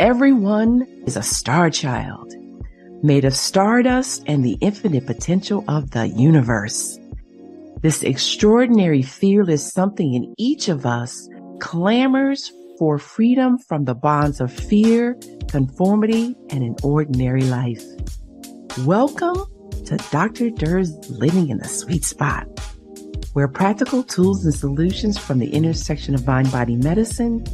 Everyone 0.00 0.86
is 1.08 1.16
a 1.16 1.24
star 1.24 1.70
child, 1.70 2.32
made 3.02 3.24
of 3.24 3.34
stardust 3.34 4.22
and 4.28 4.44
the 4.44 4.56
infinite 4.60 5.06
potential 5.06 5.64
of 5.66 5.90
the 5.90 6.06
universe. 6.06 7.00
This 7.82 8.04
extraordinary 8.04 9.02
fearless 9.02 9.72
something 9.72 10.14
in 10.14 10.32
each 10.38 10.68
of 10.68 10.86
us 10.86 11.28
clamors 11.58 12.52
for 12.78 12.98
freedom 12.98 13.58
from 13.58 13.86
the 13.86 13.94
bonds 13.96 14.40
of 14.40 14.52
fear, 14.52 15.18
conformity, 15.48 16.36
and 16.50 16.62
an 16.62 16.76
ordinary 16.84 17.42
life. 17.42 17.82
Welcome 18.84 19.46
to 19.86 19.96
Dr. 20.12 20.50
Durr's 20.50 20.92
Living 21.10 21.48
in 21.48 21.58
the 21.58 21.66
Sweet 21.66 22.04
Spot, 22.04 22.46
where 23.32 23.48
practical 23.48 24.04
tools 24.04 24.44
and 24.44 24.54
solutions 24.54 25.18
from 25.18 25.40
the 25.40 25.52
intersection 25.52 26.14
of 26.14 26.24
mind 26.24 26.52
body 26.52 26.76
medicine, 26.76 27.44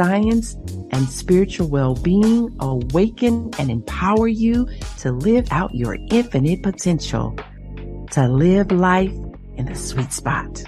science, 0.00 0.54
and 0.92 1.06
spiritual 1.10 1.68
well 1.68 1.94
being 1.94 2.56
awaken 2.60 3.50
and 3.58 3.70
empower 3.70 4.26
you 4.26 4.66
to 4.98 5.12
live 5.12 5.46
out 5.50 5.74
your 5.74 5.98
infinite 6.10 6.62
potential, 6.62 7.36
to 8.10 8.26
live 8.26 8.72
life 8.72 9.12
in 9.56 9.66
the 9.66 9.74
sweet 9.74 10.10
spot. 10.10 10.64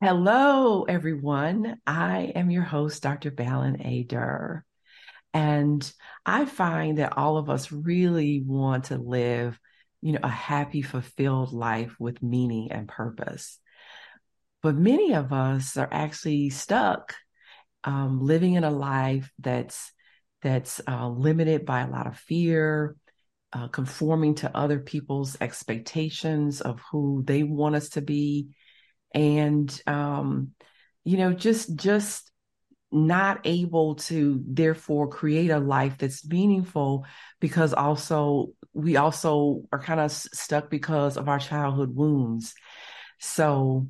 Hello, 0.00 0.84
everyone. 0.84 1.76
I 1.86 2.32
am 2.34 2.50
your 2.50 2.62
host, 2.62 3.02
Dr. 3.02 3.30
Balin 3.32 3.82
A. 3.82 4.04
Durr. 4.04 4.64
And 5.34 5.92
I 6.24 6.46
find 6.46 6.96
that 6.96 7.18
all 7.18 7.36
of 7.36 7.50
us 7.50 7.70
really 7.70 8.40
want 8.40 8.84
to 8.84 8.96
live, 8.96 9.60
you 10.00 10.12
know, 10.12 10.20
a 10.22 10.28
happy, 10.30 10.80
fulfilled 10.80 11.52
life 11.52 11.94
with 11.98 12.22
meaning 12.22 12.72
and 12.72 12.88
purpose. 12.88 13.58
But 14.64 14.76
many 14.76 15.12
of 15.12 15.30
us 15.30 15.76
are 15.76 15.90
actually 15.92 16.48
stuck 16.48 17.14
um, 17.84 18.24
living 18.24 18.54
in 18.54 18.64
a 18.64 18.70
life 18.70 19.30
that's 19.38 19.92
that's 20.40 20.80
uh, 20.88 21.06
limited 21.06 21.66
by 21.66 21.82
a 21.82 21.90
lot 21.90 22.06
of 22.06 22.16
fear, 22.16 22.96
uh, 23.52 23.68
conforming 23.68 24.36
to 24.36 24.56
other 24.56 24.78
people's 24.78 25.36
expectations 25.38 26.62
of 26.62 26.80
who 26.90 27.22
they 27.26 27.42
want 27.42 27.74
us 27.74 27.90
to 27.90 28.00
be, 28.00 28.54
and 29.12 29.82
um, 29.86 30.52
you 31.04 31.18
know, 31.18 31.34
just 31.34 31.76
just 31.76 32.30
not 32.90 33.42
able 33.44 33.96
to 33.96 34.42
therefore 34.46 35.08
create 35.08 35.50
a 35.50 35.58
life 35.58 35.98
that's 35.98 36.26
meaningful 36.26 37.04
because 37.38 37.74
also 37.74 38.52
we 38.72 38.96
also 38.96 39.60
are 39.72 39.78
kind 39.78 40.00
of 40.00 40.10
stuck 40.10 40.70
because 40.70 41.18
of 41.18 41.28
our 41.28 41.38
childhood 41.38 41.94
wounds. 41.94 42.54
So 43.18 43.88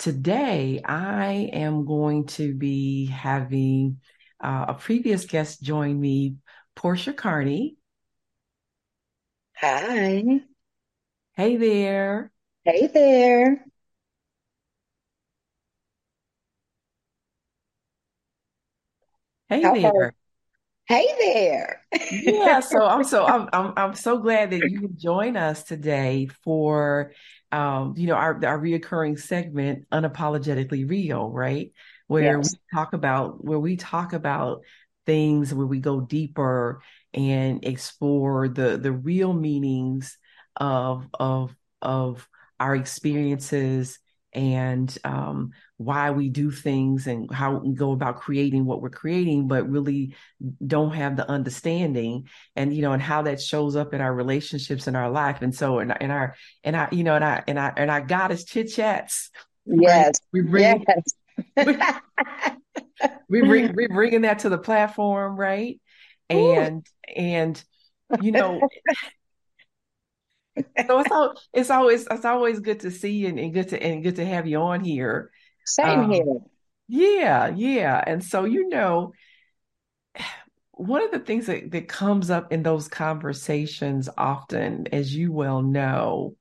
today 0.00 0.80
I 0.82 1.50
am 1.52 1.84
going 1.84 2.26
to 2.28 2.54
be 2.54 3.06
having 3.06 4.00
uh, 4.42 4.64
a 4.68 4.74
previous 4.74 5.26
guest 5.26 5.62
join 5.62 6.00
me, 6.00 6.36
Portia 6.74 7.12
Carney. 7.12 7.76
Hi. 9.56 10.40
Hey 11.34 11.56
there. 11.56 12.32
Hey 12.64 12.86
there. 12.86 13.66
Hey 19.50 19.62
How 19.62 19.74
there. 19.74 20.14
Hey 20.86 21.06
there. 21.18 21.82
yeah, 22.10 22.60
so 22.60 22.84
I'm 22.86 23.04
so 23.04 23.26
I'm, 23.26 23.48
I'm 23.52 23.72
I'm 23.76 23.94
so 23.94 24.18
glad 24.18 24.50
that 24.50 24.64
you 24.64 24.80
can 24.80 24.98
join 24.98 25.36
us 25.36 25.62
today 25.62 26.26
for 26.42 27.12
um, 27.52 27.94
you 27.96 28.06
know, 28.06 28.14
our 28.14 28.34
our 28.44 28.58
reoccurring 28.58 29.18
segment, 29.18 29.88
unapologetically 29.90 30.88
real, 30.88 31.30
right? 31.30 31.72
Where 32.06 32.38
yes. 32.38 32.52
we 32.52 32.76
talk 32.76 32.92
about 32.92 33.44
where 33.44 33.58
we 33.58 33.76
talk 33.76 34.12
about 34.12 34.62
things 35.06 35.52
where 35.52 35.66
we 35.66 35.80
go 35.80 36.00
deeper 36.00 36.82
and 37.12 37.64
explore 37.64 38.48
the 38.48 38.78
the 38.78 38.92
real 38.92 39.32
meanings 39.32 40.16
of 40.56 41.08
of 41.18 41.54
of 41.82 42.28
our 42.58 42.76
experiences 42.76 43.98
and 44.32 44.96
um, 45.04 45.50
why 45.80 46.10
we 46.10 46.28
do 46.28 46.50
things 46.50 47.06
and 47.06 47.32
how 47.32 47.56
we 47.56 47.72
go 47.72 47.92
about 47.92 48.20
creating 48.20 48.66
what 48.66 48.82
we're 48.82 48.90
creating, 48.90 49.48
but 49.48 49.66
really 49.66 50.14
don't 50.66 50.92
have 50.92 51.16
the 51.16 51.26
understanding 51.26 52.28
and 52.54 52.76
you 52.76 52.82
know 52.82 52.92
and 52.92 53.00
how 53.00 53.22
that 53.22 53.40
shows 53.40 53.76
up 53.76 53.94
in 53.94 54.02
our 54.02 54.14
relationships 54.14 54.88
in 54.88 54.94
our 54.94 55.10
life. 55.10 55.40
And 55.40 55.54
so 55.54 55.78
in, 55.78 55.90
in 55.98 56.10
our 56.10 56.36
and 56.64 56.76
I, 56.76 56.88
you 56.92 57.02
know 57.02 57.14
and 57.14 57.24
I, 57.24 57.42
and 57.48 57.58
I, 57.58 57.72
and 57.74 57.90
our 57.90 58.02
goddess 58.02 58.44
chit 58.44 58.70
chats. 58.70 59.30
Yes, 59.64 60.20
we 60.34 60.42
bring. 60.42 60.84
Yes. 60.86 61.14
we, 61.66 61.78
we 63.40 63.40
bring 63.40 63.74
we 63.74 63.86
bringing 63.86 64.20
that 64.22 64.40
to 64.40 64.50
the 64.50 64.58
platform, 64.58 65.34
right? 65.34 65.80
And 66.28 66.86
Ooh. 66.86 67.12
and 67.16 67.64
you 68.20 68.32
know 68.32 68.60
so 70.86 70.98
it's 70.98 71.10
all, 71.10 71.34
it's 71.54 71.70
always 71.70 72.06
it's 72.10 72.24
always 72.26 72.60
good 72.60 72.80
to 72.80 72.90
see 72.90 73.12
you 73.12 73.28
and, 73.28 73.38
and 73.38 73.54
good 73.54 73.70
to 73.70 73.82
and 73.82 74.02
good 74.02 74.16
to 74.16 74.26
have 74.26 74.46
you 74.46 74.58
on 74.58 74.84
here. 74.84 75.30
Same 75.64 76.00
um, 76.00 76.10
here. 76.10 76.38
Yeah, 76.88 77.48
yeah. 77.54 78.02
And 78.06 78.24
so 78.24 78.44
you 78.44 78.68
know, 78.68 79.12
one 80.72 81.02
of 81.02 81.10
the 81.10 81.18
things 81.18 81.46
that, 81.46 81.70
that 81.70 81.88
comes 81.88 82.30
up 82.30 82.52
in 82.52 82.62
those 82.62 82.88
conversations 82.88 84.08
often, 84.16 84.86
as 84.92 85.14
you 85.14 85.32
well 85.32 85.62
know, 85.62 86.36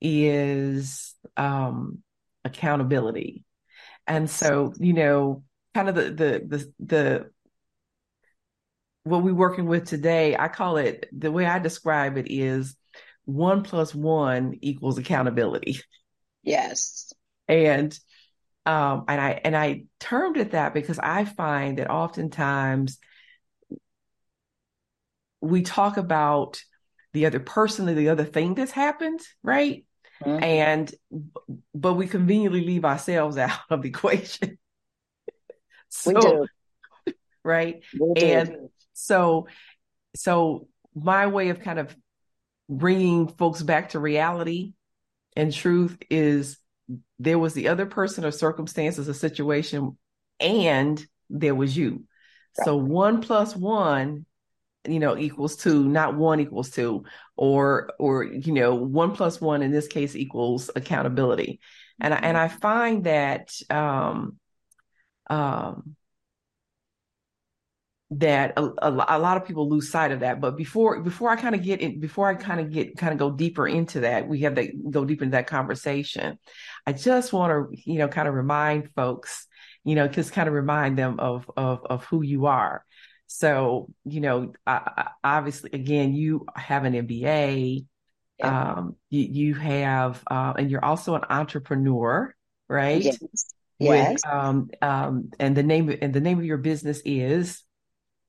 is 0.00 1.14
um 1.36 2.02
accountability. 2.44 3.44
And 4.06 4.30
so, 4.30 4.72
you 4.78 4.92
know, 4.92 5.42
kind 5.74 5.88
of 5.88 5.94
the 5.94 6.02
the 6.02 6.46
the 6.46 6.72
the 6.80 7.30
what 9.04 9.22
we're 9.22 9.34
working 9.34 9.66
with 9.66 9.86
today, 9.86 10.36
I 10.36 10.48
call 10.48 10.78
it 10.78 11.08
the 11.16 11.30
way 11.30 11.46
I 11.46 11.58
describe 11.58 12.16
it 12.16 12.26
is 12.28 12.76
one 13.24 13.62
plus 13.62 13.94
one 13.94 14.56
equals 14.62 14.98
accountability. 14.98 15.80
Yes. 16.42 17.12
And 17.48 17.96
um 18.66 19.04
and 19.08 19.20
I 19.20 19.40
and 19.44 19.56
I 19.56 19.84
termed 20.00 20.36
it 20.36 20.52
that 20.52 20.74
because 20.74 20.98
I 20.98 21.24
find 21.24 21.78
that 21.78 21.90
oftentimes 21.90 22.98
we 25.40 25.62
talk 25.62 25.96
about 25.96 26.60
the 27.12 27.26
other 27.26 27.40
person 27.40 27.88
or 27.88 27.94
the 27.94 28.10
other 28.10 28.24
thing 28.24 28.54
that's 28.54 28.72
happened, 28.72 29.20
right? 29.42 29.84
Mm-hmm. 30.24 30.42
And 30.42 30.94
but 31.74 31.94
we 31.94 32.06
conveniently 32.06 32.62
leave 32.62 32.84
ourselves 32.84 33.36
out 33.38 33.58
of 33.70 33.82
the 33.82 33.88
equation. 33.88 34.58
so, 35.88 36.12
we 36.12 36.20
do. 36.20 36.46
Right. 37.44 37.82
We 37.98 38.14
do. 38.14 38.26
And 38.26 38.56
so 38.92 39.46
so 40.14 40.68
my 40.94 41.26
way 41.26 41.50
of 41.50 41.60
kind 41.60 41.78
of 41.78 41.94
bringing 42.68 43.28
folks 43.28 43.62
back 43.62 43.90
to 43.90 44.00
reality 44.00 44.72
and 45.36 45.52
truth 45.52 45.96
is 46.10 46.58
there 47.18 47.38
was 47.38 47.54
the 47.54 47.68
other 47.68 47.86
person 47.86 48.24
or 48.24 48.30
circumstances 48.30 49.08
or 49.08 49.14
situation 49.14 49.96
and 50.40 51.04
there 51.30 51.54
was 51.54 51.76
you. 51.76 52.04
Right. 52.58 52.64
so 52.64 52.76
one 52.76 53.20
plus 53.20 53.54
one 53.54 54.26
you 54.88 55.00
know 55.00 55.16
equals 55.16 55.56
two 55.56 55.84
not 55.84 56.16
one 56.16 56.38
equals 56.40 56.70
two 56.70 57.04
or 57.36 57.90
or 57.98 58.24
you 58.24 58.52
know 58.52 58.74
one 58.74 59.12
plus 59.16 59.40
one 59.40 59.62
in 59.62 59.72
this 59.72 59.88
case 59.88 60.14
equals 60.14 60.70
accountability. 60.74 61.60
And 62.00 62.12
I, 62.12 62.18
and 62.18 62.36
i 62.36 62.48
find 62.48 63.04
that 63.04 63.50
um 63.70 64.38
um 65.28 65.96
that 68.10 68.52
a, 68.56 68.62
a, 68.62 69.06
a, 69.08 69.18
lot 69.18 69.36
of 69.36 69.44
people 69.44 69.68
lose 69.68 69.90
sight 69.90 70.12
of 70.12 70.20
that 70.20 70.40
but 70.40 70.56
before 70.56 71.00
before 71.00 71.28
i 71.28 71.34
kind 71.34 71.56
of 71.56 71.62
get 71.62 71.80
in 71.80 71.98
before 71.98 72.28
i 72.28 72.34
kind 72.34 72.60
of 72.60 72.70
get 72.70 72.96
kind 72.96 73.12
of 73.12 73.18
go 73.18 73.32
deeper 73.32 73.66
into 73.66 74.00
that 74.00 74.28
we 74.28 74.40
have 74.40 74.54
to 74.54 74.70
go 74.90 75.04
deeper 75.04 75.24
into 75.24 75.34
that 75.34 75.48
conversation 75.48 76.38
i 76.86 76.92
just 76.92 77.32
want 77.32 77.50
to 77.50 77.90
you 77.90 77.98
know 77.98 78.06
kind 78.06 78.28
of 78.28 78.34
remind 78.34 78.88
folks 78.94 79.48
you 79.82 79.96
know 79.96 80.06
just 80.06 80.32
kind 80.32 80.46
of 80.46 80.54
remind 80.54 80.96
them 80.96 81.18
of 81.18 81.50
of 81.56 81.84
of 81.84 82.04
who 82.04 82.22
you 82.22 82.46
are 82.46 82.84
so 83.26 83.88
you 84.04 84.20
know 84.20 84.52
I, 84.64 84.72
I, 85.24 85.38
obviously 85.38 85.70
again 85.72 86.14
you 86.14 86.46
have 86.54 86.84
an 86.84 86.92
mba 86.92 87.84
yeah. 88.38 88.72
um 88.72 88.96
you, 89.10 89.22
you 89.22 89.54
have 89.54 90.22
uh 90.30 90.54
and 90.56 90.70
you're 90.70 90.84
also 90.84 91.16
an 91.16 91.24
entrepreneur 91.28 92.32
right 92.68 93.02
yes. 93.02 93.18
Yes. 93.78 94.24
With, 94.24 94.26
um, 94.32 94.70
um, 94.80 95.30
and 95.38 95.54
the 95.54 95.62
name 95.62 95.94
and 96.00 96.14
the 96.14 96.20
name 96.20 96.38
of 96.38 96.46
your 96.46 96.56
business 96.56 97.02
is 97.04 97.62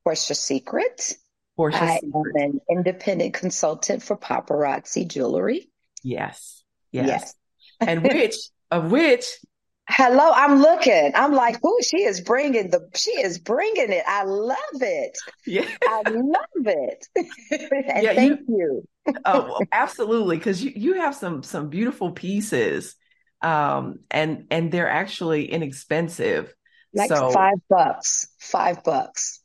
Portia 0.07 0.36
Secret. 0.36 1.18
Portia 1.57 1.83
I 1.83 2.00
Secret. 2.00 2.36
am 2.39 2.51
an 2.51 2.62
independent 2.69 3.33
consultant 3.33 4.01
for 4.01 4.15
paparazzi 4.15 5.06
jewelry. 5.06 5.69
Yes. 6.01 6.63
Yes. 6.94 7.07
yes. 7.07 7.33
and 7.81 8.04
which 8.04 8.36
of 8.71 8.89
which 8.89 9.25
Hello, 9.89 10.31
I'm 10.33 10.59
looking. 10.62 11.12
I'm 11.15 11.33
like, 11.33 11.59
"Who? 11.62 11.77
She 11.81 12.04
is 12.04 12.19
bringing 12.21 12.69
the. 12.69 12.89
She 12.95 13.12
is 13.12 13.38
bringing 13.39 13.92
it. 13.92 14.04
I 14.06 14.24
love 14.24 14.57
it. 14.81 15.18
Yeah, 15.45 15.65
I 15.81 16.01
love 16.09 16.65
it. 16.65 17.07
and 17.15 18.04
yeah, 18.04 18.13
thank 18.13 18.42
you. 18.50 18.83
you. 19.07 19.13
oh, 19.24 19.62
absolutely, 19.71 20.38
because 20.38 20.62
you 20.62 20.74
you 20.75 20.94
have 20.95 21.15
some 21.15 21.42
some 21.42 21.69
beautiful 21.69 22.12
pieces, 22.12 22.98
um, 23.42 24.00
and 24.12 24.48
and 24.51 24.74
they're 24.74 24.89
actually 24.89 25.50
inexpensive. 25.50 26.54
Like 26.94 27.07
so, 27.07 27.31
five 27.31 27.59
bucks. 27.69 28.27
Five 28.39 28.83
bucks. 28.83 29.42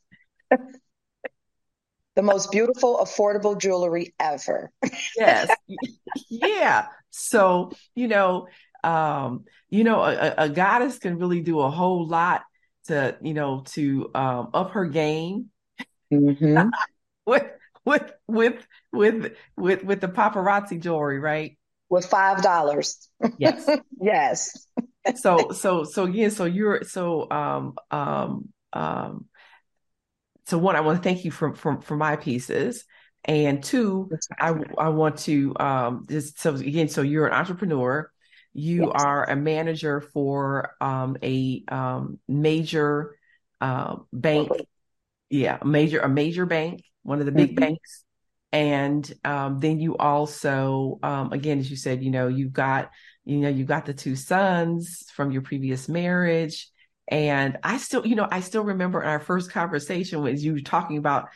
the 2.15 2.21
most 2.21 2.51
beautiful, 2.51 2.97
affordable 2.97 3.59
jewelry 3.59 4.13
ever. 4.19 4.71
yes. 5.17 5.49
Yeah. 6.29 6.87
So, 7.09 7.71
you 7.95 8.07
know, 8.07 8.47
um, 8.83 9.45
you 9.69 9.83
know, 9.83 10.01
a, 10.03 10.33
a, 10.37 10.49
goddess 10.49 10.99
can 10.99 11.17
really 11.17 11.41
do 11.41 11.59
a 11.59 11.71
whole 11.71 12.07
lot 12.07 12.43
to, 12.85 13.17
you 13.21 13.33
know, 13.33 13.63
to 13.69 14.11
um, 14.13 14.49
up 14.53 14.71
her 14.71 14.85
game 14.85 15.49
mm-hmm. 16.11 16.69
with 17.25 17.45
with 17.85 18.11
with 18.27 18.67
with 18.91 19.33
with 19.57 19.83
with 19.83 20.01
the 20.01 20.07
paparazzi 20.07 20.79
jewelry, 20.79 21.19
right? 21.19 21.57
With 21.89 22.05
five 22.05 22.41
dollars. 22.41 23.09
Yes. 23.37 23.69
yes. 23.99 24.67
so 25.15 25.51
so 25.51 25.83
so 25.83 26.05
yeah, 26.05 26.29
so 26.29 26.45
you're 26.45 26.83
so 26.83 27.29
um 27.29 27.75
um 27.91 28.49
um 28.73 29.25
so 30.45 30.57
one, 30.57 30.75
I 30.75 30.81
want 30.81 31.01
to 31.01 31.03
thank 31.03 31.25
you 31.25 31.31
for 31.31 31.53
for, 31.53 31.81
for 31.81 31.95
my 31.95 32.15
pieces. 32.15 32.85
And 33.25 33.63
two, 33.63 34.09
I 34.39 34.53
I 34.77 34.89
want 34.89 35.19
to 35.19 35.55
um 35.59 36.05
just 36.09 36.39
so 36.39 36.55
again, 36.55 36.89
so 36.89 37.01
you're 37.01 37.27
an 37.27 37.33
entrepreneur, 37.33 38.11
you 38.53 38.87
yes. 38.87 39.03
are 39.03 39.29
a 39.29 39.35
manager 39.35 40.01
for 40.01 40.75
um 40.81 41.17
a 41.23 41.63
um 41.69 42.19
major 42.27 43.15
uh, 43.61 43.95
bank, 44.11 44.49
yeah, 45.29 45.57
a 45.61 45.65
major 45.65 45.99
a 45.99 46.09
major 46.09 46.45
bank, 46.45 46.83
one 47.03 47.19
of 47.19 47.25
the 47.25 47.31
big 47.31 47.51
mm-hmm. 47.51 47.59
banks. 47.59 48.03
And 48.51 49.11
um, 49.23 49.57
then 49.59 49.79
you 49.79 49.97
also, 49.97 50.99
um, 51.01 51.33
again, 51.33 51.57
as 51.57 51.71
you 51.71 51.75
said, 51.75 52.03
you 52.03 52.11
know, 52.11 52.27
you've 52.27 52.53
got, 52.53 52.91
you 53.25 53.37
know, 53.37 53.49
you've 53.49 53.67
got 53.67 53.87
the 53.87 53.95
two 53.95 54.15
sons 54.15 55.05
from 55.15 55.31
your 55.31 55.41
previous 55.41 55.89
marriage. 55.89 56.69
And 57.07 57.57
I 57.63 57.77
still, 57.77 58.05
you 58.07 58.15
know, 58.15 58.27
I 58.31 58.39
still 58.39 58.63
remember 58.63 59.03
our 59.03 59.19
first 59.19 59.51
conversation 59.51 60.21
was 60.21 60.43
you 60.43 60.61
talking 60.63 60.97
about 60.97 61.29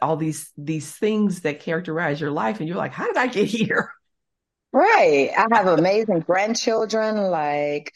all 0.00 0.16
these 0.16 0.50
these 0.56 0.90
things 0.92 1.42
that 1.42 1.60
characterize 1.60 2.20
your 2.20 2.30
life, 2.30 2.60
and 2.60 2.68
you're 2.68 2.78
like, 2.78 2.92
"How 2.92 3.06
did 3.06 3.16
I 3.16 3.26
get 3.28 3.46
here?" 3.48 3.92
Right. 4.72 5.30
I 5.36 5.46
have 5.56 5.66
amazing 5.66 6.20
grandchildren. 6.20 7.16
Like, 7.30 7.92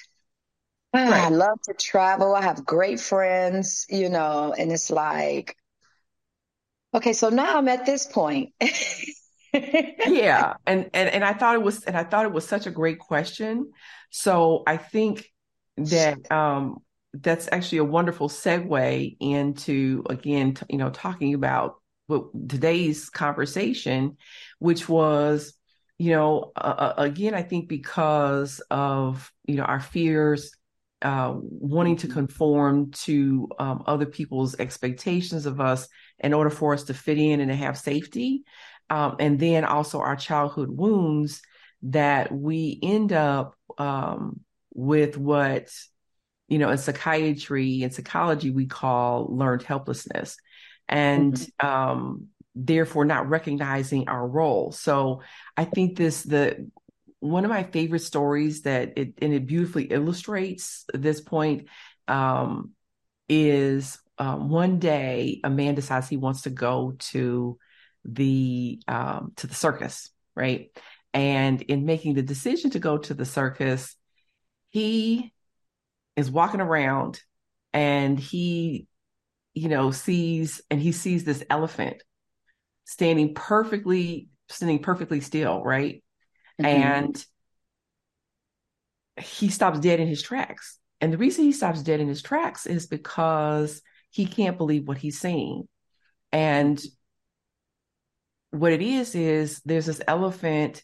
right. 0.94 1.26
I 1.26 1.28
love 1.30 1.60
to 1.62 1.74
travel. 1.74 2.34
I 2.34 2.42
have 2.42 2.64
great 2.64 3.00
friends, 3.00 3.86
you 3.88 4.08
know, 4.08 4.54
and 4.56 4.72
it's 4.72 4.90
like, 4.90 5.56
okay, 6.94 7.12
so 7.12 7.28
now 7.28 7.58
I'm 7.58 7.68
at 7.68 7.86
this 7.86 8.06
point. 8.06 8.52
yeah, 10.04 10.54
and 10.66 10.90
and 10.94 11.08
and 11.08 11.24
I 11.24 11.32
thought 11.32 11.54
it 11.54 11.62
was, 11.62 11.84
and 11.84 11.96
I 11.96 12.04
thought 12.04 12.26
it 12.26 12.32
was 12.32 12.46
such 12.46 12.66
a 12.66 12.70
great 12.70 12.98
question. 12.98 13.72
So 14.10 14.62
I 14.66 14.76
think 14.76 15.26
that 15.78 16.30
um 16.30 16.82
that's 17.22 17.48
actually 17.52 17.78
a 17.78 17.84
wonderful 17.84 18.28
segue 18.28 19.16
into 19.20 20.04
again, 20.08 20.54
t- 20.54 20.66
you 20.70 20.78
know, 20.78 20.90
talking 20.90 21.34
about 21.34 21.76
what 22.06 22.26
today's 22.48 23.08
conversation, 23.10 24.16
which 24.58 24.88
was, 24.88 25.54
you 25.98 26.12
know, 26.12 26.52
uh, 26.56 26.94
again, 26.96 27.34
I 27.34 27.42
think 27.42 27.68
because 27.68 28.60
of 28.70 29.32
you 29.44 29.56
know 29.56 29.64
our 29.64 29.80
fears, 29.80 30.52
uh, 31.02 31.34
wanting 31.36 31.96
to 31.96 32.08
conform 32.08 32.90
to 32.92 33.48
um, 33.58 33.82
other 33.86 34.06
people's 34.06 34.56
expectations 34.58 35.46
of 35.46 35.60
us 35.60 35.88
in 36.18 36.34
order 36.34 36.50
for 36.50 36.74
us 36.74 36.84
to 36.84 36.94
fit 36.94 37.18
in 37.18 37.40
and 37.40 37.50
to 37.50 37.56
have 37.56 37.78
safety, 37.78 38.42
um, 38.90 39.16
and 39.18 39.38
then 39.38 39.64
also 39.64 40.00
our 40.00 40.16
childhood 40.16 40.70
wounds 40.70 41.42
that 41.82 42.32
we 42.32 42.78
end 42.82 43.12
up 43.12 43.54
um, 43.78 44.40
with 44.74 45.16
what 45.16 45.70
you 46.48 46.58
know, 46.58 46.70
in 46.70 46.78
psychiatry 46.78 47.82
and 47.82 47.92
psychology, 47.92 48.50
we 48.50 48.66
call 48.66 49.26
learned 49.34 49.62
helplessness. 49.62 50.36
And 50.88 51.34
mm-hmm. 51.34 51.66
um, 51.66 52.28
therefore 52.56 53.04
not 53.04 53.28
recognizing 53.28 54.08
our 54.08 54.26
role. 54.26 54.72
So 54.72 55.22
I 55.56 55.64
think 55.64 55.96
this 55.96 56.22
the 56.22 56.70
one 57.20 57.44
of 57.44 57.50
my 57.50 57.64
favorite 57.64 58.00
stories 58.00 58.62
that 58.62 58.94
it 58.96 59.14
and 59.20 59.34
it 59.34 59.46
beautifully 59.46 59.84
illustrates 59.84 60.84
this 60.92 61.20
point 61.20 61.68
um, 62.08 62.72
is 63.28 63.98
um, 64.18 64.48
one 64.48 64.78
day 64.78 65.40
a 65.44 65.50
man 65.50 65.74
decides 65.74 66.08
he 66.08 66.16
wants 66.16 66.42
to 66.42 66.50
go 66.50 66.94
to 66.98 67.58
the 68.04 68.80
um, 68.88 69.32
to 69.36 69.46
the 69.46 69.54
circus, 69.54 70.10
right? 70.34 70.70
And 71.12 71.60
in 71.62 71.84
making 71.84 72.14
the 72.14 72.22
decision 72.22 72.70
to 72.70 72.78
go 72.78 72.98
to 72.98 73.14
the 73.14 73.24
circus, 73.24 73.96
he 74.70 75.32
is 76.16 76.30
walking 76.30 76.60
around 76.60 77.20
and 77.72 78.18
he, 78.18 78.86
you 79.54 79.68
know, 79.68 79.90
sees 79.90 80.60
and 80.70 80.80
he 80.80 80.92
sees 80.92 81.24
this 81.24 81.44
elephant 81.50 82.02
standing 82.84 83.34
perfectly, 83.34 84.28
standing 84.48 84.78
perfectly 84.78 85.20
still, 85.20 85.62
right? 85.62 86.02
Mm-hmm. 86.60 86.66
And 86.66 87.26
he 89.18 89.48
stops 89.48 89.80
dead 89.80 90.00
in 90.00 90.08
his 90.08 90.22
tracks. 90.22 90.78
And 91.00 91.12
the 91.12 91.18
reason 91.18 91.44
he 91.44 91.52
stops 91.52 91.82
dead 91.82 92.00
in 92.00 92.08
his 92.08 92.22
tracks 92.22 92.66
is 92.66 92.86
because 92.86 93.82
he 94.10 94.26
can't 94.26 94.56
believe 94.56 94.88
what 94.88 94.98
he's 94.98 95.20
seeing. 95.20 95.68
And 96.32 96.82
what 98.50 98.72
it 98.72 98.80
is, 98.80 99.14
is 99.14 99.60
there's 99.64 99.86
this 99.86 100.00
elephant, 100.06 100.82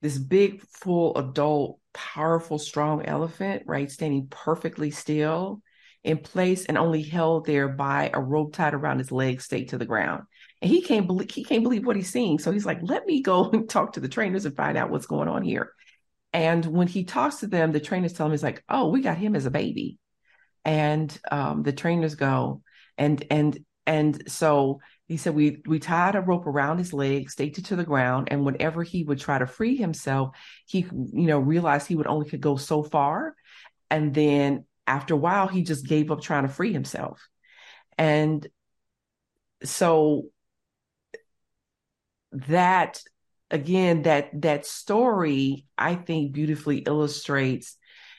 this 0.00 0.18
big, 0.18 0.62
full 0.62 1.16
adult 1.16 1.78
powerful, 1.92 2.58
strong 2.58 3.04
elephant, 3.04 3.64
right, 3.66 3.90
standing 3.90 4.28
perfectly 4.28 4.90
still 4.90 5.60
in 6.04 6.18
place 6.18 6.64
and 6.66 6.78
only 6.78 7.02
held 7.02 7.44
there 7.44 7.68
by 7.68 8.10
a 8.14 8.20
rope 8.20 8.54
tied 8.54 8.74
around 8.74 8.98
his 8.98 9.10
legs, 9.10 9.44
stayed 9.44 9.70
to 9.70 9.78
the 9.78 9.84
ground. 9.84 10.22
And 10.62 10.70
he 10.70 10.80
can't 10.80 11.06
believe 11.06 11.30
he 11.30 11.44
can't 11.44 11.62
believe 11.62 11.84
what 11.84 11.96
he's 11.96 12.10
seeing. 12.10 12.38
So 12.38 12.52
he's 12.52 12.66
like, 12.66 12.78
let 12.82 13.06
me 13.06 13.20
go 13.22 13.50
and 13.52 13.68
talk 13.68 13.94
to 13.94 14.00
the 14.00 14.08
trainers 14.08 14.44
and 14.44 14.56
find 14.56 14.78
out 14.78 14.90
what's 14.90 15.06
going 15.06 15.28
on 15.28 15.42
here. 15.42 15.72
And 16.32 16.64
when 16.64 16.88
he 16.88 17.04
talks 17.04 17.36
to 17.36 17.46
them, 17.46 17.72
the 17.72 17.80
trainers 17.80 18.12
tell 18.12 18.26
him 18.26 18.32
he's 18.32 18.42
like, 18.42 18.62
oh, 18.68 18.88
we 18.88 19.00
got 19.00 19.16
him 19.16 19.34
as 19.34 19.46
a 19.46 19.50
baby. 19.50 19.98
And 20.64 21.16
um, 21.30 21.62
the 21.62 21.72
trainers 21.72 22.14
go, 22.14 22.62
and 22.98 23.24
and 23.30 23.58
and 23.86 24.30
so 24.30 24.80
he 25.08 25.16
said 25.16 25.34
we 25.34 25.62
we 25.66 25.78
tied 25.78 26.14
a 26.14 26.20
rope 26.20 26.46
around 26.46 26.78
his 26.78 26.92
leg, 26.92 27.30
staked 27.30 27.58
it 27.58 27.64
to 27.66 27.76
the 27.76 27.84
ground, 27.84 28.28
and 28.30 28.44
whenever 28.44 28.82
he 28.82 29.02
would 29.04 29.18
try 29.18 29.38
to 29.38 29.46
free 29.46 29.74
himself, 29.74 30.36
he 30.66 30.80
you 30.90 31.26
know 31.26 31.38
realized 31.38 31.88
he 31.88 31.96
would 31.96 32.06
only 32.06 32.28
could 32.28 32.42
go 32.42 32.56
so 32.56 32.82
far, 32.82 33.34
and 33.90 34.14
then 34.14 34.66
after 34.86 35.14
a 35.14 35.18
while 35.18 35.48
he 35.48 35.62
just 35.62 35.86
gave 35.86 36.10
up 36.10 36.20
trying 36.20 36.46
to 36.46 36.52
free 36.52 36.74
himself, 36.74 37.26
and 37.96 38.46
so 39.64 40.26
that 42.32 43.02
again 43.50 44.02
that 44.02 44.28
that 44.42 44.66
story 44.66 45.66
I 45.78 45.94
think 45.94 46.32
beautifully 46.32 46.78
illustrates 46.78 47.76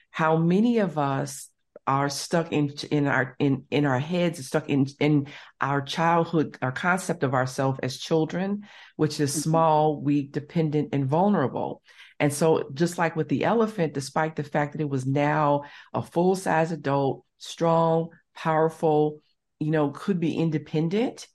how 0.10 0.38
many 0.38 0.80
of 0.80 0.98
us 0.98 1.49
are 1.90 2.08
stuck 2.08 2.54
in 2.54 2.72
in 2.92 3.08
our 3.08 3.36
in 3.40 3.66
in 3.72 3.84
our 3.88 3.98
heads, 3.98 4.46
stuck 4.46 4.70
in 4.70 4.86
in 5.00 5.26
our 5.60 5.82
childhood, 5.82 6.56
our 6.62 6.72
concept 6.72 7.24
of 7.24 7.34
ourselves 7.34 7.80
as 7.82 7.98
children, 7.98 8.62
which 8.96 9.20
is 9.20 9.32
mm-hmm. 9.32 9.50
small, 9.50 10.00
weak, 10.00 10.32
dependent, 10.32 10.90
and 10.94 11.08
vulnerable. 11.08 11.82
And 12.20 12.32
so, 12.32 12.70
just 12.76 13.00
like 13.00 13.16
with 13.16 13.28
the 13.28 13.44
elephant, 13.44 13.96
despite 13.96 14.36
the 14.36 14.44
fact 14.44 14.74
that 14.74 14.82
it 14.82 14.90
was 14.90 15.08
now 15.08 15.64
a 15.92 16.04
full 16.04 16.36
size 16.36 16.72
adult, 16.72 17.26
strong, 17.40 18.10
powerful, 18.36 19.20
you 19.60 19.72
know, 19.72 19.90
could 19.90 20.20
be 20.20 20.38
independent, 20.38 21.28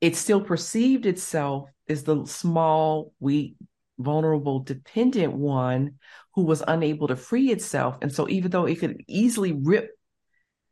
it 0.00 0.16
still 0.16 0.40
perceived 0.40 1.04
itself 1.04 1.68
as 1.90 2.04
the 2.04 2.24
small, 2.24 3.12
weak, 3.20 3.56
vulnerable, 4.02 4.60
dependent 4.60 5.32
one 5.32 5.98
who 6.34 6.42
was 6.42 6.62
unable 6.66 7.08
to 7.08 7.16
free 7.16 7.50
itself. 7.50 7.98
And 8.02 8.12
so 8.12 8.28
even 8.28 8.50
though 8.50 8.66
it 8.66 8.78
could 8.78 9.02
easily 9.06 9.52
rip, 9.52 9.90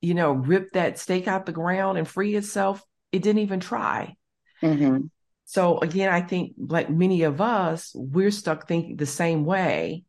you 0.00 0.14
know, 0.14 0.32
rip 0.32 0.72
that 0.72 0.98
stake 0.98 1.28
out 1.28 1.46
the 1.46 1.52
ground 1.52 1.98
and 1.98 2.06
free 2.06 2.34
itself, 2.34 2.82
it 3.12 3.22
didn't 3.22 3.42
even 3.42 3.60
try. 3.60 4.16
Mm-hmm. 4.62 5.06
So 5.44 5.78
again, 5.78 6.12
I 6.12 6.20
think 6.20 6.54
like 6.58 6.90
many 6.90 7.22
of 7.22 7.40
us, 7.40 7.92
we're 7.94 8.30
stuck 8.30 8.68
thinking 8.68 8.96
the 8.96 9.06
same 9.06 9.44
way, 9.44 10.04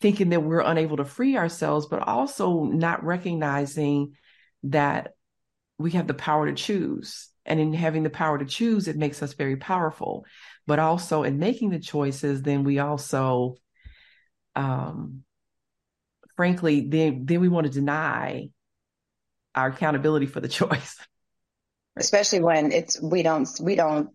thinking 0.00 0.30
that 0.30 0.42
we're 0.42 0.60
unable 0.60 0.98
to 0.98 1.04
free 1.04 1.36
ourselves, 1.36 1.86
but 1.86 2.06
also 2.06 2.64
not 2.64 3.04
recognizing 3.04 4.16
that 4.64 5.14
we 5.78 5.92
have 5.92 6.06
the 6.06 6.14
power 6.14 6.46
to 6.46 6.54
choose. 6.54 7.28
And 7.46 7.58
in 7.58 7.72
having 7.72 8.02
the 8.02 8.10
power 8.10 8.38
to 8.38 8.44
choose, 8.44 8.88
it 8.88 8.96
makes 8.96 9.22
us 9.22 9.32
very 9.32 9.56
powerful 9.56 10.26
but 10.68 10.78
also 10.78 11.22
in 11.22 11.38
making 11.38 11.70
the 11.70 11.78
choices, 11.78 12.42
then 12.42 12.62
we 12.62 12.78
also, 12.78 13.56
um, 14.54 15.24
frankly, 16.36 16.86
then 16.86 17.24
then 17.24 17.40
we 17.40 17.48
want 17.48 17.66
to 17.66 17.72
deny 17.72 18.50
our 19.54 19.68
accountability 19.68 20.26
for 20.26 20.40
the 20.40 20.48
choice. 20.60 20.68
Right? 20.68 22.04
Especially 22.04 22.40
when 22.40 22.70
it's 22.70 23.00
we 23.00 23.22
don't 23.22 23.48
we 23.62 23.76
don't 23.76 24.10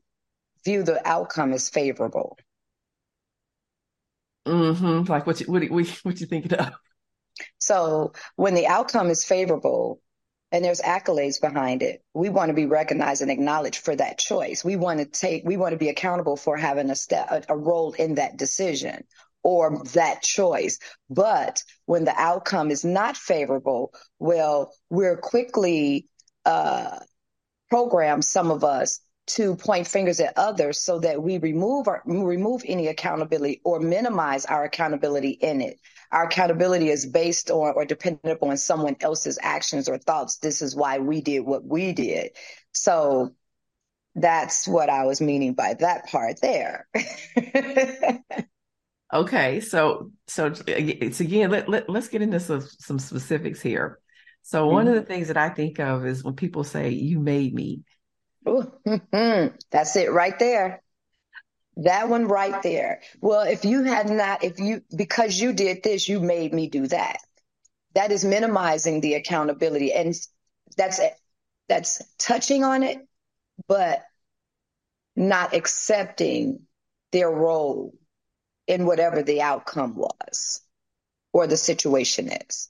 view 0.63 0.83
the 0.83 1.05
outcome 1.05 1.53
as 1.53 1.72
favorable. 1.72 2.38
Mm-hmm. 4.48 5.12
Like 5.12 5.25
what 5.25 5.41
you 5.41 5.48
what 5.48 5.63
what, 5.72 5.88
what 6.03 6.22
you 6.22 6.27
thinking 6.27 6.53
of? 6.53 6.74
So 7.57 8.13
when 8.36 8.53
the 8.53 8.67
outcome 8.67 9.10
is 9.10 9.25
favorable 9.25 10.00
and 10.53 10.63
there's 10.63 10.81
accolades 10.81 11.41
behind 11.41 11.81
it, 11.81 12.03
we 12.13 12.29
want 12.29 12.50
to 12.50 12.53
be 12.53 12.67
recognized 12.67 13.24
and 13.24 13.31
acknowledged 13.31 13.83
for 13.83 13.95
that 13.95 14.19
choice. 14.19 14.63
We 14.63 14.75
want 14.75 15.00
to 15.00 15.05
take, 15.05 15.43
we 15.43 15.57
want 15.57 15.72
to 15.72 15.79
be 15.79 15.89
accountable 15.89 16.38
for 16.38 16.55
having 16.55 16.91
a 16.91 16.95
step, 16.95 17.45
a, 17.50 17.57
role 17.57 17.93
in 17.93 18.15
that 18.15 18.38
decision 18.38 19.03
or 19.41 19.83
that 19.95 20.22
choice. 20.22 20.77
But 21.10 21.63
when 21.88 22.05
the 22.05 22.13
outcome 22.15 22.69
is 22.69 22.86
not 22.86 23.17
favorable, 23.17 23.95
well, 24.19 24.72
we're 24.91 25.17
quickly 25.17 26.07
uh, 26.45 27.00
programmed, 27.72 28.24
some 28.24 28.51
of 28.51 28.63
us, 28.63 29.00
to 29.25 29.55
point 29.55 29.88
fingers 29.88 30.19
at 30.19 30.38
others 30.38 30.79
so 30.79 31.00
that 31.00 31.24
we 31.24 31.39
remove 31.39 31.88
our, 31.88 32.03
remove 32.05 32.62
any 32.67 32.89
accountability 32.89 33.60
or 33.63 33.79
minimize 33.79 34.45
our 34.45 34.65
accountability 34.65 35.31
in 35.31 35.62
it. 35.62 35.79
Our 36.13 36.25
accountability 36.25 36.89
is 36.89 37.08
based 37.08 37.50
on 37.50 37.74
or 37.75 37.86
dependent 37.86 38.32
upon 38.32 38.55
someone 38.58 38.96
else's 39.01 39.39
actions 39.41 39.89
or 39.89 39.98
thoughts. 39.98 40.38
This 40.38 40.62
is 40.62 40.75
why 40.75 41.00
we 41.00 41.22
did 41.22 41.39
what 41.39 41.65
we 41.65 41.91
did. 41.91 42.34
So 42.72 43.34
that's 44.13 44.67
what 44.67 44.91
I 44.91 45.05
was 45.05 45.22
meaning 45.22 45.55
by 45.55 45.74
that 45.74 46.05
part 46.05 46.39
there. 46.39 46.88
okay, 49.13 49.60
so 49.60 50.12
so 50.27 50.53
it's 50.67 51.20
again. 51.20 51.50
Let, 51.50 51.67
let 51.67 51.89
let's 51.89 52.10
get 52.10 52.22
into 52.22 52.39
some, 52.39 52.62
some 52.62 53.00
specifics 53.00 53.60
here. 53.60 54.00
So 54.43 54.67
one 54.67 54.86
mm-hmm. 54.86 54.93
of 54.96 55.01
the 55.01 55.08
things 55.08 55.29
that 55.29 55.38
I 55.38 55.50
think 55.50 55.79
of 55.79 56.05
is 56.05 56.24
when 56.24 56.36
people 56.36 56.63
say, 56.63 56.89
"You 56.89 57.20
made 57.22 57.55
me." 57.55 57.82
Ooh, 58.48 58.72
that's 59.72 59.96
it 59.96 60.12
right 60.12 60.38
there. 60.38 60.83
That 61.77 62.10
one 62.10 62.27
right 62.27 62.62
there. 62.62 63.01
Well, 63.20 63.42
if 63.42 63.65
you 63.65 63.84
had 63.84 64.10
not, 64.10 64.44
if 64.44 64.60
you, 64.60 64.84
because 64.96 65.39
you 65.39 65.53
did 65.53 65.84
this, 65.84 66.08
you 66.08 66.20
made 66.20 66.53
me 66.53 66.68
do 66.68 66.88
that. 66.88 67.18
That 67.96 68.12
is 68.12 68.24
minimizing 68.24 69.01
the 69.01 69.15
accountability. 69.15 69.92
And 69.92 70.15
that's, 70.77 71.00
that's 71.68 72.01
touching 72.20 72.63
on 72.63 72.84
it, 72.84 73.00
but 73.68 74.03
not 75.15 75.53
accepting 75.53 76.62
their 77.12 77.30
role 77.30 77.94
in 78.68 78.86
whatever 78.86 79.24
the 79.24 79.42
outcome 79.42 79.96
was 79.96 80.62
or 81.32 81.48
the 81.48 81.58
situation 81.58 82.30
is. 82.30 82.70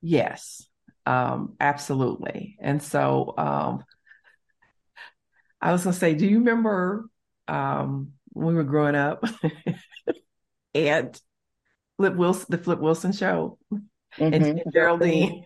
Yes, 0.00 0.66
um, 1.06 1.54
absolutely. 1.60 2.56
And 2.60 2.82
so, 2.82 3.34
um, 3.36 3.84
I 5.60 5.72
was 5.72 5.84
gonna 5.84 5.94
say, 5.94 6.14
do 6.14 6.26
you 6.26 6.38
remember 6.38 7.08
um, 7.48 8.12
we 8.34 8.54
were 8.54 8.64
growing 8.64 8.96
up 8.96 9.24
and 10.74 11.20
Flip 11.96 12.16
Wilson, 12.16 12.46
the 12.48 12.58
Flip 12.58 12.80
Wilson 12.80 13.12
show, 13.12 13.58
mm-hmm. 13.72 14.34
and 14.34 14.62
Geraldine, 14.72 15.44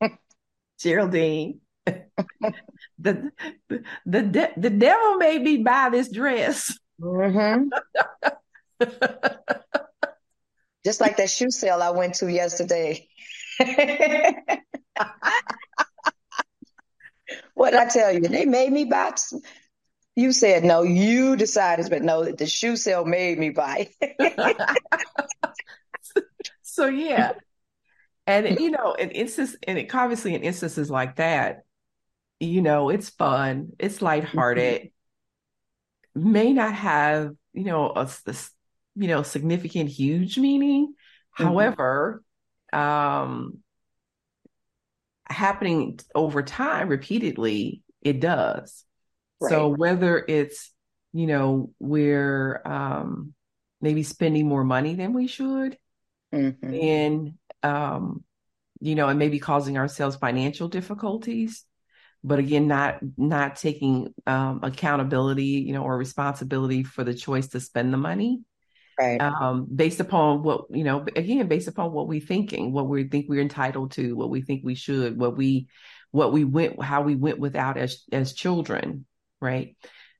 Geraldine, 0.78 1.60
the 1.86 2.02
the 2.98 3.82
the, 4.04 4.22
de- 4.22 4.52
the 4.56 4.70
devil 4.70 5.16
made 5.16 5.42
me 5.42 5.62
buy 5.62 5.88
this 5.90 6.10
dress. 6.10 6.78
Mm-hmm. 7.00 7.68
Just 10.84 11.00
like 11.00 11.16
that 11.16 11.30
shoe 11.30 11.50
sale 11.50 11.82
I 11.82 11.90
went 11.90 12.14
to 12.16 12.30
yesterday. 12.30 13.08
what 17.54 17.70
did 17.70 17.80
I 17.80 17.88
tell 17.88 18.12
you? 18.12 18.20
They 18.20 18.44
made 18.44 18.70
me 18.70 18.84
buy. 18.84 19.12
You 20.16 20.32
said 20.32 20.64
no. 20.64 20.82
You 20.82 21.36
decided, 21.36 21.88
but 21.90 22.02
no. 22.02 22.24
The 22.24 22.46
shoe 22.46 22.76
sale 22.76 23.04
made 23.04 23.38
me 23.38 23.50
buy. 23.50 23.90
so 26.62 26.86
yeah, 26.86 27.32
and 28.26 28.58
you 28.58 28.70
know, 28.70 28.94
in 28.94 29.10
instance, 29.10 29.54
and 29.62 29.78
it, 29.78 29.94
obviously 29.94 30.34
in 30.34 30.42
instances 30.42 30.90
like 30.90 31.16
that, 31.16 31.64
you 32.40 32.62
know, 32.62 32.88
it's 32.88 33.10
fun, 33.10 33.72
it's 33.78 34.00
lighthearted, 34.00 34.90
mm-hmm. 36.16 36.32
may 36.32 36.54
not 36.54 36.74
have 36.74 37.32
you 37.52 37.64
know 37.64 37.92
a, 37.94 38.08
a 38.26 38.34
you 38.94 39.08
know 39.08 39.22
significant, 39.22 39.90
huge 39.90 40.38
meaning. 40.38 40.94
Mm-hmm. 41.38 41.44
However, 41.44 42.24
um 42.72 43.58
happening 45.28 46.00
over 46.14 46.42
time 46.42 46.88
repeatedly, 46.88 47.82
it 48.00 48.20
does. 48.20 48.85
Right. 49.40 49.50
So 49.50 49.68
whether 49.68 50.24
it's, 50.26 50.72
you 51.12 51.26
know, 51.26 51.70
we're 51.78 52.60
um, 52.64 53.34
maybe 53.80 54.02
spending 54.02 54.48
more 54.48 54.64
money 54.64 54.94
than 54.94 55.12
we 55.12 55.26
should, 55.26 55.76
mm-hmm. 56.34 56.74
and 56.74 57.34
um, 57.62 58.24
you 58.80 58.94
know, 58.94 59.08
and 59.08 59.18
maybe 59.18 59.38
causing 59.38 59.78
ourselves 59.78 60.16
financial 60.16 60.68
difficulties, 60.68 61.64
but 62.22 62.38
again, 62.38 62.68
not 62.68 62.98
not 63.16 63.56
taking 63.56 64.14
um, 64.26 64.60
accountability, 64.62 65.64
you 65.66 65.72
know, 65.72 65.82
or 65.82 65.96
responsibility 65.96 66.82
for 66.82 67.04
the 67.04 67.14
choice 67.14 67.48
to 67.48 67.60
spend 67.60 67.92
the 67.92 67.98
money 67.98 68.40
right 68.98 69.20
um, 69.20 69.66
based 69.74 70.00
upon 70.00 70.42
what 70.42 70.64
you 70.70 70.84
know 70.84 71.04
again 71.16 71.46
based 71.48 71.68
upon 71.68 71.92
what 71.92 72.08
we're 72.08 72.20
thinking 72.20 72.72
what 72.72 72.88
we 72.88 73.04
think 73.04 73.26
we're 73.28 73.40
entitled 73.40 73.92
to 73.92 74.14
what 74.16 74.30
we 74.30 74.42
think 74.42 74.62
we 74.64 74.74
should 74.74 75.18
what 75.18 75.36
we 75.36 75.68
what 76.10 76.32
we 76.32 76.44
went 76.44 76.82
how 76.82 77.02
we 77.02 77.14
went 77.14 77.38
without 77.38 77.76
as 77.76 78.04
as 78.12 78.32
children 78.32 79.04
right? 79.40 79.76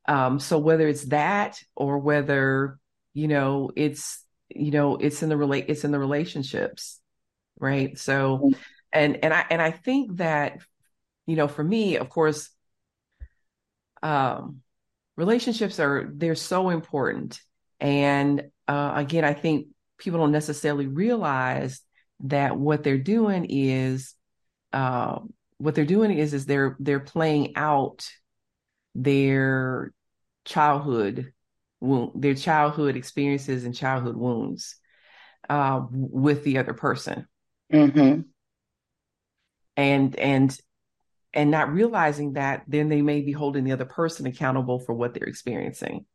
Um, 0.08 0.38
so 0.38 0.58
whether 0.58 0.86
it's 0.86 1.04
that 1.06 1.60
or 1.74 1.98
whether 1.98 2.78
you 3.14 3.28
know 3.28 3.70
it's 3.74 4.22
you 4.48 4.70
know 4.70 4.96
it's 4.96 5.22
in 5.22 5.28
the 5.28 5.36
relate 5.36 5.66
it's 5.68 5.84
in 5.84 5.90
the 5.90 5.98
relationships 5.98 7.00
right? 7.58 7.98
So 7.98 8.50
and 8.92 9.24
and 9.24 9.34
i 9.34 9.44
and 9.50 9.60
i 9.60 9.72
think 9.72 10.18
that 10.18 10.58
you 11.26 11.34
know 11.34 11.48
for 11.48 11.64
me 11.64 11.96
of 11.96 12.08
course 12.08 12.50
um 14.02 14.62
relationships 15.16 15.80
are 15.80 16.10
they're 16.14 16.34
so 16.34 16.70
important. 16.70 17.40
And 17.80 18.44
uh, 18.68 18.92
again, 18.94 19.24
I 19.24 19.34
think 19.34 19.68
people 19.98 20.20
don't 20.20 20.32
necessarily 20.32 20.86
realize 20.86 21.80
that 22.20 22.56
what 22.56 22.82
they're 22.82 22.98
doing 22.98 23.46
is 23.48 24.14
uh, 24.72 25.18
what 25.58 25.74
they're 25.74 25.84
doing 25.84 26.16
is 26.16 26.34
is 26.34 26.46
they're 26.46 26.76
they're 26.78 27.00
playing 27.00 27.56
out 27.56 28.08
their 29.02 29.92
childhood 30.44 31.32
their 32.14 32.34
childhood 32.34 32.96
experiences 32.96 33.64
and 33.64 33.74
childhood 33.74 34.16
wounds 34.16 34.76
uh, 35.48 35.82
with 35.90 36.42
the 36.42 36.58
other 36.58 36.72
person 36.72 37.26
mm-hmm. 37.72 38.22
and 39.76 40.16
and 40.16 40.58
and 41.34 41.50
not 41.50 41.72
realizing 41.72 42.32
that 42.32 42.62
then 42.66 42.88
they 42.88 43.02
may 43.02 43.20
be 43.20 43.32
holding 43.32 43.64
the 43.64 43.72
other 43.72 43.84
person 43.84 44.26
accountable 44.26 44.78
for 44.78 44.94
what 44.94 45.12
they're 45.12 45.28
experiencing 45.28 46.06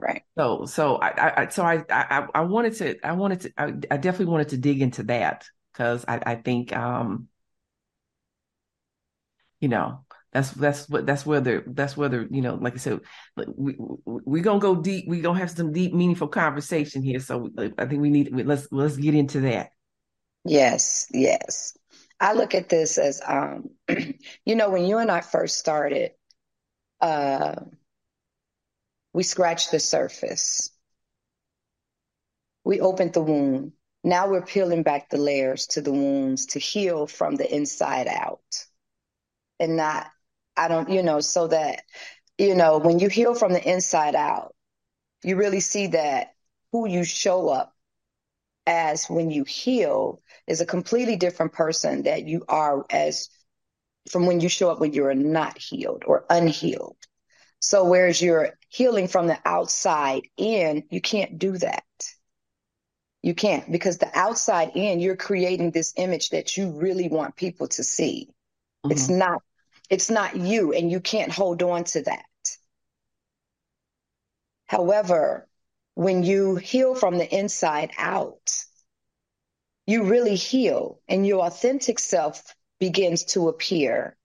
Right. 0.00 0.22
So, 0.38 0.64
so 0.64 0.96
I, 0.96 1.42
I 1.42 1.48
so 1.48 1.62
I, 1.62 1.84
I, 1.90 2.26
I 2.34 2.40
wanted 2.42 2.74
to, 2.76 3.06
I 3.06 3.12
wanted 3.12 3.40
to, 3.42 3.52
I, 3.58 3.64
I 3.90 3.96
definitely 3.98 4.32
wanted 4.32 4.48
to 4.50 4.56
dig 4.56 4.80
into 4.80 5.02
that 5.04 5.44
because 5.72 6.06
I, 6.08 6.20
I 6.24 6.34
think, 6.36 6.74
um, 6.74 7.28
you 9.60 9.68
know, 9.68 10.06
that's 10.32 10.52
that's 10.52 10.88
what 10.88 11.06
that's 11.06 11.26
where 11.26 11.40
the 11.40 11.64
that's 11.66 11.96
where 11.96 12.08
the 12.08 12.28
you 12.30 12.40
know, 12.40 12.54
like 12.54 12.74
I 12.74 12.78
said, 12.78 13.00
we 13.56 13.76
we 14.04 14.40
gonna 14.40 14.60
go 14.60 14.76
deep. 14.76 15.06
We 15.08 15.20
gonna 15.20 15.38
have 15.38 15.50
some 15.50 15.72
deep, 15.72 15.92
meaningful 15.92 16.28
conversation 16.28 17.02
here. 17.02 17.20
So 17.20 17.50
I 17.78 17.86
think 17.86 18.00
we 18.00 18.10
need 18.10 18.30
let's 18.46 18.68
let's 18.70 18.96
get 18.96 19.14
into 19.14 19.40
that. 19.40 19.70
Yes, 20.44 21.06
yes. 21.12 21.76
I 22.20 22.34
look 22.34 22.54
at 22.54 22.68
this 22.68 22.98
as, 22.98 23.20
um, 23.26 23.70
you 24.44 24.54
know, 24.54 24.70
when 24.70 24.84
you 24.84 24.98
and 24.98 25.10
I 25.10 25.22
first 25.22 25.58
started, 25.58 26.12
uh, 27.00 27.54
we 29.12 29.22
scratched 29.22 29.70
the 29.70 29.80
surface. 29.80 30.70
We 32.64 32.80
opened 32.80 33.14
the 33.14 33.22
wound. 33.22 33.72
Now 34.04 34.28
we're 34.28 34.44
peeling 34.44 34.82
back 34.82 35.08
the 35.08 35.18
layers 35.18 35.66
to 35.68 35.80
the 35.80 35.92
wounds 35.92 36.46
to 36.46 36.58
heal 36.58 37.06
from 37.06 37.36
the 37.36 37.54
inside 37.54 38.06
out. 38.06 38.40
And 39.58 39.76
not, 39.76 40.06
I 40.60 40.68
don't, 40.68 40.90
you 40.90 41.02
know, 41.02 41.20
so 41.20 41.46
that, 41.48 41.82
you 42.36 42.54
know, 42.54 42.78
when 42.78 42.98
you 42.98 43.08
heal 43.08 43.34
from 43.34 43.52
the 43.52 43.66
inside 43.66 44.14
out, 44.14 44.54
you 45.24 45.36
really 45.36 45.60
see 45.60 45.88
that 45.88 46.34
who 46.70 46.86
you 46.86 47.02
show 47.02 47.48
up 47.48 47.74
as 48.66 49.06
when 49.06 49.30
you 49.30 49.44
heal 49.44 50.20
is 50.46 50.60
a 50.60 50.66
completely 50.66 51.16
different 51.16 51.52
person 51.52 52.02
that 52.02 52.26
you 52.26 52.44
are 52.48 52.84
as 52.90 53.30
from 54.10 54.26
when 54.26 54.40
you 54.40 54.48
show 54.48 54.70
up 54.70 54.80
when 54.80 54.92
you're 54.92 55.14
not 55.14 55.56
healed 55.58 56.04
or 56.06 56.24
unhealed. 56.28 56.96
So 57.58 57.84
whereas 57.84 58.20
you're 58.20 58.50
healing 58.68 59.08
from 59.08 59.26
the 59.26 59.38
outside 59.44 60.22
in, 60.36 60.84
you 60.90 61.00
can't 61.00 61.38
do 61.38 61.56
that. 61.58 61.84
You 63.22 63.34
can't 63.34 63.70
because 63.70 63.98
the 63.98 64.10
outside 64.18 64.72
in, 64.74 65.00
you're 65.00 65.16
creating 65.16 65.70
this 65.70 65.92
image 65.96 66.30
that 66.30 66.56
you 66.56 66.70
really 66.70 67.08
want 67.08 67.36
people 67.36 67.68
to 67.68 67.82
see. 67.82 68.28
Mm-hmm. 68.84 68.92
It's 68.92 69.08
not, 69.08 69.42
it's 69.90 70.08
not 70.08 70.36
you 70.36 70.72
and 70.72 70.90
you 70.90 71.00
can't 71.00 71.32
hold 71.32 71.62
on 71.62 71.84
to 71.84 72.02
that. 72.02 72.24
However, 74.68 75.48
when 75.94 76.22
you 76.22 76.56
heal 76.56 76.94
from 76.94 77.18
the 77.18 77.28
inside 77.36 77.90
out, 77.98 78.64
you 79.86 80.04
really 80.04 80.36
heal 80.36 81.00
and 81.08 81.26
your 81.26 81.44
authentic 81.44 81.98
self 81.98 82.54
begins 82.78 83.24
to 83.24 83.48
appear. 83.48 84.16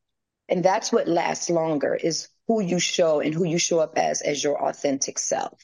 And 0.48 0.64
that's 0.64 0.92
what 0.92 1.08
lasts 1.08 1.50
longer 1.50 1.96
is 1.96 2.30
who 2.48 2.62
you 2.62 2.80
show 2.80 3.20
and 3.20 3.34
who 3.34 3.44
you 3.44 3.58
show 3.58 3.80
up 3.80 3.98
as 3.98 4.22
as 4.22 4.44
your 4.44 4.64
authentic 4.64 5.18
self. 5.20 5.60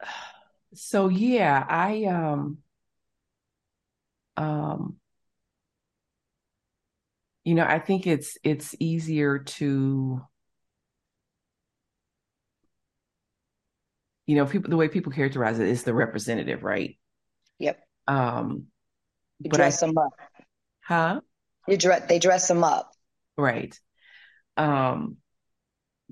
So 0.72 1.08
yeah, 1.08 1.66
I 1.68 2.04
um 2.04 2.62
um 4.36 4.99
you 7.50 7.56
know, 7.56 7.64
I 7.64 7.80
think 7.80 8.06
it's 8.06 8.38
it's 8.44 8.76
easier 8.78 9.40
to 9.40 10.22
you 14.24 14.36
know, 14.36 14.46
people 14.46 14.70
the 14.70 14.76
way 14.76 14.86
people 14.86 15.10
characterize 15.10 15.58
it 15.58 15.66
is 15.66 15.82
the 15.82 15.92
representative, 15.92 16.62
right? 16.62 16.96
Yep. 17.58 17.80
Um, 18.06 18.66
you 19.40 19.50
dress 19.50 19.82
I, 19.82 19.88
them 19.88 19.98
up. 19.98 20.12
Huh? 20.84 21.20
You 21.66 21.76
dress. 21.76 22.06
They 22.08 22.20
dress 22.20 22.46
them 22.46 22.62
up. 22.62 22.92
Right. 23.36 23.76
Um, 24.56 25.16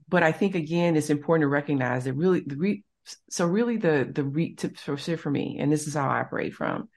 but 0.08 0.24
I 0.24 0.32
think 0.32 0.56
again, 0.56 0.96
it's 0.96 1.08
important 1.08 1.44
to 1.44 1.48
recognize 1.48 2.06
that 2.06 2.14
really 2.14 2.40
the 2.40 2.56
re, 2.56 2.82
so 3.30 3.46
really 3.46 3.76
the 3.76 4.10
the 4.12 4.24
re 4.24 4.56
to, 4.56 4.70
for, 4.70 4.96
for 4.96 5.30
me, 5.30 5.58
and 5.60 5.70
this 5.70 5.86
is 5.86 5.94
how 5.94 6.08
I 6.08 6.18
operate 6.18 6.54
from. 6.54 6.88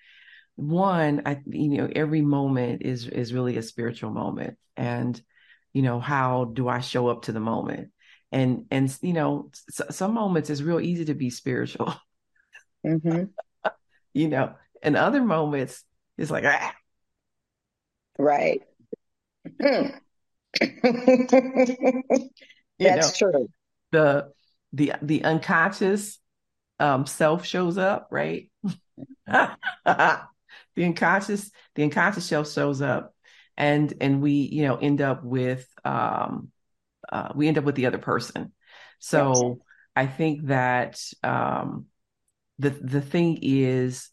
One, 0.62 1.24
I 1.26 1.42
you 1.48 1.70
know 1.70 1.90
every 1.96 2.22
moment 2.22 2.84
is 2.84 3.08
is 3.08 3.34
really 3.34 3.58
a 3.58 3.64
spiritual 3.64 4.12
moment, 4.12 4.58
and 4.78 5.22
you 5.74 5.82
know 5.82 6.00
how 6.00 6.46
do 6.46 6.68
I 6.68 6.80
show 6.80 7.08
up 7.08 7.24
to 7.24 7.32
the 7.32 7.40
moment? 7.40 7.92
and 8.32 8.66
and 8.72 8.98
you 9.02 9.14
know 9.14 9.50
some 9.90 10.14
moments 10.14 10.50
it's 10.50 10.62
real 10.62 10.80
easy 10.80 11.06
to 11.06 11.14
be 11.14 11.30
spiritual 11.30 11.94
mm-hmm. 12.86 13.24
you 14.14 14.28
know 14.28 14.54
and 14.82 14.96
other 14.96 15.22
moments 15.22 15.84
it's 16.18 16.32
like 16.32 16.46
ah. 16.46 16.74
right 18.18 18.62
that's 19.60 20.00
know, 22.80 23.12
true 23.18 23.50
the 23.92 24.32
the 24.74 24.94
the 25.02 25.24
unconscious 25.24 26.20
um 26.80 27.06
self 27.06 27.46
shows 27.46 27.78
up 27.78 28.08
right 28.12 28.50
the 30.76 30.86
unconscious 30.86 31.52
the 31.76 31.84
unconscious 31.84 32.26
self 32.26 32.52
shows 32.52 32.82
up 32.82 33.14
and 33.58 33.94
and 34.02 34.22
we 34.22 34.32
you 34.32 34.64
know 34.64 34.78
end 34.78 35.02
up 35.02 35.24
with 35.24 35.68
um 35.84 36.52
uh, 37.12 37.30
we 37.36 37.48
end 37.48 37.58
up 37.58 37.64
with 37.64 37.76
the 37.76 37.86
other 37.86 37.98
person. 37.98 38.54
So 39.00 39.34
yes. 39.34 39.68
I 39.96 40.08
think 40.08 40.48
that 40.48 41.02
um, 41.24 41.88
the 42.60 42.70
the 42.70 43.02
thing 43.02 43.40
is 43.42 44.10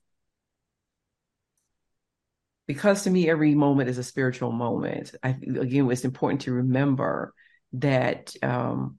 because 2.67 3.05
to 3.05 3.11
me 3.11 3.29
every 3.29 3.55
moment 3.55 3.89
is 3.89 3.99
a 3.99 4.05
spiritual 4.05 4.53
moment. 4.53 5.15
I 5.23 5.31
again, 5.31 5.91
it's 5.91 6.05
important 6.05 6.43
to 6.43 6.53
remember 6.53 7.33
that 7.75 8.35
um, 8.43 8.99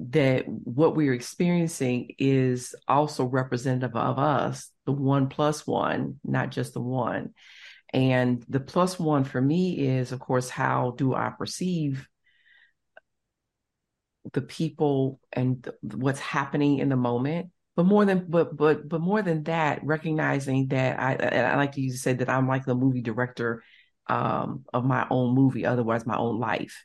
that 0.00 0.44
what 0.48 0.96
we're 0.96 1.14
experiencing 1.14 2.14
is 2.18 2.74
also 2.88 3.24
representative 3.24 3.96
of 3.96 4.18
us, 4.18 4.70
the 4.86 4.92
one 4.92 5.28
plus 5.28 5.66
one, 5.66 6.18
not 6.24 6.50
just 6.50 6.74
the 6.74 6.80
one. 6.80 7.32
And 7.92 8.44
the 8.48 8.60
plus 8.60 8.98
one 8.98 9.24
for 9.24 9.40
me 9.40 9.78
is, 9.78 10.10
of 10.10 10.18
course, 10.18 10.48
how 10.48 10.94
do 10.96 11.14
I 11.14 11.32
perceive 11.38 12.08
the 14.32 14.42
people 14.42 15.20
and 15.32 15.62
th- 15.62 15.76
what's 15.94 16.18
happening 16.18 16.78
in 16.78 16.88
the 16.88 16.96
moment 16.96 17.50
but 17.76 17.84
more 17.84 18.04
than 18.04 18.24
but 18.28 18.56
but 18.56 18.88
but 18.88 19.00
more 19.00 19.20
than 19.22 19.42
that 19.44 19.84
recognizing 19.84 20.68
that 20.68 20.98
i 20.98 21.14
i 21.14 21.56
like 21.56 21.76
you 21.76 21.92
say 21.92 22.14
that 22.14 22.28
i'm 22.28 22.48
like 22.48 22.64
the 22.64 22.74
movie 22.74 23.02
director 23.02 23.62
um, 24.06 24.64
of 24.72 24.84
my 24.84 25.06
own 25.10 25.34
movie 25.34 25.64
otherwise 25.64 26.06
my 26.06 26.16
own 26.16 26.38
life 26.38 26.84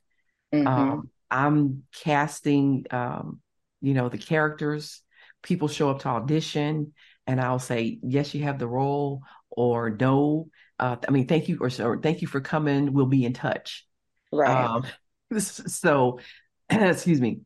mm-hmm. 0.53 0.67
um, 0.67 1.09
i'm 1.31 1.83
casting 2.03 2.85
um, 2.91 3.39
you 3.81 3.93
know 3.93 4.09
the 4.09 4.17
characters 4.17 5.01
people 5.41 5.67
show 5.67 5.89
up 5.89 5.99
to 5.99 6.07
audition 6.07 6.93
and 7.27 7.39
i'll 7.39 7.59
say 7.59 7.99
yes 8.03 8.33
you 8.33 8.43
have 8.43 8.59
the 8.59 8.67
role 8.67 9.21
or 9.49 9.89
no 9.89 10.47
uh, 10.79 10.95
i 11.07 11.11
mean 11.11 11.27
thank 11.27 11.49
you 11.49 11.57
or, 11.61 11.69
or, 11.81 11.99
thank 12.01 12.21
you 12.21 12.27
for 12.27 12.41
coming 12.41 12.93
we'll 12.93 13.05
be 13.05 13.25
in 13.25 13.33
touch 13.33 13.85
right 14.31 14.65
um, 14.65 14.85
so 15.39 16.19
excuse 16.69 17.19
me. 17.19 17.41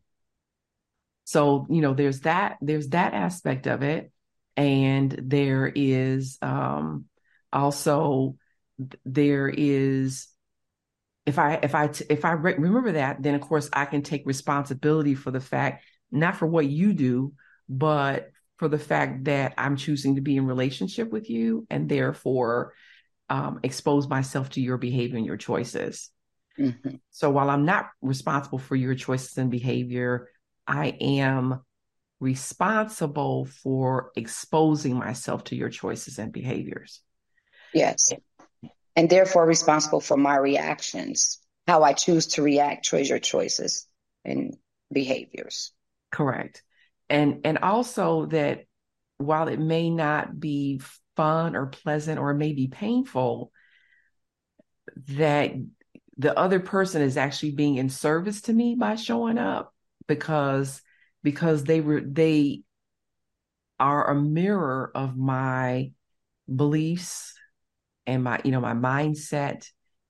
So, 1.26 1.66
you 1.70 1.82
know, 1.82 1.94
there's 1.94 2.22
that, 2.22 2.58
there's 2.62 2.90
that 2.90 3.14
aspect 3.14 3.68
of 3.68 3.82
it. 3.84 4.12
And 4.56 5.18
there 5.24 5.72
is 5.74 6.38
um 6.42 7.06
also 7.52 8.36
there 9.06 9.50
is 9.50 10.28
if 11.26 11.40
I 11.40 11.60
if 11.64 11.76
I 11.76 11.90
if 12.10 12.26
I 12.26 12.32
re- 12.32 12.56
remember 12.56 12.94
that, 12.94 13.22
then 13.22 13.36
of 13.36 13.42
course 13.42 13.70
I 13.72 13.86
can 13.86 14.02
take 14.02 14.26
responsibility 14.26 15.16
for 15.16 15.32
the 15.32 15.40
fact 15.40 15.84
not 16.12 16.38
for 16.38 16.46
what 16.46 16.68
you 16.68 16.94
do, 16.94 17.34
but 17.68 18.32
for 18.58 18.68
the 18.68 18.80
fact 18.80 19.26
that 19.26 19.54
I'm 19.58 19.76
choosing 19.76 20.16
to 20.16 20.22
be 20.22 20.38
in 20.38 20.46
relationship 20.46 21.12
with 21.12 21.30
you 21.30 21.66
and 21.70 21.90
therefore 21.90 22.74
um, 23.30 23.60
expose 23.64 24.08
myself 24.08 24.52
to 24.52 24.62
your 24.62 24.78
behavior 24.78 25.18
and 25.18 25.26
your 25.26 25.38
choices. 25.38 26.12
Mm-hmm. 26.60 26.96
So 27.10 27.32
while 27.32 27.50
I'm 27.50 27.66
not 27.66 27.90
responsible 28.02 28.60
for 28.60 28.76
your 28.76 28.94
choices 28.94 29.38
and 29.38 29.50
behavior, 29.50 30.30
I 30.68 30.96
am 31.02 31.62
responsible 32.20 33.46
for 33.46 34.12
exposing 34.16 34.98
myself 34.98 35.46
to 35.46 35.56
your 35.56 35.70
choices 35.70 36.20
and 36.20 36.32
behaviors. 36.32 37.02
Yes. 37.74 38.12
And 38.96 39.10
therefore 39.10 39.46
responsible 39.46 40.02
for 40.02 40.18
my 40.18 40.38
reactions, 40.38 41.40
how 41.68 41.84
I 41.84 41.94
choose 41.94 42.28
to 42.28 42.44
react 42.44 42.88
towards 42.88 43.10
your 43.10 43.20
choices 43.20 43.88
and 44.24 44.56
behaviors. 44.92 45.72
Correct. 46.12 46.64
And 47.10 47.42
and 47.44 47.58
also 47.60 48.28
that 48.28 48.66
while 49.18 49.48
it 49.48 49.60
may 49.60 49.90
not 49.90 50.40
be 50.40 50.82
fun 51.16 51.56
or 51.56 51.68
pleasant 51.68 52.20
or 52.20 52.32
it 52.32 52.38
may 52.38 52.54
be 52.54 52.68
painful, 52.68 53.52
that 55.10 55.54
the 56.18 56.38
other 56.38 56.60
person 56.60 57.02
is 57.02 57.18
actually 57.18 57.52
being 57.52 57.76
in 57.76 57.90
service 57.90 58.42
to 58.44 58.54
me 58.54 58.76
by 58.76 58.96
showing 58.96 59.38
up 59.38 59.74
because 60.08 60.82
because 61.24 61.64
they 61.64 61.82
were 61.82 62.02
they 62.02 62.62
are 63.80 64.12
a 64.12 64.16
mirror 64.16 64.92
of 64.94 65.18
my 65.18 65.92
beliefs 66.54 67.33
and 68.06 68.24
my 68.24 68.40
you 68.44 68.52
know 68.52 68.62
my 68.62 68.74
mindset 68.74 69.66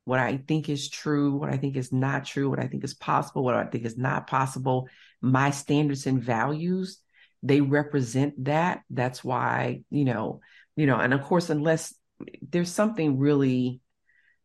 what 0.05 0.19
i 0.19 0.37
think 0.47 0.69
is 0.69 0.89
true 0.89 1.35
what 1.35 1.49
i 1.49 1.57
think 1.57 1.75
is 1.75 1.91
not 1.91 2.25
true 2.25 2.49
what 2.49 2.59
i 2.59 2.67
think 2.67 2.83
is 2.83 2.93
possible 2.93 3.43
what 3.43 3.55
i 3.55 3.65
think 3.65 3.85
is 3.85 3.97
not 3.97 4.27
possible 4.27 4.87
my 5.21 5.51
standards 5.51 6.05
and 6.05 6.21
values 6.21 6.99
they 7.41 7.61
represent 7.61 8.33
that 8.45 8.81
that's 8.89 9.23
why 9.23 9.81
you 9.89 10.05
know 10.05 10.39
you 10.75 10.85
know 10.85 10.97
and 10.97 11.13
of 11.13 11.21
course 11.21 11.49
unless 11.49 11.93
there's 12.41 12.71
something 12.71 13.17
really 13.17 13.81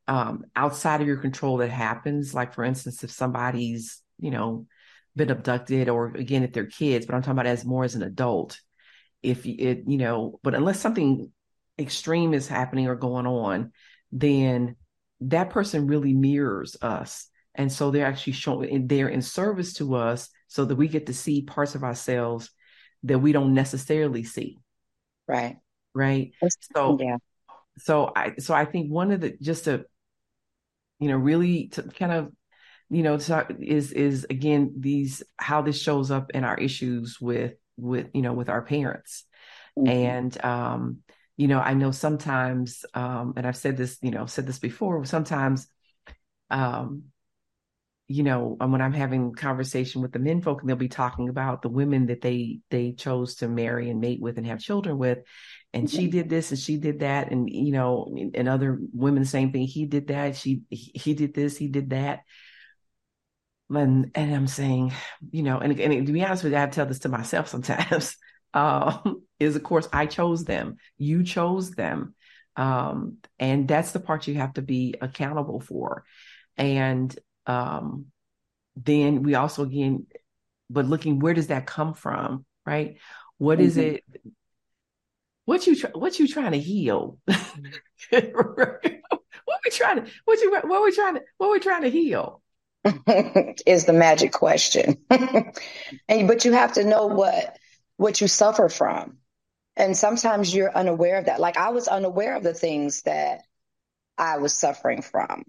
um, 0.09 0.47
outside 0.57 1.01
of 1.01 1.07
your 1.07 1.19
control 1.19 1.59
that 1.59 1.71
happens. 1.71 2.35
Like, 2.35 2.55
for 2.55 2.65
instance, 2.65 3.05
if 3.05 3.11
somebody's, 3.11 4.03
you 4.19 4.31
know, 4.31 4.67
been 5.15 5.31
abducted, 5.31 5.89
or 5.89 6.07
again, 6.07 6.43
if 6.43 6.53
they're 6.53 6.67
kids, 6.67 7.07
but 7.07 7.15
I'm 7.15 7.23
talking 7.23 7.33
about 7.33 7.47
as 7.47 7.65
more 7.65 7.85
as 7.85 7.95
an 7.95 8.03
adult. 8.03 8.59
If 9.23 9.45
it, 9.47 9.83
you 9.87 9.99
know, 9.99 10.39
but 10.43 10.55
unless 10.55 10.81
something 10.81 11.31
extreme 11.79 12.35
is 12.35 12.49
happening 12.49 12.87
or 12.89 12.97
going 12.97 13.27
on, 13.27 13.73
then 14.13 14.77
that 15.21 15.51
person 15.51 15.87
really 15.87 16.13
mirrors 16.13 16.77
us. 16.83 17.29
And 17.55 17.73
so 17.73 17.91
they're 17.91 18.07
actually 18.07 18.35
showing, 18.35 18.87
they're 18.87 19.09
in 19.09 19.23
service 19.23 19.75
to 19.75 19.97
us 19.97 20.29
so 20.47 20.65
that 20.65 20.77
we 20.77 20.89
get 20.89 21.07
to 21.07 21.15
see 21.15 21.43
parts 21.43 21.75
of 21.75 21.85
ourselves 21.85 22.51
that 23.05 23.19
we 23.19 23.33
don't 23.33 23.55
necessarily 23.55 24.25
see. 24.25 24.59
Right. 25.27 25.57
Right. 25.95 26.33
So, 26.75 26.99
yeah. 27.01 27.17
So 27.79 28.13
I, 28.15 28.35
so 28.39 28.55
I 28.55 28.65
think 28.65 28.91
one 28.91 29.11
of 29.11 29.21
the, 29.21 29.37
just 29.41 29.65
to 29.65 29.85
you 30.99 31.09
know, 31.09 31.17
really 31.17 31.69
to 31.69 31.83
kind 31.83 32.13
of, 32.13 32.33
you 32.91 33.03
know, 33.03 33.15
is 33.15 33.93
is 33.93 34.27
again 34.31 34.75
these 34.79 35.23
how 35.37 35.63
this 35.63 35.81
shows 35.81 36.11
up 36.11 36.31
in 36.33 36.45
our 36.45 36.57
issues 36.57 37.19
with 37.21 37.55
with 37.77 38.09
you 38.15 38.23
know 38.23 38.33
with 38.33 38.49
our 38.49 38.63
parents, 38.63 39.25
mm-hmm. 39.79 39.89
and 39.89 40.45
um, 40.45 40.99
you 41.39 41.49
know, 41.49 41.61
I 41.61 41.73
know 41.73 41.91
sometimes, 41.93 42.85
um, 42.93 43.33
and 43.37 43.47
I've 43.47 43.57
said 43.57 43.79
this, 43.79 43.97
you 44.03 44.11
know, 44.11 44.27
said 44.27 44.47
this 44.47 44.59
before. 44.59 45.03
Sometimes, 45.07 45.67
um, 46.51 47.05
you 48.09 48.23
know, 48.23 48.57
when 48.59 48.83
I'm 48.83 48.93
having 48.93 49.33
conversation 49.33 50.03
with 50.03 50.13
the 50.13 50.19
men 50.19 50.43
folk, 50.43 50.61
and 50.61 50.69
they'll 50.69 50.77
be 50.77 50.89
talking 50.89 51.31
about 51.31 51.63
the 51.63 51.69
women 51.71 52.07
that 52.07 52.21
they 52.21 52.61
they 52.71 52.93
chose 52.93 53.37
to 53.37 53.49
marry 53.49 53.89
and 53.89 54.01
mate 54.01 54.21
with 54.21 54.37
and 54.37 54.47
have 54.47 54.61
children 54.61 54.99
with, 54.99 55.19
and 55.73 55.91
she 55.91 56.09
did 56.09 56.29
this 56.29 56.51
and 56.51 56.59
she 56.59 56.77
did 56.77 57.01
that 57.01 57.31
and 57.31 57.51
you 57.51 57.73
know 57.73 58.15
and 58.35 58.49
other 58.49 58.79
women 58.93 59.25
same 59.25 59.53
thing 59.53 59.67
he 59.67 59.85
did 59.85 60.09
that 60.09 60.37
she 60.37 60.63
he 60.71 61.15
did 61.15 61.35
this 61.35 61.57
he 61.57 61.69
did 61.69 61.91
that 61.91 62.21
and 63.71 64.11
and 64.15 64.35
i'm 64.35 64.47
saying 64.47 64.93
you 65.31 65.43
know 65.43 65.59
and, 65.59 65.79
and 65.79 66.07
to 66.07 66.13
be 66.13 66.25
honest 66.25 66.43
with 66.43 66.53
you 66.53 66.59
i 66.59 66.67
tell 66.67 66.87
this 66.87 67.01
to 67.01 67.09
myself 67.09 67.49
sometimes 67.49 68.17
um 68.55 69.23
is 69.39 69.57
of 69.57 69.63
course 69.63 69.89
I 69.93 70.07
chose 70.07 70.45
them. 70.45 70.77
You 70.97 71.25
chose 71.25 71.71
them. 71.73 72.15
Um, 72.57 73.19
and 73.39 73.69
that's 73.69 73.93
the 73.93 74.01
part 74.01 74.27
you 74.27 74.35
have 74.35 74.55
to 74.55 74.63
be 74.63 74.95
accountable 75.01 75.61
for. 75.61 76.05
And 76.57 77.17
um, 77.47 78.07
then 78.77 79.23
we 79.23 79.35
also 79.35 79.63
again, 79.63 80.07
but 80.69 80.87
looking 80.87 81.21
where 81.21 81.35
does 81.35 81.47
that 81.49 81.67
come 81.67 81.95
from, 81.95 82.45
right? 82.67 82.99
What 83.39 83.59
mm-hmm. 83.59 83.67
is 83.67 83.77
it? 83.77 84.05
What 85.45 85.67
you 85.67 85.77
what 85.95 86.19
you 86.19 86.29
trying 86.29 86.53
to 86.53 86.59
heal? 86.59 87.19
what 87.25 87.41
we 88.13 89.71
trying 89.71 90.05
to 90.05 90.11
what 90.25 90.41
you 90.41 90.51
what 90.51 90.85
we 90.85 90.93
trying 90.93 91.15
to 91.15 91.23
what 91.39 91.51
we 91.53 91.61
trying 91.61 91.83
to 91.83 91.91
heal? 91.91 92.43
is 93.67 93.85
the 93.85 93.93
magic 93.93 94.33
question. 94.33 94.99
and 96.09 96.29
but 96.29 96.45
you 96.45 96.53
have 96.53 96.75
to 96.75 96.85
know 96.85 97.07
what 97.07 97.57
what 97.97 98.21
you 98.21 98.29
suffer 98.29 98.69
from. 98.69 99.19
And 99.79 99.97
sometimes 99.97 100.53
you're 100.53 100.77
unaware 100.77 101.19
of 101.19 101.27
that. 101.27 101.39
Like 101.39 101.57
I 101.57 101.71
was 101.71 101.87
unaware 101.87 102.37
of 102.37 102.43
the 102.43 102.53
things 102.53 103.03
that 103.03 103.43
I 104.19 104.39
was 104.39 104.53
suffering 104.53 105.03
from. 105.03 105.45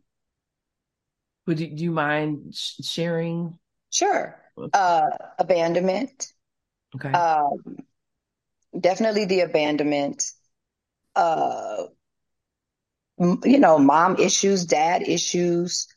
Would 1.47 1.59
you, 1.59 1.67
do 1.67 1.83
you 1.83 1.91
mind 1.91 2.53
sharing? 2.53 3.57
Sure. 3.89 4.39
Uh, 4.71 5.07
abandonment. 5.39 6.31
Okay. 6.95 7.11
Um, 7.11 7.77
definitely 8.79 9.25
the 9.25 9.39
abandonment. 9.41 10.23
Uh, 11.15 11.85
you 13.17 13.59
know, 13.59 13.79
mom 13.79 14.17
issues, 14.17 14.65
dad 14.65 15.01
issues. 15.01 15.87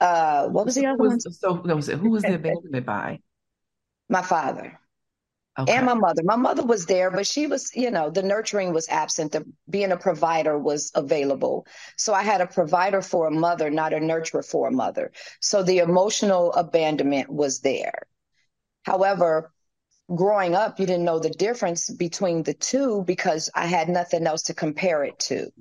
Uh, 0.00 0.48
what 0.48 0.66
was 0.66 0.74
the 0.74 0.84
other 0.86 0.98
one? 0.98 1.18
So, 1.18 1.54
who 1.54 2.10
was 2.10 2.22
the 2.22 2.34
abandonment 2.34 2.84
by? 2.84 3.20
My 4.10 4.20
father. 4.20 4.78
Okay. 5.56 5.72
And 5.72 5.86
my 5.86 5.94
mother. 5.94 6.22
My 6.24 6.34
mother 6.34 6.64
was 6.64 6.86
there, 6.86 7.12
but 7.12 7.28
she 7.28 7.46
was, 7.46 7.70
you 7.76 7.90
know, 7.90 8.10
the 8.10 8.24
nurturing 8.24 8.72
was 8.72 8.88
absent. 8.88 9.32
The 9.32 9.44
being 9.70 9.92
a 9.92 9.96
provider 9.96 10.58
was 10.58 10.90
available. 10.96 11.66
So 11.96 12.12
I 12.12 12.22
had 12.22 12.40
a 12.40 12.46
provider 12.46 13.00
for 13.00 13.28
a 13.28 13.30
mother, 13.30 13.70
not 13.70 13.92
a 13.92 13.98
nurturer 13.98 14.44
for 14.44 14.66
a 14.66 14.72
mother. 14.72 15.12
So 15.40 15.62
the 15.62 15.78
emotional 15.78 16.52
abandonment 16.54 17.30
was 17.30 17.60
there. 17.60 18.08
However, 18.82 19.52
growing 20.12 20.56
up, 20.56 20.80
you 20.80 20.86
didn't 20.86 21.04
know 21.04 21.20
the 21.20 21.30
difference 21.30 21.88
between 21.88 22.42
the 22.42 22.54
two 22.54 23.04
because 23.06 23.48
I 23.54 23.66
had 23.66 23.88
nothing 23.88 24.26
else 24.26 24.42
to 24.44 24.54
compare 24.54 25.04
it 25.04 25.20
to. 25.20 25.52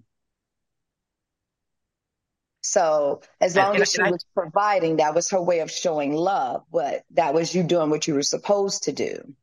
So 2.61 3.21
as 3.39 3.55
long 3.55 3.73
and, 3.73 3.81
as 3.83 3.91
she 3.91 4.01
I, 4.01 4.09
was 4.09 4.25
providing, 4.33 4.97
that 4.97 5.13
was 5.13 5.29
her 5.29 5.41
way 5.41 5.59
of 5.59 5.69
showing 5.69 6.13
love, 6.13 6.63
but 6.71 7.03
that 7.11 7.33
was 7.33 7.53
you 7.53 7.61
doing 7.61 7.91
what 7.91 8.07
you 8.07 8.15
were 8.15 8.23
supposed 8.23 8.83
to 8.83 8.91
do. 8.91 9.35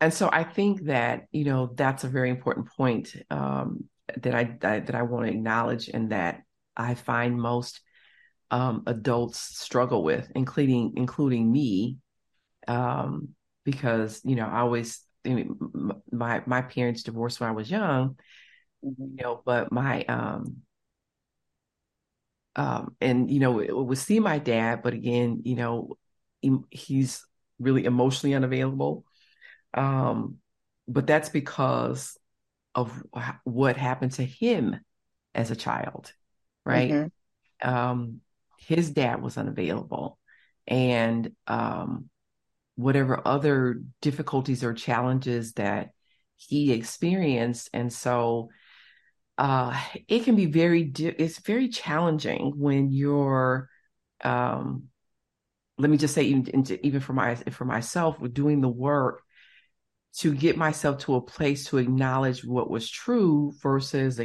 And 0.00 0.12
so 0.12 0.28
I 0.30 0.44
think 0.44 0.84
that, 0.84 1.26
you 1.32 1.44
know, 1.44 1.72
that's 1.74 2.04
a 2.04 2.08
very 2.08 2.30
important 2.30 2.68
point 2.68 3.16
um, 3.30 3.84
that 4.22 4.34
I, 4.34 4.56
that, 4.60 4.86
that 4.86 4.94
I 4.94 5.02
want 5.02 5.26
to 5.26 5.32
acknowledge 5.32 5.88
and 5.88 6.10
that 6.12 6.42
I 6.76 6.94
find 6.94 7.40
most 7.40 7.80
um, 8.50 8.82
adults 8.86 9.38
struggle 9.58 10.02
with, 10.02 10.30
including 10.34 10.94
including 10.96 11.50
me, 11.50 11.98
um, 12.68 13.30
because 13.64 14.20
you 14.24 14.36
know 14.36 14.46
I 14.46 14.60
always 14.60 15.00
I 15.24 15.30
mean, 15.30 15.56
my 16.12 16.42
my 16.46 16.62
parents 16.62 17.02
divorced 17.02 17.40
when 17.40 17.48
I 17.48 17.52
was 17.52 17.70
young, 17.70 18.16
mm-hmm. 18.84 19.16
you 19.16 19.22
know, 19.22 19.42
but 19.44 19.72
my 19.72 20.04
um, 20.04 20.58
um, 22.54 22.96
and 23.00 23.30
you 23.30 23.40
know, 23.40 23.58
it, 23.58 23.70
it 23.70 23.76
would 23.76 23.98
see 23.98 24.20
my 24.20 24.38
dad, 24.38 24.82
but 24.82 24.94
again, 24.94 25.42
you 25.44 25.56
know, 25.56 25.96
he, 26.40 26.56
he's 26.70 27.24
really 27.58 27.84
emotionally 27.84 28.34
unavailable. 28.34 29.04
Um, 29.74 30.36
but 30.88 31.06
that's 31.06 31.28
because 31.28 32.16
of 32.74 33.02
what 33.44 33.76
happened 33.76 34.12
to 34.12 34.24
him 34.24 34.78
as 35.34 35.50
a 35.50 35.56
child, 35.56 36.12
right? 36.64 36.90
Mm-hmm. 36.90 37.68
Um, 37.68 38.20
his 38.58 38.90
dad 38.90 39.22
was 39.22 39.38
unavailable, 39.38 40.18
and 40.66 41.32
um, 41.46 42.08
whatever 42.76 43.20
other 43.26 43.82
difficulties 44.02 44.62
or 44.62 44.74
challenges 44.74 45.54
that 45.54 45.90
he 46.36 46.72
experienced, 46.72 47.70
and 47.72 47.92
so 47.92 48.50
uh, 49.38 49.78
it 50.08 50.24
can 50.24 50.36
be 50.36 50.46
very 50.46 50.84
di- 50.84 51.14
it's 51.18 51.38
very 51.38 51.68
challenging 51.68 52.52
when 52.56 52.90
you're 52.90 53.68
um, 54.22 54.84
let 55.78 55.90
me 55.90 55.96
just 55.96 56.14
say 56.14 56.24
even 56.24 56.78
even 56.82 57.00
for 57.00 57.12
my 57.12 57.34
for 57.34 57.64
myself 57.64 58.18
with 58.18 58.34
doing 58.34 58.60
the 58.60 58.68
work 58.68 59.22
to 60.18 60.34
get 60.34 60.56
myself 60.56 60.98
to 60.98 61.14
a 61.16 61.20
place 61.20 61.66
to 61.66 61.78
acknowledge 61.78 62.44
what 62.44 62.70
was 62.70 62.88
true 62.88 63.52
versus 63.62 64.18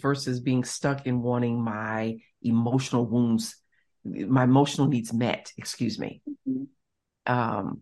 versus 0.00 0.40
being 0.40 0.64
stuck 0.64 1.06
in 1.06 1.22
wanting 1.22 1.62
my 1.62 2.16
emotional 2.42 3.06
wounds 3.06 3.56
my 4.04 4.44
emotional 4.44 4.86
needs 4.86 5.12
met 5.12 5.52
excuse 5.56 5.98
me 5.98 6.22
mm-hmm. 6.48 7.32
um, 7.32 7.80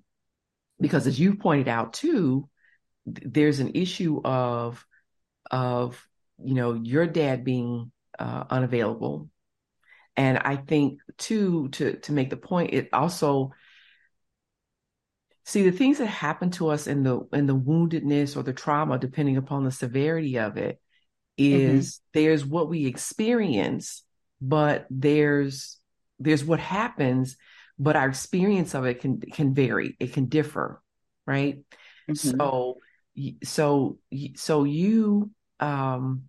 because 0.80 1.06
as 1.06 1.18
you 1.18 1.34
pointed 1.34 1.68
out 1.68 1.92
too 1.92 2.48
there's 3.06 3.60
an 3.60 3.72
issue 3.74 4.20
of 4.24 4.84
of 5.50 6.06
you 6.42 6.54
know 6.54 6.74
your 6.74 7.06
dad 7.06 7.44
being 7.44 7.90
uh, 8.18 8.44
unavailable 8.48 9.28
and 10.16 10.38
i 10.38 10.56
think 10.56 11.00
too 11.18 11.68
to 11.70 11.94
to 11.94 12.12
make 12.12 12.30
the 12.30 12.36
point 12.36 12.72
it 12.72 12.88
also 12.92 13.52
see 15.44 15.62
the 15.62 15.76
things 15.76 15.98
that 15.98 16.06
happen 16.06 16.50
to 16.50 16.68
us 16.68 16.86
in 16.86 17.02
the 17.02 17.20
in 17.32 17.46
the 17.46 17.56
woundedness 17.56 18.36
or 18.36 18.42
the 18.42 18.52
trauma 18.52 18.98
depending 18.98 19.36
upon 19.36 19.64
the 19.64 19.70
severity 19.70 20.38
of 20.38 20.56
it 20.56 20.80
is 21.36 21.96
mm-hmm. 21.96 22.18
there's 22.18 22.44
what 22.44 22.68
we 22.68 22.86
experience 22.86 24.02
but 24.40 24.86
there's 24.90 25.78
there's 26.18 26.44
what 26.44 26.60
happens 26.60 27.36
but 27.78 27.96
our 27.96 28.08
experience 28.08 28.74
of 28.74 28.84
it 28.84 29.00
can 29.00 29.20
can 29.20 29.54
vary 29.54 29.96
it 30.00 30.12
can 30.12 30.26
differ 30.26 30.80
right 31.26 31.58
mm-hmm. 32.08 32.14
so 32.14 32.78
so 33.42 33.98
so 34.36 34.64
you 34.64 35.30
um 35.60 36.24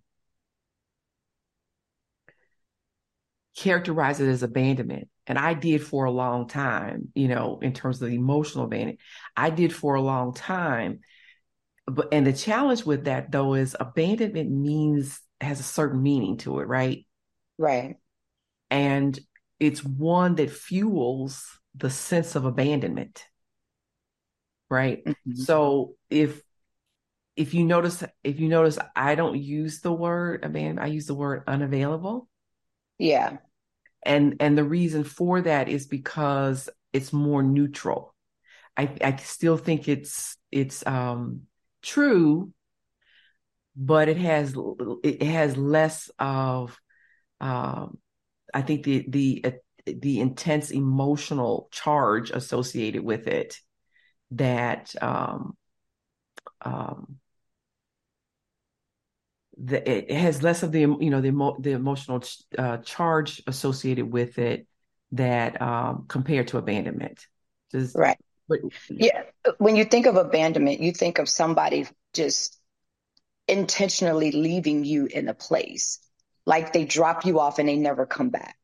characterize 3.56 4.20
it 4.20 4.28
as 4.28 4.42
abandonment 4.42 5.08
and 5.26 5.38
I 5.38 5.54
did 5.54 5.84
for 5.84 6.04
a 6.04 6.10
long 6.10 6.46
time, 6.46 7.08
you 7.14 7.28
know, 7.28 7.58
in 7.60 7.72
terms 7.72 8.00
of 8.00 8.08
the 8.08 8.14
emotional 8.14 8.64
abandonment. 8.64 9.00
I 9.36 9.50
did 9.50 9.74
for 9.74 9.94
a 9.94 10.00
long 10.00 10.34
time. 10.34 11.00
But 11.86 12.08
and 12.12 12.26
the 12.26 12.32
challenge 12.32 12.84
with 12.84 13.04
that 13.04 13.32
though 13.32 13.54
is 13.54 13.76
abandonment 13.78 14.50
means 14.50 15.20
has 15.40 15.60
a 15.60 15.64
certain 15.64 16.02
meaning 16.02 16.36
to 16.38 16.60
it, 16.60 16.64
right? 16.64 17.06
Right. 17.58 17.96
And 18.70 19.18
it's 19.58 19.84
one 19.84 20.36
that 20.36 20.50
fuels 20.50 21.44
the 21.74 21.90
sense 21.90 22.34
of 22.36 22.44
abandonment. 22.44 23.24
Right. 24.68 25.04
Mm-hmm. 25.04 25.34
So 25.34 25.94
if 26.08 26.40
if 27.36 27.52
you 27.52 27.64
notice 27.64 28.02
if 28.24 28.40
you 28.40 28.48
notice 28.48 28.78
I 28.94 29.14
don't 29.14 29.38
use 29.40 29.80
the 29.80 29.92
word 29.92 30.44
abandon, 30.44 30.78
I 30.78 30.86
use 30.86 31.06
the 31.06 31.14
word 31.14 31.44
unavailable. 31.46 32.28
Yeah 32.98 33.38
and 34.06 34.36
and 34.40 34.56
the 34.56 34.64
reason 34.64 35.04
for 35.04 35.40
that 35.42 35.68
is 35.68 35.86
because 35.86 36.68
it's 36.92 37.12
more 37.12 37.42
neutral. 37.42 38.14
I 38.76 38.94
i 39.00 39.16
still 39.16 39.56
think 39.56 39.88
it's 39.88 40.36
it's 40.50 40.86
um 40.86 41.42
true 41.82 42.52
but 43.76 44.08
it 44.08 44.16
has 44.16 44.54
it 45.02 45.22
has 45.22 45.56
less 45.56 46.10
of 46.18 46.78
um 47.40 47.98
i 48.54 48.62
think 48.62 48.84
the 48.84 49.04
the 49.08 49.44
the 49.86 50.20
intense 50.20 50.70
emotional 50.70 51.68
charge 51.70 52.30
associated 52.30 53.04
with 53.04 53.26
it 53.26 53.58
that 54.32 54.94
um 55.02 55.56
um 56.62 57.18
the, 59.56 60.10
it 60.10 60.10
has 60.10 60.42
less 60.42 60.62
of 60.62 60.72
the 60.72 60.80
you 60.80 61.10
know 61.10 61.20
the 61.20 61.54
the 61.60 61.72
emotional 61.72 62.22
uh, 62.58 62.78
charge 62.78 63.42
associated 63.46 64.10
with 64.12 64.38
it 64.38 64.66
that 65.12 65.60
um, 65.62 66.04
compared 66.08 66.48
to 66.48 66.58
abandonment. 66.58 67.26
Just, 67.72 67.96
right. 67.96 68.18
But, 68.48 68.60
yeah. 68.90 69.22
When 69.58 69.76
you 69.76 69.84
think 69.84 70.06
of 70.06 70.16
abandonment, 70.16 70.80
you 70.80 70.92
think 70.92 71.18
of 71.18 71.28
somebody 71.28 71.86
just 72.12 72.58
intentionally 73.48 74.30
leaving 74.32 74.84
you 74.84 75.06
in 75.06 75.28
a 75.28 75.34
place, 75.34 76.00
like 76.44 76.72
they 76.72 76.84
drop 76.84 77.24
you 77.24 77.40
off 77.40 77.58
and 77.58 77.68
they 77.68 77.76
never 77.76 78.06
come 78.06 78.30
back. 78.30 78.56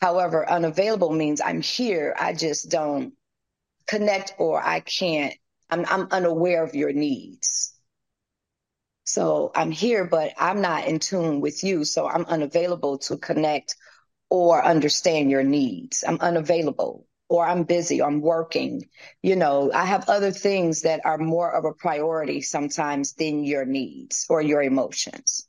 However, 0.00 0.48
unavailable 0.48 1.12
means 1.12 1.40
I'm 1.40 1.60
here. 1.60 2.14
I 2.18 2.32
just 2.32 2.70
don't 2.70 3.14
connect 3.86 4.34
or 4.38 4.62
I 4.62 4.80
can't. 4.80 5.34
I'm, 5.70 5.84
I'm 5.88 6.08
unaware 6.10 6.62
of 6.64 6.74
your 6.74 6.92
needs. 6.92 7.74
So 9.08 9.50
I'm 9.54 9.70
here, 9.72 10.04
but 10.04 10.34
I'm 10.38 10.60
not 10.60 10.86
in 10.86 10.98
tune 10.98 11.40
with 11.40 11.64
you. 11.64 11.84
So 11.84 12.08
I'm 12.08 12.24
unavailable 12.26 12.98
to 13.08 13.16
connect 13.18 13.74
or 14.30 14.64
understand 14.64 15.30
your 15.30 15.44
needs. 15.44 16.04
I'm 16.06 16.18
unavailable. 16.20 17.06
or 17.30 17.46
I'm 17.46 17.64
busy, 17.64 18.02
I'm 18.02 18.20
working. 18.22 18.88
You 19.22 19.36
know, 19.36 19.70
I 19.72 19.84
have 19.86 20.08
other 20.08 20.32
things 20.32 20.82
that 20.82 21.00
are 21.04 21.18
more 21.18 21.50
of 21.54 21.64
a 21.64 21.74
priority 21.74 22.40
sometimes 22.42 23.14
than 23.14 23.44
your 23.44 23.64
needs 23.66 24.26
or 24.30 24.42
your 24.42 24.62
emotions. 24.62 25.48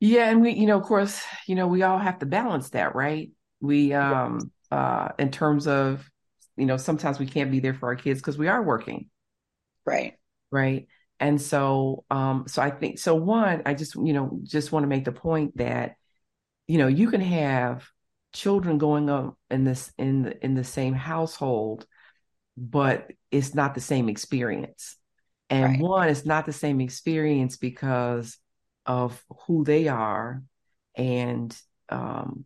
Yeah, 0.00 0.30
and 0.30 0.40
we, 0.40 0.52
you 0.52 0.66
know, 0.66 0.78
of 0.78 0.84
course, 0.84 1.22
you 1.46 1.54
know, 1.54 1.66
we 1.66 1.82
all 1.82 1.98
have 1.98 2.18
to 2.20 2.26
balance 2.26 2.70
that, 2.70 2.94
right? 2.94 3.30
We, 3.60 3.92
um, 3.92 4.50
uh, 4.70 5.10
in 5.18 5.30
terms 5.30 5.66
of, 5.66 6.08
you 6.56 6.64
know, 6.66 6.76
sometimes 6.78 7.18
we 7.18 7.26
can't 7.26 7.50
be 7.50 7.60
there 7.60 7.74
for 7.74 7.88
our 7.88 7.96
kids 7.96 8.20
because 8.20 8.38
we 8.38 8.48
are 8.48 8.62
working. 8.62 9.10
Right. 9.84 10.19
Right. 10.50 10.88
And 11.18 11.40
so, 11.40 12.04
um, 12.10 12.44
so 12.48 12.62
I 12.62 12.70
think, 12.70 12.98
so 12.98 13.14
one, 13.14 13.62
I 13.66 13.74
just, 13.74 13.94
you 13.94 14.12
know, 14.12 14.40
just 14.42 14.72
want 14.72 14.84
to 14.84 14.88
make 14.88 15.04
the 15.04 15.12
point 15.12 15.56
that, 15.58 15.96
you 16.66 16.78
know, 16.78 16.86
you 16.86 17.10
can 17.10 17.20
have 17.20 17.86
children 18.32 18.78
going 18.78 19.10
up 19.10 19.36
in 19.50 19.64
this, 19.64 19.92
in 19.98 20.22
the, 20.22 20.44
in 20.44 20.54
the 20.54 20.64
same 20.64 20.94
household, 20.94 21.86
but 22.56 23.10
it's 23.30 23.54
not 23.54 23.74
the 23.74 23.80
same 23.80 24.08
experience. 24.08 24.96
And 25.50 25.72
right. 25.72 25.80
one, 25.80 26.08
it's 26.08 26.24
not 26.24 26.46
the 26.46 26.52
same 26.52 26.80
experience 26.80 27.56
because 27.56 28.38
of 28.86 29.22
who 29.46 29.64
they 29.64 29.88
are 29.88 30.42
and 30.96 31.56
um, 31.88 32.44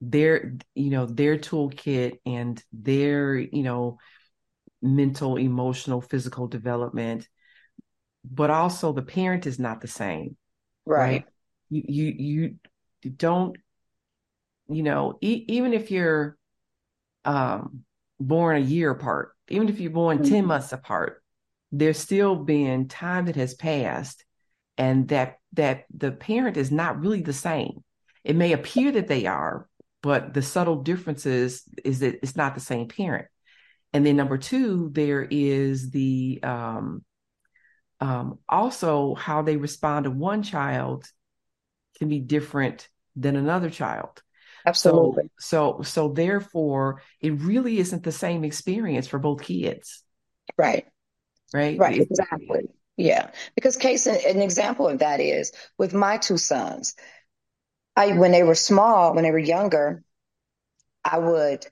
their 0.00 0.54
you 0.74 0.90
know 0.90 1.06
their 1.06 1.38
toolkit 1.38 2.18
and 2.26 2.62
their 2.72 3.36
you 3.36 3.62
know 3.62 3.98
mental 4.82 5.36
emotional 5.36 6.00
physical 6.00 6.46
development 6.46 7.28
but 8.28 8.50
also 8.50 8.92
the 8.92 9.02
parent 9.02 9.46
is 9.46 9.58
not 9.58 9.80
the 9.80 9.88
same 9.88 10.36
right, 10.84 10.98
right? 10.98 11.24
You, 11.70 11.82
you 12.18 12.56
you 13.02 13.10
don't 13.10 13.56
you 14.68 14.82
know 14.82 15.18
e- 15.20 15.44
even 15.48 15.72
if 15.72 15.90
you're 15.90 16.36
um 17.24 17.84
born 18.20 18.56
a 18.56 18.60
year 18.60 18.90
apart 18.90 19.32
even 19.48 19.68
if 19.68 19.80
you're 19.80 19.90
born 19.90 20.18
mm-hmm. 20.18 20.32
10 20.32 20.46
months 20.46 20.72
apart 20.72 21.22
there's 21.72 21.98
still 21.98 22.36
been 22.36 22.88
time 22.88 23.26
that 23.26 23.36
has 23.36 23.54
passed 23.54 24.24
and 24.78 25.08
that 25.08 25.38
that 25.54 25.84
the 25.94 26.12
parent 26.12 26.56
is 26.56 26.70
not 26.70 27.00
really 27.00 27.22
the 27.22 27.32
same. 27.32 27.82
It 28.24 28.36
may 28.36 28.52
appear 28.52 28.92
that 28.92 29.08
they 29.08 29.26
are, 29.26 29.68
but 30.02 30.34
the 30.34 30.42
subtle 30.42 30.82
differences 30.82 31.62
is 31.84 32.00
that 32.00 32.18
it's 32.22 32.36
not 32.36 32.54
the 32.54 32.60
same 32.60 32.88
parent. 32.88 33.26
And 33.96 34.04
then 34.04 34.16
number 34.16 34.36
two, 34.36 34.90
there 34.92 35.26
is 35.30 35.90
the 35.90 36.38
um, 36.42 37.02
um, 37.98 38.38
also 38.46 39.14
how 39.14 39.40
they 39.40 39.56
respond 39.56 40.04
to 40.04 40.10
one 40.10 40.42
child 40.42 41.06
can 41.96 42.10
be 42.10 42.20
different 42.20 42.90
than 43.16 43.36
another 43.36 43.70
child. 43.70 44.22
Absolutely. 44.66 45.30
So, 45.38 45.78
so, 45.78 45.82
so 45.82 46.08
therefore, 46.08 47.00
it 47.22 47.40
really 47.40 47.78
isn't 47.78 48.02
the 48.02 48.12
same 48.12 48.44
experience 48.44 49.06
for 49.06 49.18
both 49.18 49.40
kids. 49.40 50.02
Right. 50.58 50.84
Right. 51.54 51.78
Right. 51.78 52.02
Exactly. 52.02 52.68
Yeah, 52.98 53.30
because 53.54 53.78
case 53.78 54.06
an 54.06 54.42
example 54.42 54.88
of 54.88 54.98
that 54.98 55.20
is 55.20 55.52
with 55.78 55.94
my 55.94 56.18
two 56.18 56.36
sons. 56.36 56.96
I 57.96 58.12
when 58.12 58.30
they 58.30 58.42
were 58.42 58.56
small, 58.56 59.14
when 59.14 59.24
they 59.24 59.30
were 59.30 59.38
younger, 59.38 60.04
I 61.02 61.16
would 61.16 61.66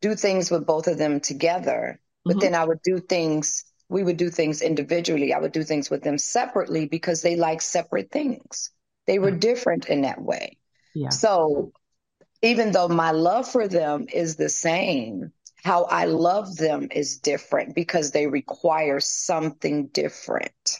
do 0.00 0.14
things 0.14 0.50
with 0.50 0.66
both 0.66 0.86
of 0.86 0.98
them 0.98 1.20
together, 1.20 2.00
but 2.24 2.32
mm-hmm. 2.32 2.40
then 2.40 2.54
I 2.54 2.64
would 2.64 2.82
do 2.82 2.98
things. 2.98 3.64
We 3.88 4.02
would 4.02 4.16
do 4.16 4.30
things 4.30 4.62
individually. 4.62 5.32
I 5.34 5.38
would 5.38 5.52
do 5.52 5.62
things 5.62 5.90
with 5.90 6.02
them 6.02 6.18
separately 6.18 6.86
because 6.86 7.22
they 7.22 7.36
like 7.36 7.60
separate 7.60 8.10
things. 8.10 8.70
They 9.06 9.18
were 9.18 9.30
mm-hmm. 9.30 9.40
different 9.40 9.88
in 9.88 10.02
that 10.02 10.20
way. 10.20 10.58
Yeah. 10.94 11.10
So 11.10 11.72
even 12.42 12.72
though 12.72 12.88
my 12.88 13.10
love 13.10 13.48
for 13.48 13.68
them 13.68 14.06
is 14.12 14.36
the 14.36 14.48
same, 14.48 15.32
how 15.62 15.84
I 15.84 16.06
love 16.06 16.56
them 16.56 16.88
is 16.90 17.18
different 17.18 17.74
because 17.74 18.12
they 18.12 18.26
require 18.26 19.00
something 19.00 19.88
different. 19.88 20.78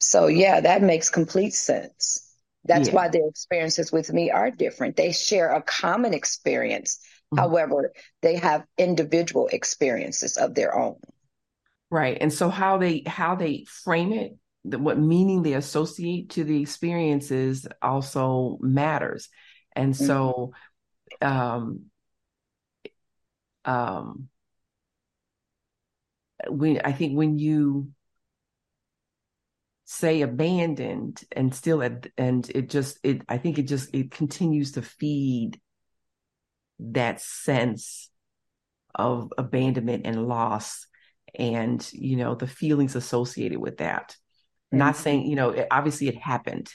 So, 0.00 0.26
yeah, 0.26 0.60
that 0.60 0.82
makes 0.82 1.10
complete 1.10 1.54
sense. 1.54 2.24
That's 2.64 2.88
yeah. 2.88 2.94
why 2.94 3.08
their 3.08 3.28
experiences 3.28 3.92
with 3.92 4.12
me 4.12 4.30
are 4.30 4.50
different. 4.50 4.96
They 4.96 5.12
share 5.12 5.50
a 5.52 5.62
common 5.62 6.14
experience. 6.14 7.00
Mm-hmm. 7.32 7.38
However, 7.38 7.92
they 8.22 8.36
have 8.36 8.64
individual 8.76 9.48
experiences 9.48 10.36
of 10.36 10.54
their 10.54 10.76
own. 10.76 10.96
Right. 11.90 12.18
And 12.20 12.32
so 12.32 12.48
how 12.48 12.78
they 12.78 13.02
how 13.06 13.34
they 13.34 13.64
frame 13.64 14.12
it, 14.12 14.36
what 14.62 14.98
meaning 14.98 15.42
they 15.42 15.54
associate 15.54 16.30
to 16.30 16.44
the 16.44 16.60
experiences 16.60 17.66
also 17.80 18.58
matters. 18.60 19.28
And 19.74 19.96
so 19.96 20.52
mm-hmm. 21.22 21.28
um 21.28 21.90
um, 23.68 24.28
when 26.48 26.80
I 26.84 26.92
think 26.92 27.16
when 27.16 27.38
you 27.38 27.90
say 29.84 30.22
abandoned 30.22 31.22
and 31.32 31.54
still 31.54 31.82
at, 31.82 32.08
and 32.16 32.48
it 32.54 32.70
just 32.70 32.98
it 33.02 33.22
I 33.28 33.38
think 33.38 33.58
it 33.58 33.64
just 33.64 33.94
it 33.94 34.10
continues 34.10 34.72
to 34.72 34.82
feed 34.82 35.60
that 36.78 37.20
sense 37.20 38.10
of 38.94 39.32
abandonment 39.36 40.06
and 40.06 40.26
loss 40.26 40.86
and 41.34 41.88
you 41.92 42.16
know 42.16 42.34
the 42.34 42.46
feelings 42.46 42.96
associated 42.96 43.58
with 43.58 43.78
that 43.78 44.10
mm-hmm. 44.10 44.78
not 44.78 44.96
saying 44.96 45.26
you 45.26 45.36
know 45.36 45.50
it, 45.50 45.66
obviously 45.70 46.08
it 46.08 46.16
happened 46.16 46.68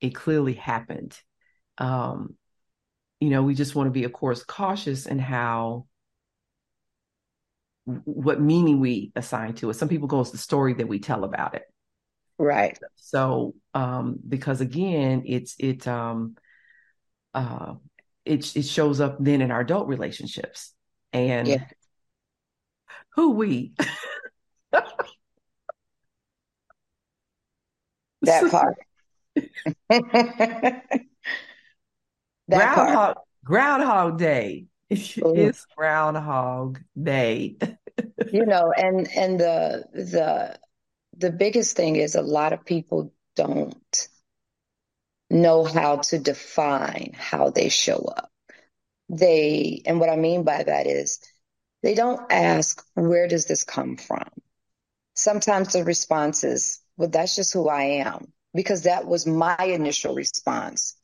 it 0.00 0.14
clearly 0.14 0.54
happened 0.54 1.16
um 1.78 2.34
you 3.20 3.30
know 3.30 3.42
we 3.42 3.54
just 3.54 3.74
want 3.74 3.86
to 3.86 3.92
be 3.92 4.04
of 4.04 4.12
course 4.12 4.42
cautious 4.42 5.06
in 5.06 5.18
how 5.18 5.86
what 7.84 8.40
meaning 8.40 8.80
we 8.80 9.12
assign 9.14 9.54
to 9.54 9.70
it. 9.70 9.74
Some 9.74 9.88
people 9.88 10.08
go, 10.08 10.20
it's 10.20 10.30
the 10.30 10.38
story 10.38 10.74
that 10.74 10.88
we 10.88 10.98
tell 10.98 11.24
about 11.24 11.54
it. 11.54 11.62
Right. 12.38 12.78
So, 12.96 13.54
um, 13.74 14.18
because 14.26 14.60
again, 14.60 15.24
it's, 15.26 15.54
it, 15.58 15.86
um, 15.86 16.36
uh, 17.34 17.74
it, 18.24 18.56
it 18.56 18.64
shows 18.64 19.00
up 19.00 19.16
then 19.20 19.40
in 19.40 19.50
our 19.50 19.60
adult 19.60 19.88
relationships 19.88 20.72
and 21.12 21.48
yeah. 21.48 21.64
who 23.14 23.30
we, 23.32 23.74
that 28.22 28.50
part. 28.50 28.76
that 29.98 31.04
Groundhog, 32.50 32.94
part. 32.94 33.18
Groundhog 33.44 34.18
Day. 34.18 34.66
It's 34.90 35.66
Groundhog 35.76 36.78
Day. 37.00 37.56
you 38.32 38.46
know, 38.46 38.72
and 38.76 39.08
and 39.16 39.40
the 39.40 39.84
the 39.92 40.58
the 41.16 41.30
biggest 41.30 41.76
thing 41.76 41.96
is 41.96 42.14
a 42.14 42.22
lot 42.22 42.52
of 42.52 42.64
people 42.64 43.12
don't 43.34 44.08
know 45.34 45.64
how 45.64 45.96
to 45.96 46.18
define 46.18 47.12
how 47.16 47.50
they 47.50 47.68
show 47.68 47.98
up. 48.16 48.30
They 49.08 49.82
and 49.84 50.00
what 50.00 50.08
I 50.08 50.16
mean 50.16 50.44
by 50.44 50.62
that 50.62 50.86
is 50.86 51.18
they 51.82 51.94
don't 51.94 52.32
ask 52.32 52.82
where 52.94 53.28
does 53.28 53.46
this 53.46 53.64
come 53.64 53.96
from. 53.96 54.28
Sometimes 55.14 55.72
the 55.72 55.84
response 55.84 56.44
is, 56.44 56.80
well, 56.96 57.08
that's 57.10 57.36
just 57.36 57.52
who 57.52 57.68
I 57.68 57.82
am 58.04 58.32
because 58.54 58.84
that 58.84 59.06
was 59.06 59.26
my 59.26 59.56
initial 59.60 60.14
response 60.14 60.96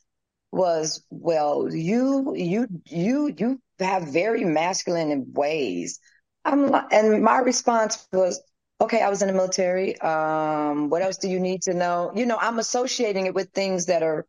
was, 0.53 1.05
well, 1.11 1.73
you, 1.73 2.35
you, 2.35 2.67
you, 2.87 3.35
you 3.37 3.61
have 3.79 4.09
very 4.09 4.45
masculine 4.45 5.33
ways. 5.33 6.01
I'm 6.45 6.75
and 6.91 7.23
my 7.23 7.39
response 7.39 8.09
was, 8.13 8.41
okay, 8.81 9.03
I 9.03 9.09
was 9.09 9.23
in 9.23 9.29
the 9.29 9.35
military. 9.35 10.01
Um, 10.01 10.89
what 10.89 11.03
else 11.03 11.19
do 11.19 11.29
you 11.29 11.41
need 11.41 11.63
to 11.63 11.75
know? 11.75 12.13
You 12.15 12.27
know, 12.27 12.39
I'm 12.41 12.59
associating 12.59 13.27
it 13.27 13.35
with 13.35 13.51
things 13.51 13.87
that 13.87 14.03
are 14.03 14.27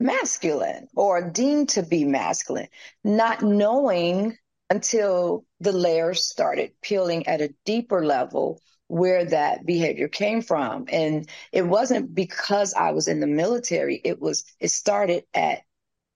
masculine 0.00 0.88
or 0.94 1.30
deemed 1.30 1.70
to 1.70 1.82
be 1.82 2.04
masculine, 2.04 2.68
not 3.02 3.42
knowing 3.42 4.36
until 4.70 5.44
the 5.60 5.72
layers 5.72 6.24
started 6.24 6.72
peeling 6.82 7.26
at 7.26 7.40
a 7.40 7.54
deeper 7.64 8.04
level 8.04 8.60
where 8.88 9.24
that 9.24 9.66
behavior 9.66 10.08
came 10.08 10.42
from. 10.42 10.86
And 10.90 11.28
it 11.52 11.62
wasn't 11.62 12.14
because 12.14 12.74
I 12.74 12.92
was 12.92 13.08
in 13.08 13.20
the 13.20 13.26
military. 13.26 14.00
It 14.04 14.20
was, 14.20 14.44
it 14.60 14.70
started 14.70 15.24
at 15.34 15.60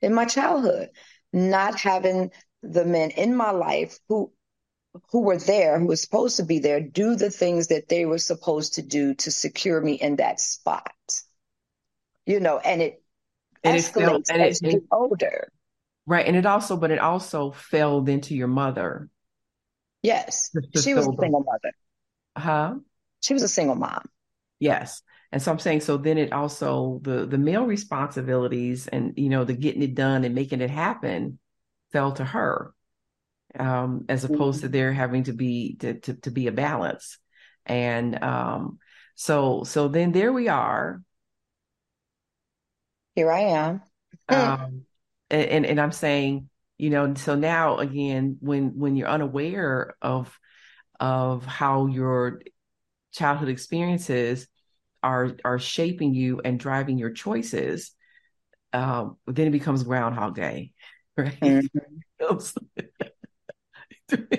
in 0.00 0.14
my 0.14 0.24
childhood, 0.24 0.90
not 1.32 1.78
having 1.78 2.30
the 2.62 2.84
men 2.84 3.10
in 3.10 3.34
my 3.34 3.50
life 3.50 3.98
who 4.08 4.32
who 5.10 5.22
were 5.22 5.38
there, 5.38 5.78
who 5.78 5.86
were 5.86 5.96
supposed 5.96 6.36
to 6.36 6.44
be 6.44 6.58
there, 6.58 6.80
do 6.80 7.16
the 7.16 7.30
things 7.30 7.68
that 7.68 7.88
they 7.88 8.04
were 8.04 8.18
supposed 8.18 8.74
to 8.74 8.82
do 8.82 9.14
to 9.14 9.30
secure 9.30 9.80
me 9.80 9.94
in 9.94 10.16
that 10.16 10.40
spot. 10.40 10.92
You 12.26 12.40
know, 12.40 12.58
and 12.58 12.82
it 12.82 13.02
and 13.64 13.78
escalates 13.78 14.30
it 14.30 14.40
as 14.40 14.62
you 14.62 14.72
get 14.72 14.82
older. 14.90 15.52
Right. 16.06 16.26
And 16.26 16.36
it 16.36 16.46
also, 16.46 16.76
but 16.76 16.90
it 16.90 16.98
also 16.98 17.52
fell 17.52 18.04
into 18.06 18.34
your 18.34 18.48
mother. 18.48 19.08
Yes. 20.02 20.50
She 20.80 20.94
was 20.94 21.06
a 21.06 21.12
single 21.18 21.44
mother. 21.44 21.72
Huh? 22.36 22.74
She 23.20 23.34
was 23.34 23.42
a 23.42 23.48
single 23.48 23.76
mom. 23.76 24.04
Yes. 24.58 25.02
And 25.30 25.40
so 25.40 25.50
I'm 25.50 25.58
saying, 25.58 25.80
so 25.80 25.96
then 25.96 26.18
it 26.18 26.32
also 26.32 27.00
the 27.02 27.24
the 27.24 27.38
male 27.38 27.64
responsibilities 27.64 28.86
and 28.86 29.14
you 29.16 29.30
know 29.30 29.44
the 29.44 29.54
getting 29.54 29.82
it 29.82 29.94
done 29.94 30.24
and 30.24 30.34
making 30.34 30.60
it 30.60 30.70
happen 30.70 31.38
fell 31.90 32.12
to 32.12 32.24
her, 32.24 32.74
um, 33.58 34.04
as 34.08 34.24
opposed 34.24 34.58
mm-hmm. 34.58 34.66
to 34.66 34.72
there 34.72 34.92
having 34.92 35.24
to 35.24 35.32
be 35.32 35.76
to, 35.80 35.94
to, 36.00 36.14
to 36.14 36.30
be 36.30 36.46
a 36.46 36.52
balance. 36.52 37.18
And 37.66 38.22
um, 38.22 38.78
so 39.14 39.64
so 39.64 39.88
then 39.88 40.12
there 40.12 40.32
we 40.32 40.48
are. 40.48 41.02
Here 43.14 43.30
I 43.30 43.40
am. 43.40 43.82
um, 44.28 44.82
and, 45.30 45.66
and 45.66 45.80
I'm 45.80 45.92
saying, 45.92 46.48
you 46.78 46.90
know, 46.90 47.14
so 47.14 47.34
now 47.34 47.78
again, 47.78 48.38
when 48.40 48.78
when 48.78 48.96
you're 48.96 49.08
unaware 49.08 49.94
of 50.02 50.36
of 50.98 51.44
how 51.44 51.86
your 51.86 52.42
childhood 53.12 53.48
experiences 53.48 54.48
are 55.02 55.32
are 55.44 55.58
shaping 55.58 56.14
you 56.14 56.40
and 56.44 56.58
driving 56.58 56.98
your 56.98 57.10
choices, 57.10 57.92
um, 58.72 59.16
then 59.26 59.48
it 59.48 59.52
becomes 59.52 59.82
Groundhog 59.82 60.34
Day, 60.34 60.72
right? 61.16 61.38
Mm-hmm. 61.40 63.06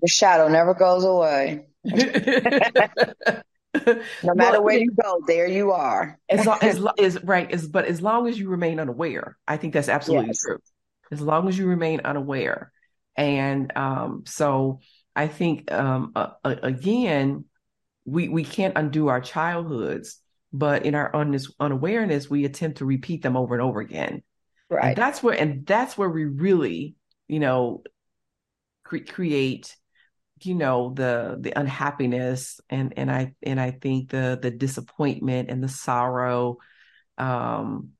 the 0.00 0.08
shadow 0.08 0.48
never 0.48 0.74
goes 0.74 1.04
away. 1.04 1.66
no 1.84 1.94
matter 4.34 4.58
well, 4.58 4.64
where 4.64 4.78
you 4.78 4.90
go, 5.00 5.20
there 5.26 5.46
you 5.46 5.72
are. 5.72 6.18
as 6.28 6.44
long 6.46 6.58
as 6.62 6.84
is 6.98 7.22
right 7.24 7.50
is 7.50 7.68
but 7.68 7.86
as 7.86 8.02
long 8.02 8.26
as 8.26 8.38
you 8.38 8.48
remain 8.48 8.80
unaware, 8.80 9.36
I 9.46 9.56
think 9.56 9.74
that's 9.74 9.88
absolutely 9.88 10.28
yes. 10.28 10.40
true. 10.40 10.58
As 11.10 11.20
long 11.20 11.48
as 11.48 11.58
you 11.58 11.66
remain 11.66 12.00
unaware, 12.04 12.72
and 13.16 13.72
um, 13.76 14.22
so 14.26 14.80
I 15.16 15.28
think 15.28 15.70
um, 15.72 16.12
uh, 16.14 16.30
again, 16.44 17.44
we 18.04 18.28
we 18.28 18.44
can't 18.44 18.76
undo 18.76 19.08
our 19.08 19.20
childhoods, 19.20 20.18
but 20.52 20.84
in 20.84 20.94
our 20.94 21.14
un- 21.14 21.38
unawareness, 21.58 22.30
we 22.30 22.44
attempt 22.44 22.78
to 22.78 22.84
repeat 22.84 23.22
them 23.22 23.36
over 23.36 23.54
and 23.54 23.62
over 23.62 23.80
again. 23.80 24.22
Right. 24.68 24.88
And 24.88 24.96
that's 24.96 25.22
where 25.22 25.34
and 25.34 25.66
that's 25.66 25.98
where 25.98 26.08
we 26.08 26.24
really, 26.24 26.94
you 27.26 27.40
know, 27.40 27.82
cre- 28.90 29.10
create 29.10 29.76
you 30.42 30.54
know 30.54 30.92
the 30.94 31.36
the 31.38 31.58
unhappiness 31.58 32.60
and 32.68 32.94
and 32.96 33.10
i 33.10 33.34
and 33.42 33.60
i 33.60 33.70
think 33.70 34.10
the 34.10 34.38
the 34.40 34.50
disappointment 34.50 35.50
and 35.50 35.62
the 35.62 35.68
sorrow 35.68 36.56
um 37.18 37.90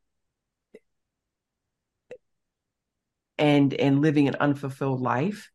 and 3.39 3.73
and 3.75 4.01
living 4.01 4.27
an 4.27 4.37
unfulfilled 4.41 5.01
life 5.01 5.51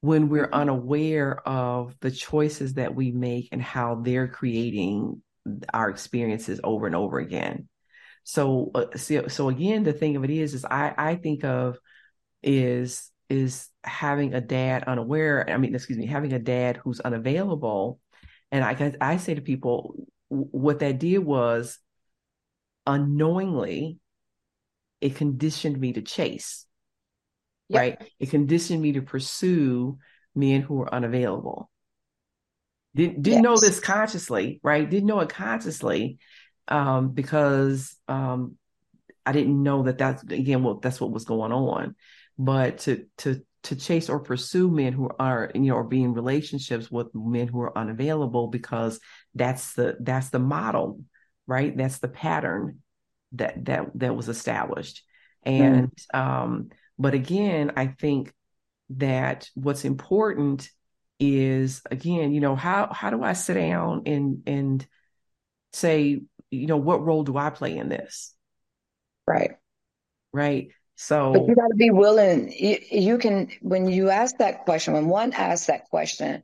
when 0.00 0.28
we're 0.28 0.46
mm-hmm. 0.46 0.60
unaware 0.60 1.46
of 1.46 1.94
the 2.00 2.10
choices 2.10 2.74
that 2.74 2.94
we 2.94 3.12
make 3.12 3.48
and 3.52 3.62
how 3.62 3.96
they're 3.96 4.28
creating 4.28 5.22
our 5.72 5.90
experiences 5.90 6.60
over 6.64 6.86
and 6.86 6.96
over 6.96 7.18
again 7.18 7.68
so 8.24 8.70
uh, 8.74 8.96
so, 8.96 9.28
so 9.28 9.48
again 9.48 9.82
the 9.82 9.92
thing 9.92 10.16
of 10.16 10.24
it 10.24 10.30
is 10.30 10.54
is 10.54 10.64
i 10.64 10.94
i 10.96 11.14
think 11.14 11.44
of 11.44 11.78
is 12.42 13.10
is 13.30 13.68
having 13.84 14.34
a 14.34 14.40
dad 14.40 14.84
unaware 14.84 15.48
i 15.48 15.56
mean 15.56 15.74
excuse 15.74 15.98
me 15.98 16.06
having 16.06 16.32
a 16.32 16.38
dad 16.38 16.76
who's 16.76 17.00
unavailable. 17.00 17.98
And 18.52 18.64
i 18.64 18.92
i 19.00 19.16
say 19.16 19.34
to 19.34 19.40
people 19.40 19.94
what 20.28 20.80
that 20.80 20.98
did 20.98 21.18
was 21.18 21.78
unknowingly 22.86 23.98
it 25.00 25.16
conditioned 25.16 25.78
me 25.78 25.92
to 25.92 26.02
chase 26.02 26.66
yep. 27.68 27.80
right? 27.80 28.12
It 28.18 28.30
conditioned 28.30 28.82
me 28.82 28.92
to 28.92 29.02
pursue 29.02 29.98
men 30.34 30.60
who 30.60 30.74
were 30.74 30.92
unavailable. 30.92 31.70
Didn't 32.94 33.22
didn't 33.22 33.44
yes. 33.44 33.44
know 33.44 33.56
this 33.56 33.80
consciously 33.80 34.60
right? 34.62 34.88
Didn't 34.88 35.06
know 35.06 35.20
it 35.20 35.28
consciously 35.28 36.18
um, 36.70 37.10
because 37.10 37.96
um, 38.08 38.56
i 39.26 39.32
didn't 39.32 39.62
know 39.62 39.82
that 39.82 39.98
that's 39.98 40.22
again 40.22 40.62
well 40.62 40.76
that's 40.76 41.00
what 41.00 41.10
was 41.10 41.24
going 41.24 41.52
on 41.52 41.94
but 42.40 42.78
to 42.78 43.04
to 43.18 43.42
to 43.62 43.76
chase 43.76 44.08
or 44.08 44.20
pursue 44.20 44.70
men 44.70 44.94
who 44.94 45.10
are 45.18 45.50
you 45.54 45.60
know 45.60 45.74
or 45.74 45.84
be 45.84 46.02
in 46.02 46.14
relationships 46.14 46.90
with 46.90 47.14
men 47.14 47.46
who 47.46 47.60
are 47.60 47.76
unavailable 47.76 48.48
because 48.48 48.98
that's 49.34 49.74
the 49.74 49.96
that's 50.00 50.30
the 50.30 50.38
model 50.38 51.00
right? 51.50 51.76
That's 51.76 51.98
the 51.98 52.08
pattern 52.08 52.78
that 53.32 53.64
that 53.64 53.90
that 53.96 54.16
was 54.16 54.28
established. 54.28 55.02
And 55.42 55.90
mm. 56.14 56.18
um 56.18 56.68
but 56.98 57.14
again 57.14 57.72
i 57.76 57.86
think 57.86 58.32
that 58.90 59.48
what's 59.54 59.86
important 59.86 60.68
is 61.18 61.80
again 61.90 62.32
you 62.32 62.40
know 62.40 62.54
how 62.54 62.92
how 62.92 63.08
do 63.08 63.22
i 63.22 63.32
sit 63.32 63.54
down 63.54 64.02
and 64.04 64.42
and 64.46 64.86
say 65.72 66.20
you 66.50 66.66
know 66.66 66.76
what 66.76 67.02
role 67.02 67.24
do 67.24 67.36
i 67.36 67.50
play 67.50 67.76
in 67.76 67.88
this? 67.88 68.34
Right. 69.26 69.52
Right 70.32 70.68
so, 71.02 71.32
but 71.32 71.46
you 71.48 71.54
got 71.54 71.68
to 71.68 71.76
be 71.76 71.88
willing. 71.88 72.52
You, 72.52 72.76
you, 72.90 73.16
can, 73.16 73.48
when 73.62 73.88
you 73.88 74.10
ask 74.10 74.36
that 74.36 74.66
question, 74.66 74.92
when 74.92 75.08
one 75.08 75.32
asks 75.32 75.68
that 75.68 75.88
question, 75.88 76.42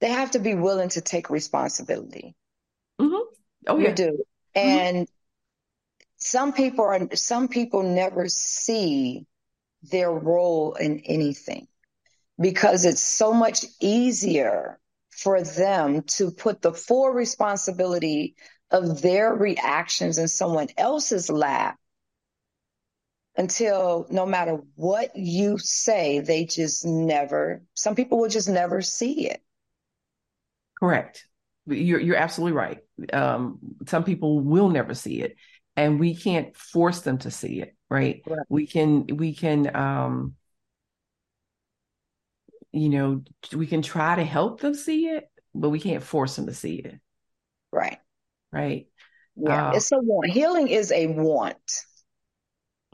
they 0.00 0.08
have 0.08 0.30
to 0.30 0.38
be 0.38 0.54
willing 0.54 0.88
to 0.88 1.02
take 1.02 1.28
responsibility. 1.28 2.34
Mm-hmm. 2.98 3.14
Oh, 3.66 3.78
yeah. 3.78 3.90
You 3.90 3.94
do. 3.94 4.24
Mm-hmm. 4.56 4.68
And 4.68 5.08
some 6.16 6.54
people 6.54 6.86
are, 6.86 7.14
some 7.14 7.48
people 7.48 7.82
never 7.82 8.26
see 8.26 9.26
their 9.82 10.10
role 10.10 10.72
in 10.72 11.00
anything 11.00 11.68
because 12.40 12.86
it's 12.86 13.02
so 13.02 13.34
much 13.34 13.66
easier 13.80 14.80
for 15.10 15.42
them 15.42 16.04
to 16.04 16.30
put 16.30 16.62
the 16.62 16.72
full 16.72 17.10
responsibility 17.10 18.34
of 18.70 19.02
their 19.02 19.34
reactions 19.34 20.16
in 20.16 20.26
someone 20.26 20.68
else's 20.78 21.28
lap 21.28 21.78
until 23.36 24.06
no 24.10 24.26
matter 24.26 24.58
what 24.74 25.14
you 25.14 25.58
say, 25.58 26.20
they 26.20 26.44
just 26.44 26.84
never, 26.84 27.62
some 27.74 27.94
people 27.94 28.18
will 28.18 28.28
just 28.28 28.48
never 28.48 28.80
see 28.82 29.28
it. 29.28 29.42
Correct. 30.78 31.26
You're, 31.66 32.00
you're 32.00 32.16
absolutely 32.16 32.56
right. 32.56 32.78
Um, 33.12 33.58
some 33.86 34.04
people 34.04 34.40
will 34.40 34.68
never 34.68 34.94
see 34.94 35.20
it 35.22 35.36
and 35.76 36.00
we 36.00 36.14
can't 36.14 36.56
force 36.56 37.00
them 37.00 37.18
to 37.18 37.30
see 37.30 37.60
it. 37.60 37.76
Right. 37.90 38.22
right. 38.26 38.38
We 38.48 38.66
can, 38.66 39.06
we 39.06 39.34
can, 39.34 39.74
um, 39.74 40.34
you 42.72 42.88
know, 42.88 43.22
we 43.54 43.66
can 43.66 43.82
try 43.82 44.16
to 44.16 44.24
help 44.24 44.60
them 44.60 44.74
see 44.74 45.06
it, 45.06 45.30
but 45.54 45.70
we 45.70 45.80
can't 45.80 46.02
force 46.02 46.36
them 46.36 46.46
to 46.46 46.54
see 46.54 46.76
it. 46.76 47.00
Right. 47.72 47.98
Right. 48.52 48.88
Yeah. 49.36 49.70
Uh, 49.70 49.76
it's 49.76 49.92
a 49.92 49.98
want. 49.98 50.30
Healing 50.30 50.68
is 50.68 50.92
a 50.92 51.06
want. 51.06 51.56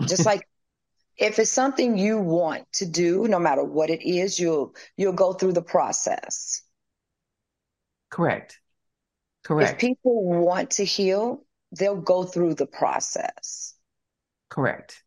Just 0.09 0.27
like 0.27 0.47
if 1.17 1.39
it's 1.39 1.51
something 1.51 1.99
you 1.99 2.19
want 2.19 2.71
to 2.75 2.87
do, 2.87 3.27
no 3.29 3.39
matter 3.39 3.65
what 3.65 3.91
it 3.91 4.03
is, 4.03 4.39
you'll 4.39 4.75
you'll 4.97 5.13
go 5.13 5.33
through 5.33 5.53
the 5.53 5.63
process. 5.63 6.63
Correct. 8.11 8.61
Correct. 9.45 9.73
If 9.73 9.79
people 9.79 10.25
want 10.25 10.73
to 10.73 10.85
heal, 10.85 11.45
they'll 11.79 12.01
go 12.01 12.25
through 12.25 12.55
the 12.55 12.67
process. 12.67 13.75
Correct. 14.49 15.03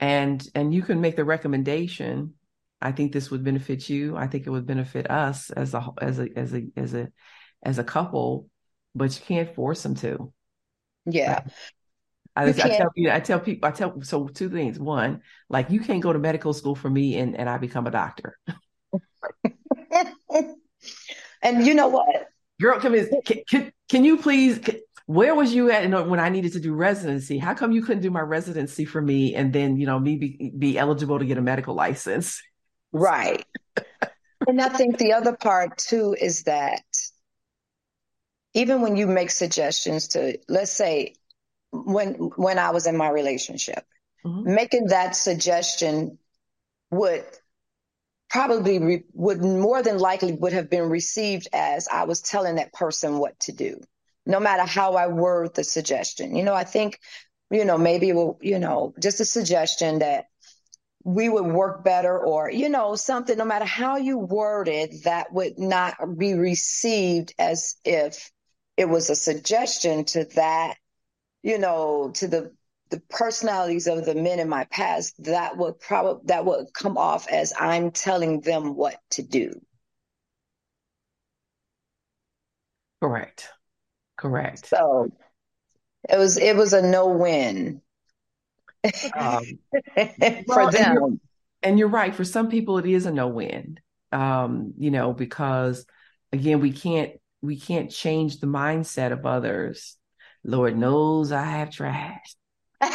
And 0.00 0.46
and 0.54 0.74
you 0.74 0.82
can 0.82 1.00
make 1.00 1.16
the 1.16 1.24
recommendation. 1.24 2.34
I 2.80 2.92
think 2.92 3.12
this 3.12 3.30
would 3.30 3.44
benefit 3.44 3.88
you. 3.88 4.16
I 4.16 4.26
think 4.26 4.46
it 4.46 4.50
would 4.50 4.66
benefit 4.66 5.10
us 5.10 5.50
as 5.50 5.74
a 5.74 5.88
as 6.00 6.18
a 6.18 6.28
as 6.36 6.54
a 6.54 6.62
as 6.76 6.94
a 6.94 7.08
as 7.62 7.78
a 7.78 7.84
couple, 7.84 8.48
but 8.94 9.18
you 9.18 9.24
can't 9.24 9.54
force 9.54 9.82
them 9.82 9.94
to. 9.96 10.32
Yeah. 11.06 11.32
Right? 11.32 11.52
I, 12.36 12.48
I, 12.48 12.52
tell 12.52 12.90
people, 12.90 13.12
I 13.12 13.20
tell 13.20 13.40
people, 13.40 13.68
I 13.68 13.72
tell 13.72 14.02
so 14.02 14.28
two 14.28 14.50
things. 14.50 14.78
One, 14.78 15.22
like 15.48 15.70
you 15.70 15.80
can't 15.80 16.02
go 16.02 16.12
to 16.12 16.18
medical 16.18 16.52
school 16.52 16.74
for 16.74 16.90
me 16.90 17.16
and 17.18 17.34
and 17.34 17.48
I 17.48 17.56
become 17.56 17.86
a 17.86 17.90
doctor. 17.90 18.38
and 21.42 21.66
you 21.66 21.74
know 21.74 21.88
what, 21.88 22.28
girl, 22.60 22.78
come 22.78 22.94
in. 22.94 23.08
Can, 23.24 23.38
can, 23.48 23.72
can 23.88 24.04
you 24.04 24.18
please? 24.18 24.58
Can, 24.58 24.76
where 25.06 25.34
was 25.34 25.54
you 25.54 25.70
at 25.70 25.88
when 26.08 26.20
I 26.20 26.28
needed 26.28 26.52
to 26.52 26.60
do 26.60 26.74
residency? 26.74 27.38
How 27.38 27.54
come 27.54 27.72
you 27.72 27.82
couldn't 27.82 28.02
do 28.02 28.10
my 28.10 28.20
residency 28.20 28.84
for 28.84 29.00
me 29.00 29.34
and 29.34 29.52
then 29.52 29.76
you 29.76 29.86
know 29.86 29.98
me 29.98 30.16
be, 30.16 30.52
be 30.58 30.78
eligible 30.78 31.18
to 31.18 31.24
get 31.24 31.38
a 31.38 31.42
medical 31.42 31.74
license? 31.74 32.42
Right. 32.92 33.44
and 34.46 34.60
I 34.60 34.68
think 34.68 34.98
the 34.98 35.14
other 35.14 35.34
part 35.36 35.78
too 35.78 36.14
is 36.20 36.42
that 36.42 36.82
even 38.52 38.80
when 38.80 38.96
you 38.96 39.06
make 39.06 39.30
suggestions 39.30 40.08
to, 40.08 40.38
let's 40.48 40.72
say, 40.72 41.14
when 41.72 42.14
when 42.14 42.58
I 42.58 42.70
was 42.70 42.86
in 42.86 42.96
my 42.96 43.10
relationship. 43.10 43.84
Mm-hmm. 44.24 44.54
Making 44.54 44.86
that 44.86 45.14
suggestion 45.14 46.18
would 46.90 47.24
probably 48.28 48.78
re- 48.78 49.04
would 49.12 49.40
more 49.40 49.82
than 49.82 49.98
likely 49.98 50.32
would 50.32 50.52
have 50.52 50.68
been 50.68 50.88
received 50.88 51.48
as 51.52 51.88
I 51.88 52.04
was 52.04 52.20
telling 52.20 52.56
that 52.56 52.72
person 52.72 53.18
what 53.18 53.38
to 53.40 53.52
do, 53.52 53.80
no 54.24 54.40
matter 54.40 54.64
how 54.64 54.94
I 54.94 55.06
word 55.08 55.54
the 55.54 55.64
suggestion. 55.64 56.36
You 56.36 56.42
know, 56.44 56.54
I 56.54 56.64
think, 56.64 56.98
you 57.50 57.64
know, 57.64 57.78
maybe 57.78 58.12
we'll, 58.12 58.38
you 58.40 58.58
know, 58.58 58.94
just 59.00 59.20
a 59.20 59.24
suggestion 59.24 60.00
that 60.00 60.26
we 61.04 61.28
would 61.28 61.46
work 61.46 61.84
better 61.84 62.18
or, 62.18 62.50
you 62.50 62.68
know, 62.68 62.96
something, 62.96 63.38
no 63.38 63.44
matter 63.44 63.64
how 63.64 63.96
you 63.96 64.18
word 64.18 64.66
it, 64.66 65.04
that 65.04 65.32
would 65.32 65.56
not 65.56 65.94
be 66.18 66.34
received 66.34 67.32
as 67.38 67.76
if 67.84 68.32
it 68.76 68.88
was 68.88 69.08
a 69.08 69.14
suggestion 69.14 70.04
to 70.04 70.24
that 70.34 70.76
you 71.46 71.58
know, 71.58 72.10
to 72.14 72.26
the 72.26 72.52
the 72.90 73.00
personalities 73.08 73.86
of 73.86 74.04
the 74.04 74.16
men 74.16 74.40
in 74.40 74.48
my 74.48 74.64
past, 74.64 75.14
that 75.22 75.56
would 75.56 75.78
probably 75.78 76.22
that 76.26 76.44
would 76.44 76.74
come 76.74 76.98
off 76.98 77.28
as 77.28 77.52
I'm 77.56 77.92
telling 77.92 78.40
them 78.40 78.74
what 78.74 78.96
to 79.10 79.22
do. 79.22 79.52
Correct. 83.00 83.48
Correct. 84.16 84.66
So 84.66 85.12
it 86.08 86.18
was 86.18 86.36
it 86.36 86.56
was 86.56 86.72
a 86.72 86.82
no 86.82 87.06
win 87.08 87.80
um, 89.16 89.44
for 90.46 90.72
them. 90.72 90.90
And 90.90 90.94
you're, 90.94 91.10
and 91.62 91.78
you're, 91.78 91.88
right. 91.88 92.12
For 92.12 92.24
some 92.24 92.50
people, 92.50 92.78
it 92.78 92.86
is 92.86 93.06
a 93.06 93.12
no 93.12 93.28
win. 93.28 93.78
Um, 94.10 94.74
you 94.78 94.90
know, 94.90 95.12
because 95.12 95.86
again, 96.32 96.58
we 96.58 96.72
can't 96.72 97.12
we 97.40 97.56
can't 97.60 97.88
change 97.88 98.40
the 98.40 98.48
mindset 98.48 99.12
of 99.12 99.26
others. 99.26 99.95
Lord 100.46 100.78
knows 100.78 101.32
I 101.32 101.42
have 101.42 101.70
tried. 101.70 102.20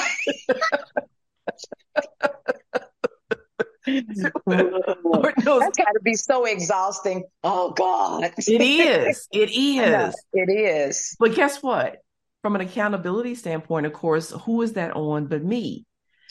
Lord 5.05 5.33
knows. 5.43 5.59
That's 5.59 5.77
got 5.77 5.91
to 5.91 5.99
be 6.01 6.13
so 6.13 6.45
exhausting. 6.45 7.25
Oh 7.43 7.71
God. 7.71 8.31
it 8.37 8.61
is. 8.61 9.27
It 9.33 9.49
is. 9.53 10.15
It 10.31 10.49
is. 10.49 11.17
But 11.19 11.35
guess 11.35 11.61
what? 11.61 11.97
From 12.41 12.55
an 12.55 12.61
accountability 12.61 13.35
standpoint, 13.35 13.85
of 13.85 13.91
course, 13.91 14.31
who 14.31 14.61
is 14.61 14.73
that 14.73 14.95
on 14.95 15.27
but 15.27 15.43
me? 15.43 15.85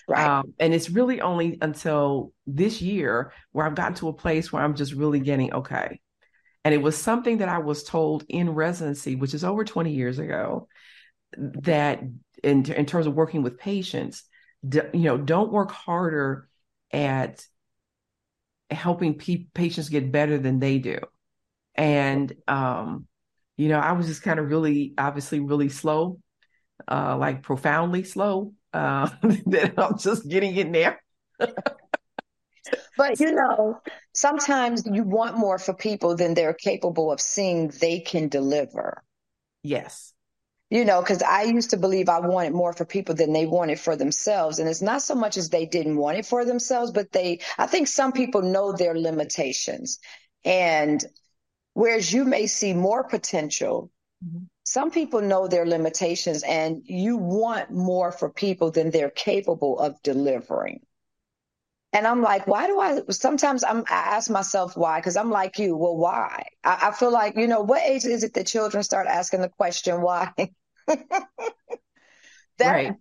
Right. 0.09 0.27
Um, 0.27 0.55
and 0.59 0.73
it's 0.73 0.89
really 0.89 1.21
only 1.21 1.59
until 1.61 2.33
this 2.47 2.81
year 2.81 3.33
where 3.53 3.66
I've 3.66 3.75
gotten 3.75 3.95
to 3.97 4.09
a 4.09 4.14
place 4.14 4.51
where 4.51 4.62
I'm 4.62 4.75
just 4.75 4.95
really 4.95 5.21
getting 5.21 5.53
okay. 5.53 6.01
And 6.64 6.75
it 6.75 6.83
was 6.83 6.97
something 6.97 7.39
that 7.39 7.49
I 7.51 7.59
was 7.59 7.85
told 7.85 8.25
in 8.29 8.51
residency, 8.51 9.16
which 9.16 9.35
is 9.35 9.45
over 9.45 9.64
20 9.64 9.93
years 9.93 10.18
ago, 10.18 10.66
that 11.37 12.03
in, 12.43 12.70
in 12.72 12.87
terms 12.87 13.07
of 13.07 13.14
working 13.14 13.43
with 13.43 13.59
patients, 13.59 14.24
you 14.62 14.89
know, 14.95 15.16
don't 15.16 15.53
work 15.53 15.70
harder 15.70 16.49
at 16.93 17.45
helping 18.70 19.14
pe- 19.14 19.47
patients 19.55 19.89
get 19.89 20.12
better 20.12 20.39
than 20.39 20.59
they 20.59 20.78
do. 20.78 20.99
And, 21.74 22.33
um, 22.47 23.07
you 23.57 23.68
know, 23.68 23.78
I 23.78 23.93
was 23.93 24.07
just 24.07 24.22
kind 24.22 24.39
of 24.39 24.49
really, 24.49 24.95
obviously, 24.99 25.41
really 25.41 25.68
slow, 25.68 26.20
uh, 26.91 27.16
like 27.16 27.43
profoundly 27.43 28.05
slow. 28.05 28.55
Uh, 28.72 29.11
that 29.47 29.74
I'm 29.76 29.99
just 29.99 30.28
getting 30.28 30.55
in 30.57 30.72
there. 30.72 31.01
but 32.97 33.18
you 33.18 33.33
know, 33.33 33.81
sometimes 34.14 34.85
you 34.87 35.03
want 35.03 35.37
more 35.37 35.59
for 35.59 35.74
people 35.74 36.16
than 36.16 36.35
they're 36.35 36.55
capable 36.55 37.11
of 37.11 37.20
seeing 37.20 37.68
they 37.81 38.01
can 38.01 38.28
deliver. 38.28 39.03
Yes 39.62 40.12
you 40.71 40.85
know, 40.85 41.01
because 41.01 41.21
I 41.21 41.43
used 41.43 41.71
to 41.71 41.77
believe 41.77 42.09
I 42.09 42.21
wanted 42.21 42.53
more 42.53 42.73
for 42.73 42.85
people 42.85 43.16
than 43.16 43.33
they 43.33 43.45
wanted 43.45 43.81
for 43.81 43.97
themselves. 43.97 44.61
And 44.61 44.68
it's 44.68 44.81
not 44.81 45.03
so 45.03 45.16
much 45.16 45.37
as 45.37 45.51
they 45.51 45.66
didn't 45.66 45.97
want 45.97 46.18
it 46.18 46.27
for 46.27 46.45
themselves, 46.45 46.93
but 46.93 47.11
they, 47.11 47.41
I 47.59 47.66
think 47.66 47.89
some 47.89 48.12
people 48.12 48.43
know 48.43 48.73
their 48.73 48.97
limitations. 48.97 49.99
And 50.45 51.05
whereas 51.75 52.12
you 52.12 52.25
may 52.25 52.47
see 52.47 52.73
more 52.73 53.03
potential, 53.03 53.91
mm-hmm. 54.25 54.45
some 54.62 54.93
people 54.93 55.21
know 55.21 55.49
their 55.49 55.66
limitations 55.66 56.45
and 56.45 56.83
you 56.85 57.16
want 57.16 57.73
more 57.73 58.12
for 58.12 58.31
people 58.31 58.71
than 58.71 58.91
they're 58.91 59.11
capable 59.11 59.77
of 59.81 60.01
delivering. 60.05 60.81
And 61.93 62.07
I'm 62.07 62.23
like, 62.23 62.47
why 62.47 62.68
do 62.68 62.79
I? 62.79 63.01
Sometimes 63.11 63.64
I'm, 63.64 63.81
I 63.91 64.14
ask 64.14 64.31
myself 64.31 64.77
why, 64.77 65.01
because 65.01 65.16
I'm 65.16 65.31
like 65.31 65.59
you. 65.59 65.77
Well, 65.77 65.97
why? 65.97 66.45
I, 66.62 66.89
I, 66.89 66.91
feel 66.93 67.11
like, 67.11 67.37
you 67.37 67.49
know, 67.49 67.62
what 67.62 67.83
age 67.83 68.05
is 68.05 68.23
it 68.23 68.35
that 68.35 68.47
children 68.47 68.85
start 68.85 69.09
asking 69.09 69.41
the 69.41 69.49
question 69.49 70.01
why? 70.01 70.33
that 72.59 72.70
right. 72.70 72.95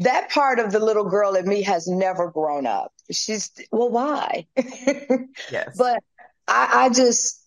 that 0.00 0.30
part 0.30 0.58
of 0.58 0.72
the 0.72 0.78
little 0.78 1.08
girl 1.08 1.34
in 1.34 1.48
me 1.48 1.62
has 1.62 1.86
never 1.86 2.30
grown 2.30 2.66
up. 2.66 2.92
She's 3.10 3.50
well, 3.70 3.90
why? 3.90 4.46
yes. 5.50 5.76
But 5.76 6.02
I, 6.46 6.86
I 6.86 6.88
just 6.90 7.42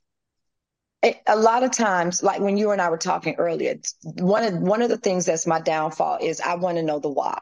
a 1.03 1.35
lot 1.35 1.63
of 1.63 1.71
times, 1.71 2.21
like 2.21 2.41
when 2.41 2.57
you 2.57 2.71
and 2.71 2.81
I 2.81 2.89
were 2.89 2.97
talking 2.97 3.35
earlier, 3.35 3.75
one 4.03 4.43
of 4.43 4.53
one 4.61 4.81
of 4.81 4.89
the 4.89 4.97
things 4.97 5.25
that's 5.25 5.47
my 5.47 5.59
downfall 5.59 6.19
is 6.21 6.39
I 6.39 6.55
want 6.55 6.77
to 6.77 6.83
know 6.83 6.99
the 6.99 7.09
why. 7.09 7.39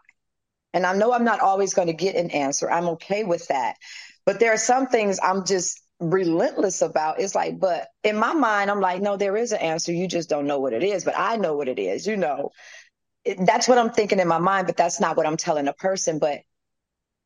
And 0.73 0.85
I 0.85 0.95
know 0.95 1.11
I'm 1.11 1.23
not 1.23 1.41
always 1.41 1.73
going 1.73 1.87
to 1.87 1.93
get 1.93 2.15
an 2.15 2.31
answer. 2.31 2.69
I'm 2.69 2.89
okay 2.89 3.23
with 3.23 3.47
that. 3.47 3.75
But 4.25 4.39
there 4.39 4.53
are 4.53 4.57
some 4.57 4.87
things 4.87 5.19
I'm 5.21 5.45
just 5.45 5.81
relentless 5.99 6.81
about. 6.81 7.19
It's 7.19 7.35
like, 7.35 7.59
but 7.59 7.87
in 8.03 8.17
my 8.17 8.33
mind, 8.33 8.71
I'm 8.71 8.79
like, 8.79 9.01
no, 9.01 9.17
there 9.17 9.37
is 9.37 9.51
an 9.51 9.59
answer. 9.59 9.91
You 9.91 10.07
just 10.07 10.29
don't 10.29 10.47
know 10.47 10.59
what 10.59 10.73
it 10.73 10.83
is, 10.83 11.03
but 11.03 11.15
I 11.17 11.35
know 11.35 11.55
what 11.55 11.67
it 11.67 11.79
is. 11.79 12.07
You 12.07 12.17
know, 12.17 12.51
it, 13.25 13.37
that's 13.45 13.67
what 13.67 13.77
I'm 13.77 13.91
thinking 13.91 14.19
in 14.19 14.27
my 14.27 14.37
mind, 14.37 14.67
but 14.67 14.77
that's 14.77 14.99
not 14.99 15.17
what 15.17 15.27
I'm 15.27 15.37
telling 15.37 15.67
a 15.67 15.73
person. 15.73 16.19
But 16.19 16.39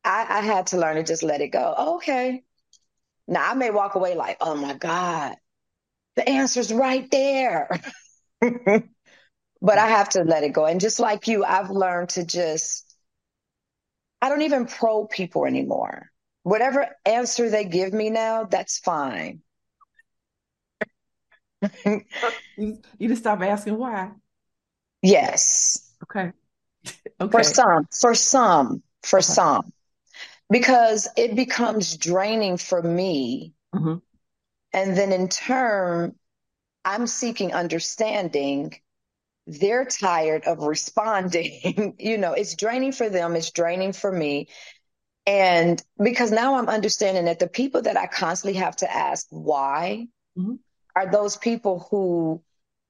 I, 0.04 0.26
I 0.28 0.40
had 0.40 0.68
to 0.68 0.78
learn 0.78 0.96
to 0.96 1.02
just 1.02 1.22
let 1.22 1.40
it 1.40 1.48
go. 1.48 1.96
Okay. 1.96 2.42
Now 3.26 3.50
I 3.50 3.54
may 3.54 3.70
walk 3.70 3.94
away 3.94 4.14
like, 4.14 4.36
oh 4.40 4.54
my 4.54 4.74
God, 4.74 5.36
the 6.16 6.28
answer's 6.28 6.72
right 6.72 7.10
there. 7.10 7.68
but 8.40 9.78
I 9.78 9.88
have 9.88 10.10
to 10.10 10.24
let 10.24 10.42
it 10.44 10.52
go. 10.52 10.66
And 10.66 10.80
just 10.80 11.00
like 11.00 11.26
you, 11.28 11.44
I've 11.44 11.70
learned 11.70 12.10
to 12.10 12.24
just, 12.26 12.94
I 14.20 14.28
don't 14.28 14.42
even 14.42 14.66
probe 14.66 15.10
people 15.10 15.46
anymore 15.46 16.10
whatever 16.44 16.86
answer 17.04 17.50
they 17.50 17.64
give 17.64 17.92
me 17.92 18.10
now, 18.10 18.44
that's 18.44 18.78
fine. 18.78 19.40
you, 21.84 22.78
you 22.98 23.08
just 23.08 23.22
stop 23.22 23.40
asking 23.40 23.76
why. 23.76 24.12
Yes. 25.02 25.92
Okay. 26.04 26.32
okay. 27.20 27.30
For 27.30 27.42
some, 27.42 27.88
for 27.90 28.14
some, 28.14 28.82
for 29.02 29.18
okay. 29.18 29.24
some, 29.24 29.72
because 30.50 31.08
it 31.16 31.34
becomes 31.34 31.96
draining 31.96 32.58
for 32.58 32.80
me. 32.80 33.54
Mm-hmm. 33.74 33.96
And 34.72 34.96
then 34.96 35.12
in 35.12 35.28
turn, 35.28 36.14
I'm 36.84 37.06
seeking 37.06 37.54
understanding. 37.54 38.74
They're 39.46 39.84
tired 39.84 40.44
of 40.44 40.58
responding. 40.60 41.94
you 41.98 42.18
know, 42.18 42.32
it's 42.32 42.54
draining 42.54 42.92
for 42.92 43.08
them. 43.08 43.36
It's 43.36 43.50
draining 43.50 43.92
for 43.92 44.12
me. 44.12 44.48
And 45.26 45.82
because 46.02 46.30
now 46.30 46.56
I'm 46.56 46.68
understanding 46.68 47.26
that 47.26 47.38
the 47.38 47.48
people 47.48 47.82
that 47.82 47.96
I 47.96 48.06
constantly 48.06 48.58
have 48.60 48.76
to 48.76 48.92
ask 48.92 49.26
why 49.30 50.06
mm-hmm. 50.36 50.56
are 50.94 51.10
those 51.10 51.36
people 51.36 51.86
who 51.90 52.42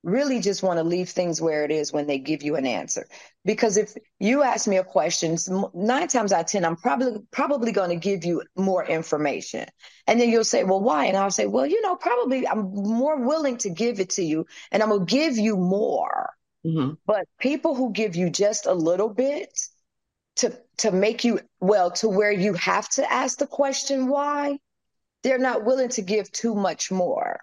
really 0.04 0.40
just 0.40 0.62
want 0.62 0.78
to 0.78 0.84
leave 0.84 1.08
things 1.08 1.40
where 1.40 1.64
it 1.64 1.70
is 1.70 1.92
when 1.92 2.06
they 2.06 2.18
give 2.18 2.42
you 2.42 2.56
an 2.56 2.66
answer. 2.66 3.06
Because 3.44 3.76
if 3.76 3.94
you 4.20 4.42
ask 4.42 4.68
me 4.68 4.76
a 4.76 4.84
question, 4.84 5.38
nine 5.72 6.08
times 6.08 6.32
out 6.32 6.42
of 6.42 6.46
10, 6.46 6.64
I'm 6.64 6.76
probably, 6.76 7.20
probably 7.30 7.72
going 7.72 7.90
to 7.90 7.96
give 7.96 8.24
you 8.24 8.42
more 8.54 8.84
information. 8.84 9.66
And 10.06 10.20
then 10.20 10.28
you'll 10.28 10.44
say, 10.44 10.62
well, 10.62 10.80
why? 10.80 11.06
And 11.06 11.16
I'll 11.16 11.30
say, 11.30 11.46
well, 11.46 11.66
you 11.66 11.80
know, 11.80 11.96
probably 11.96 12.46
I'm 12.46 12.74
more 12.74 13.24
willing 13.24 13.56
to 13.58 13.70
give 13.70 13.98
it 13.98 14.10
to 14.10 14.22
you 14.22 14.46
and 14.70 14.82
I'm 14.82 14.90
going 14.90 15.06
to 15.06 15.10
give 15.10 15.38
you 15.38 15.56
more. 15.56 16.34
Mm-hmm. 16.66 16.94
But 17.06 17.26
people 17.40 17.74
who 17.74 17.92
give 17.92 18.14
you 18.14 18.28
just 18.28 18.66
a 18.66 18.74
little 18.74 19.08
bit, 19.08 19.58
to 20.36 20.58
to 20.78 20.90
make 20.90 21.24
you 21.24 21.40
well 21.60 21.90
to 21.92 22.08
where 22.08 22.32
you 22.32 22.54
have 22.54 22.88
to 22.90 23.12
ask 23.12 23.38
the 23.38 23.46
question 23.46 24.08
why? 24.08 24.58
They're 25.22 25.38
not 25.38 25.64
willing 25.64 25.90
to 25.90 26.02
give 26.02 26.30
too 26.30 26.54
much 26.54 26.90
more. 26.90 27.40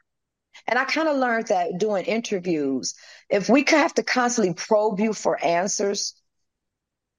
And 0.67 0.77
i 0.77 0.85
kind 0.85 1.07
of 1.07 1.17
learned 1.17 1.47
that 1.47 1.77
doing 1.77 2.05
interviews 2.05 2.93
if 3.29 3.49
we 3.49 3.65
have 3.69 3.93
to 3.95 4.03
constantly 4.03 4.53
probe 4.53 4.99
you 4.99 5.13
for 5.13 5.43
answers 5.43 6.13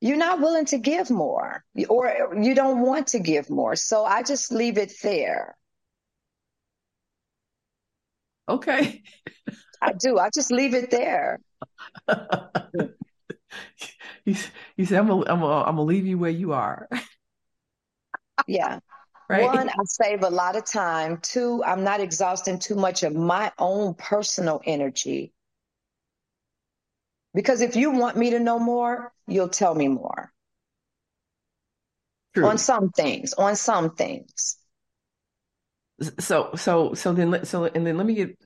you're 0.00 0.16
not 0.16 0.40
willing 0.40 0.64
to 0.66 0.78
give 0.78 1.10
more 1.10 1.64
or 1.88 2.36
you 2.40 2.54
don't 2.54 2.80
want 2.80 3.06
to 3.08 3.20
give 3.20 3.48
more. 3.48 3.76
So 3.76 4.04
i 4.04 4.22
just 4.22 4.52
leave 4.52 4.76
it 4.76 4.92
there. 5.02 5.56
Okay. 8.48 9.02
I 9.80 9.92
do. 9.92 10.18
I 10.18 10.30
just 10.34 10.50
leave 10.52 10.74
it 10.74 10.90
there 10.90 11.40
he, 14.24 14.36
he 14.76 14.84
said, 14.84 14.98
I'm 14.98 15.08
gonna, 15.08 15.24
I'm 15.26 15.40
gonna, 15.40 15.64
I'm 15.64 15.76
gonna 15.76 15.82
leave 15.82 16.06
you 16.06 16.18
where 16.18 16.30
you 16.30 16.52
are. 16.52 16.88
yeah. 18.46 18.78
Right. 19.28 19.42
One, 19.44 19.68
I 19.68 19.84
save 19.84 20.22
a 20.22 20.28
lot 20.28 20.56
of 20.56 20.64
time. 20.64 21.18
Two, 21.22 21.62
I'm 21.64 21.84
not 21.84 22.00
exhausting 22.00 22.58
too 22.58 22.74
much 22.74 23.02
of 23.02 23.14
my 23.14 23.50
own 23.58 23.94
personal 23.94 24.60
energy. 24.64 25.32
Because 27.34 27.62
if 27.62 27.76
you 27.76 27.92
want 27.92 28.16
me 28.16 28.30
to 28.30 28.40
know 28.40 28.58
more, 28.58 29.12
you'll 29.26 29.48
tell 29.48 29.74
me 29.74 29.88
more. 29.88 30.30
True. 32.34 32.46
On 32.46 32.58
some 32.58 32.90
things, 32.90 33.32
on 33.32 33.56
some 33.56 33.94
things. 33.94 34.58
So, 36.18 36.50
so, 36.56 36.94
so 36.94 37.12
then, 37.12 37.44
so, 37.44 37.64
and 37.64 37.86
then 37.86 37.96
let 37.96 38.06
me 38.06 38.14
get 38.14 38.38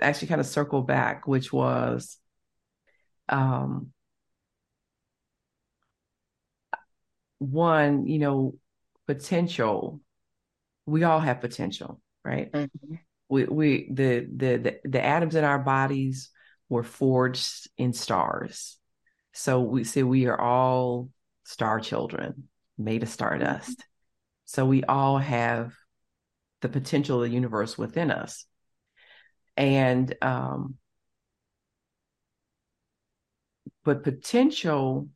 actually 0.00 0.28
kind 0.28 0.40
of 0.40 0.46
circle 0.46 0.82
back, 0.82 1.26
which 1.26 1.52
was, 1.52 2.16
um, 3.28 3.92
one, 7.40 8.06
you 8.06 8.20
know, 8.20 8.54
potential. 9.08 10.00
We 10.86 11.02
all 11.02 11.18
have 11.18 11.40
potential, 11.40 12.00
right? 12.24 12.52
Mm-hmm. 12.52 12.94
We 13.28 13.44
we 13.44 13.90
the, 13.92 14.28
the 14.36 14.56
the 14.56 14.80
the 14.84 15.04
atoms 15.04 15.34
in 15.34 15.42
our 15.44 15.58
bodies 15.58 16.30
were 16.68 16.84
forged 16.84 17.68
in 17.76 17.92
stars. 17.92 18.78
So 19.32 19.60
we 19.60 19.84
say 19.84 20.02
we 20.02 20.26
are 20.26 20.40
all 20.40 21.08
star 21.44 21.80
children 21.80 22.48
made 22.78 23.02
of 23.02 23.08
stardust. 23.08 23.84
So 24.44 24.66
we 24.66 24.84
all 24.84 25.18
have 25.18 25.74
the 26.60 26.68
potential 26.68 27.22
of 27.22 27.28
the 27.28 27.34
universe 27.34 27.78
within 27.78 28.10
us. 28.10 28.44
And 29.56 30.14
um 30.22 30.74
but 33.84 34.04
potential 34.04 35.08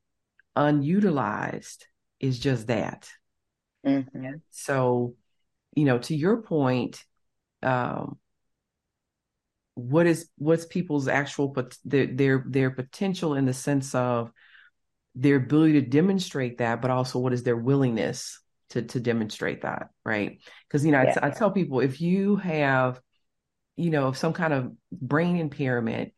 unutilized 0.56 1.86
is 2.20 2.38
just 2.38 2.68
that. 2.68 3.08
Mm-hmm. 3.86 4.34
So, 4.50 5.14
you 5.74 5.84
know, 5.84 5.98
to 5.98 6.14
your 6.14 6.42
point, 6.42 7.02
um, 7.62 8.18
what 9.74 10.06
is 10.06 10.28
what's 10.38 10.66
people's 10.66 11.08
actual 11.08 11.48
but 11.48 11.76
their 11.84 12.06
their 12.06 12.44
their 12.46 12.70
potential 12.70 13.34
in 13.34 13.44
the 13.44 13.52
sense 13.52 13.94
of 13.94 14.30
their 15.16 15.36
ability 15.36 15.74
to 15.74 15.80
demonstrate 15.82 16.58
that, 16.58 16.80
but 16.80 16.90
also 16.90 17.18
what 17.18 17.32
is 17.32 17.42
their 17.42 17.56
willingness 17.56 18.40
to 18.70 18.82
to 18.82 19.00
demonstrate 19.00 19.62
that, 19.62 19.88
right? 20.04 20.40
Because 20.68 20.84
you 20.84 20.92
know, 20.92 21.02
yeah. 21.02 21.14
I, 21.20 21.28
I 21.28 21.30
tell 21.30 21.50
people 21.50 21.80
if 21.80 22.00
you 22.00 22.36
have, 22.36 23.00
you 23.76 23.90
know, 23.90 24.12
some 24.12 24.32
kind 24.32 24.52
of 24.52 24.72
brain 24.92 25.36
impairment, 25.36 26.12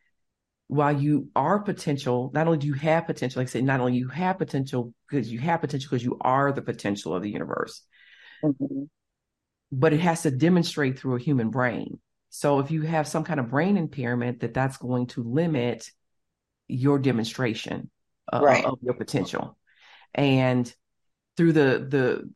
while 0.69 1.01
you 1.01 1.29
are 1.37 1.61
potential, 1.61 2.31
not 2.35 2.47
only 2.47 2.59
do 2.59 2.67
you 2.67 2.75
have 2.75 3.07
potential, 3.07 3.41
like 3.41 3.49
I 3.49 3.51
said, 3.51 3.65
not 3.65 3.81
only 3.81 3.95
you 3.95 4.09
have 4.09 4.39
potential 4.39 4.93
because 5.09 5.31
you 5.31 5.39
have 5.39 5.61
potential 5.61 5.89
because 5.91 6.05
you 6.05 6.19
are 6.21 6.53
the 6.53 6.63
potential 6.63 7.15
of 7.15 7.23
the 7.23 7.31
universe, 7.31 7.83
mm-hmm. 8.43 8.85
but 9.71 9.93
it 9.93 10.01
has 10.01 10.23
to 10.23 10.31
demonstrate 10.31 10.99
through 10.99 11.17
a 11.17 11.21
human 11.21 11.51
brain. 11.51 12.01
So 12.31 12.59
if 12.59 12.71
you 12.71 12.83
have 12.83 13.07
some 13.07 13.25
kind 13.25 13.39
of 13.39 13.49
brain 13.49 13.77
impairment, 13.77 14.41
that 14.41 14.55
that's 14.55 14.77
going 14.77 15.07
to 15.09 15.23
limit 15.23 15.89
your 16.67 16.99
demonstration 16.99 17.89
uh, 18.33 18.41
right. 18.43 18.65
of 18.65 18.79
your 18.83 18.95
potential, 18.95 19.57
and 20.15 20.73
through 21.37 21.53
the 21.53 21.87
the 21.89 22.31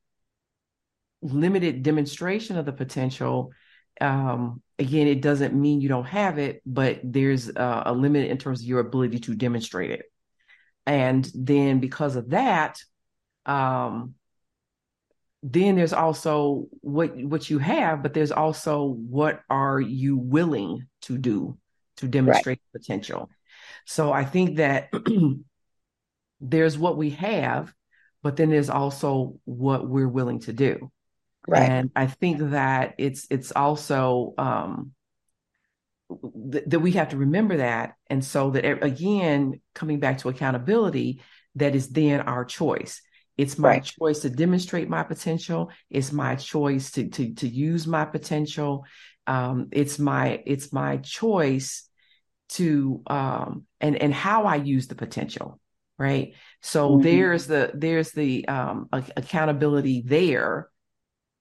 limited 1.20 1.82
demonstration 1.82 2.56
of 2.56 2.64
the 2.64 2.72
potential, 2.72 3.52
um, 4.00 4.62
again, 4.80 5.06
it 5.06 5.20
doesn't 5.20 5.54
mean 5.54 5.80
you 5.80 5.88
don't 5.88 6.06
have 6.06 6.38
it, 6.38 6.62
but 6.64 7.00
there's 7.04 7.48
uh, 7.50 7.82
a 7.86 7.92
limit 7.92 8.30
in 8.30 8.38
terms 8.38 8.60
of 8.60 8.66
your 8.66 8.80
ability 8.80 9.20
to 9.20 9.34
demonstrate 9.34 9.90
it. 9.90 10.06
And 10.86 11.30
then 11.34 11.78
because 11.78 12.16
of 12.16 12.30
that, 12.30 12.78
um, 13.46 14.14
then 15.42 15.76
there's 15.76 15.92
also 15.92 16.66
what 16.80 17.16
what 17.16 17.48
you 17.48 17.58
have, 17.58 18.02
but 18.02 18.12
there's 18.12 18.32
also 18.32 18.86
what 18.86 19.40
are 19.48 19.80
you 19.80 20.16
willing 20.16 20.86
to 21.02 21.16
do 21.16 21.56
to 21.96 22.08
demonstrate 22.08 22.60
right. 22.72 22.80
potential. 22.80 23.30
So 23.86 24.12
I 24.12 24.24
think 24.24 24.56
that 24.56 24.90
there's 26.40 26.78
what 26.78 26.96
we 26.96 27.10
have, 27.10 27.72
but 28.22 28.36
then 28.36 28.50
there's 28.50 28.70
also 28.70 29.38
what 29.44 29.88
we're 29.88 30.08
willing 30.08 30.40
to 30.40 30.52
do. 30.52 30.90
Right. 31.48 31.68
And 31.68 31.90
I 31.96 32.06
think 32.06 32.50
that 32.50 32.94
it's 32.98 33.26
it's 33.30 33.50
also 33.52 34.34
um, 34.36 34.92
th- 36.52 36.64
that 36.66 36.80
we 36.80 36.92
have 36.92 37.10
to 37.10 37.16
remember 37.16 37.58
that, 37.58 37.94
and 38.08 38.24
so 38.24 38.50
that 38.50 38.84
again, 38.84 39.60
coming 39.74 40.00
back 40.00 40.18
to 40.18 40.28
accountability, 40.28 41.22
that 41.56 41.74
is 41.74 41.88
then 41.88 42.20
our 42.20 42.44
choice. 42.44 43.00
It's 43.38 43.58
my 43.58 43.68
right. 43.68 43.84
choice 43.84 44.20
to 44.20 44.30
demonstrate 44.30 44.90
my 44.90 45.02
potential. 45.02 45.70
It's 45.88 46.12
my 46.12 46.36
choice 46.36 46.90
to 46.92 47.08
to 47.08 47.34
to 47.34 47.48
use 47.48 47.86
my 47.86 48.04
potential. 48.04 48.84
Um, 49.26 49.68
it's 49.72 49.98
my 49.98 50.42
it's 50.44 50.72
my 50.72 50.98
choice 50.98 51.88
to 52.50 53.02
um, 53.06 53.64
and 53.80 53.96
and 53.96 54.12
how 54.12 54.44
I 54.44 54.56
use 54.56 54.88
the 54.88 54.94
potential. 54.94 55.58
Right. 55.98 56.34
So 56.60 56.90
mm-hmm. 56.90 57.02
there's 57.02 57.46
the 57.46 57.70
there's 57.74 58.12
the 58.12 58.46
um, 58.46 58.88
accountability 58.92 60.02
there 60.04 60.69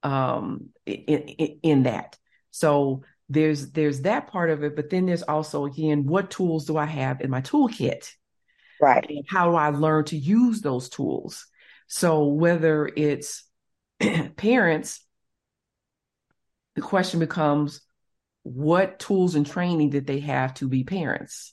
um, 0.02 0.70
in, 0.86 1.18
in, 1.62 1.82
that. 1.84 2.16
So 2.50 3.02
there's 3.28 3.72
there's 3.72 4.02
that 4.02 4.28
part 4.28 4.50
of 4.50 4.64
it, 4.64 4.76
but 4.76 4.90
then 4.90 5.06
there's 5.06 5.22
also 5.22 5.66
again, 5.66 6.06
what 6.06 6.30
tools 6.30 6.66
do 6.66 6.76
I 6.76 6.86
have 6.86 7.20
in 7.20 7.30
my 7.30 7.40
toolkit? 7.40 8.10
Right. 8.80 9.04
And 9.08 9.24
how 9.28 9.50
do 9.50 9.56
I 9.56 9.68
learn 9.70 10.04
to 10.06 10.16
use 10.16 10.60
those 10.60 10.88
tools? 10.88 11.46
So 11.86 12.24
whether 12.24 12.90
it's 12.96 13.44
parents, 14.36 15.04
the 16.76 16.82
question 16.82 17.20
becomes 17.20 17.82
what 18.42 18.98
tools 18.98 19.34
and 19.34 19.46
training 19.46 19.90
did 19.90 20.06
they 20.06 20.20
have 20.20 20.54
to 20.54 20.68
be 20.68 20.84
parents? 20.84 21.52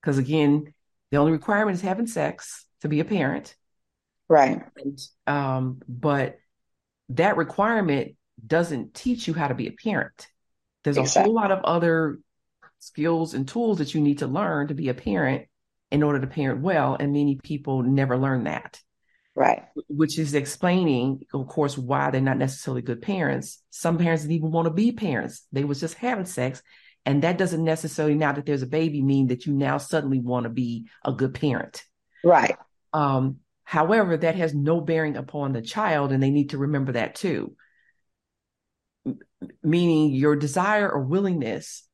Because 0.00 0.18
again, 0.18 0.74
the 1.10 1.18
only 1.18 1.32
requirement 1.32 1.76
is 1.76 1.82
having 1.82 2.06
sex 2.06 2.66
to 2.80 2.88
be 2.88 3.00
a 3.00 3.04
parent. 3.04 3.54
Right. 4.28 4.62
And, 4.76 4.98
um, 5.26 5.82
but 5.86 6.38
that 7.16 7.36
requirement 7.36 8.16
doesn't 8.44 8.94
teach 8.94 9.28
you 9.28 9.34
how 9.34 9.48
to 9.48 9.54
be 9.54 9.68
a 9.68 9.72
parent. 9.72 10.26
There's 10.84 10.96
exactly. 10.96 11.22
a 11.22 11.24
whole 11.24 11.34
lot 11.34 11.52
of 11.52 11.64
other 11.64 12.18
skills 12.78 13.34
and 13.34 13.46
tools 13.46 13.78
that 13.78 13.94
you 13.94 14.00
need 14.00 14.18
to 14.18 14.26
learn 14.26 14.68
to 14.68 14.74
be 14.74 14.88
a 14.88 14.94
parent 14.94 15.46
in 15.90 16.02
order 16.02 16.20
to 16.20 16.26
parent 16.26 16.60
well. 16.60 16.96
And 16.98 17.12
many 17.12 17.38
people 17.42 17.82
never 17.82 18.16
learn 18.16 18.44
that. 18.44 18.80
Right. 19.34 19.64
Which 19.88 20.18
is 20.18 20.34
explaining, 20.34 21.22
of 21.32 21.46
course, 21.46 21.78
why 21.78 22.10
they're 22.10 22.20
not 22.20 22.36
necessarily 22.36 22.82
good 22.82 23.00
parents. 23.00 23.62
Some 23.70 23.98
parents 23.98 24.24
didn't 24.24 24.36
even 24.36 24.50
want 24.50 24.66
to 24.66 24.74
be 24.74 24.92
parents. 24.92 25.46
They 25.52 25.64
was 25.64 25.80
just 25.80 25.94
having 25.94 26.26
sex. 26.26 26.62
And 27.06 27.22
that 27.22 27.38
doesn't 27.38 27.64
necessarily, 27.64 28.14
now 28.14 28.32
that 28.32 28.46
there's 28.46 28.62
a 28.62 28.66
baby, 28.66 29.02
mean 29.02 29.28
that 29.28 29.46
you 29.46 29.52
now 29.52 29.78
suddenly 29.78 30.20
want 30.20 30.44
to 30.44 30.50
be 30.50 30.86
a 31.04 31.12
good 31.12 31.34
parent. 31.34 31.82
Right. 32.22 32.56
Um, 32.92 33.38
However, 33.64 34.16
that 34.16 34.34
has 34.36 34.54
no 34.54 34.80
bearing 34.80 35.16
upon 35.16 35.52
the 35.52 35.62
child, 35.62 36.12
and 36.12 36.22
they 36.22 36.30
need 36.30 36.50
to 36.50 36.58
remember 36.58 36.92
that 36.92 37.14
too. 37.14 37.56
meaning 39.62 40.12
your 40.12 40.36
desire 40.36 40.90
or 40.90 41.00
willingness 41.00 41.84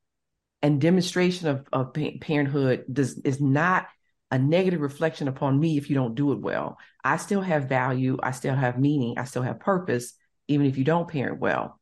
and 0.61 0.81
demonstration 0.81 1.47
of, 1.47 1.65
of 1.71 1.93
parenthood 2.21 2.85
does, 2.91 3.17
is 3.19 3.39
not 3.39 3.87
a 4.31 4.37
negative 4.37 4.81
reflection 4.81 5.27
upon 5.27 5.59
me 5.59 5.77
if 5.77 5.89
you 5.89 5.95
don't 5.95 6.15
do 6.15 6.31
it 6.33 6.39
well. 6.39 6.77
I 7.03 7.17
still 7.17 7.41
have 7.41 7.69
value, 7.69 8.17
I 8.21 8.31
still 8.31 8.55
have 8.55 8.77
meaning, 8.77 9.17
I 9.17 9.23
still 9.23 9.41
have 9.41 9.59
purpose, 9.59 10.13
even 10.47 10.67
if 10.67 10.77
you 10.77 10.83
don't 10.83 11.09
parent 11.09 11.39
well. 11.39 11.79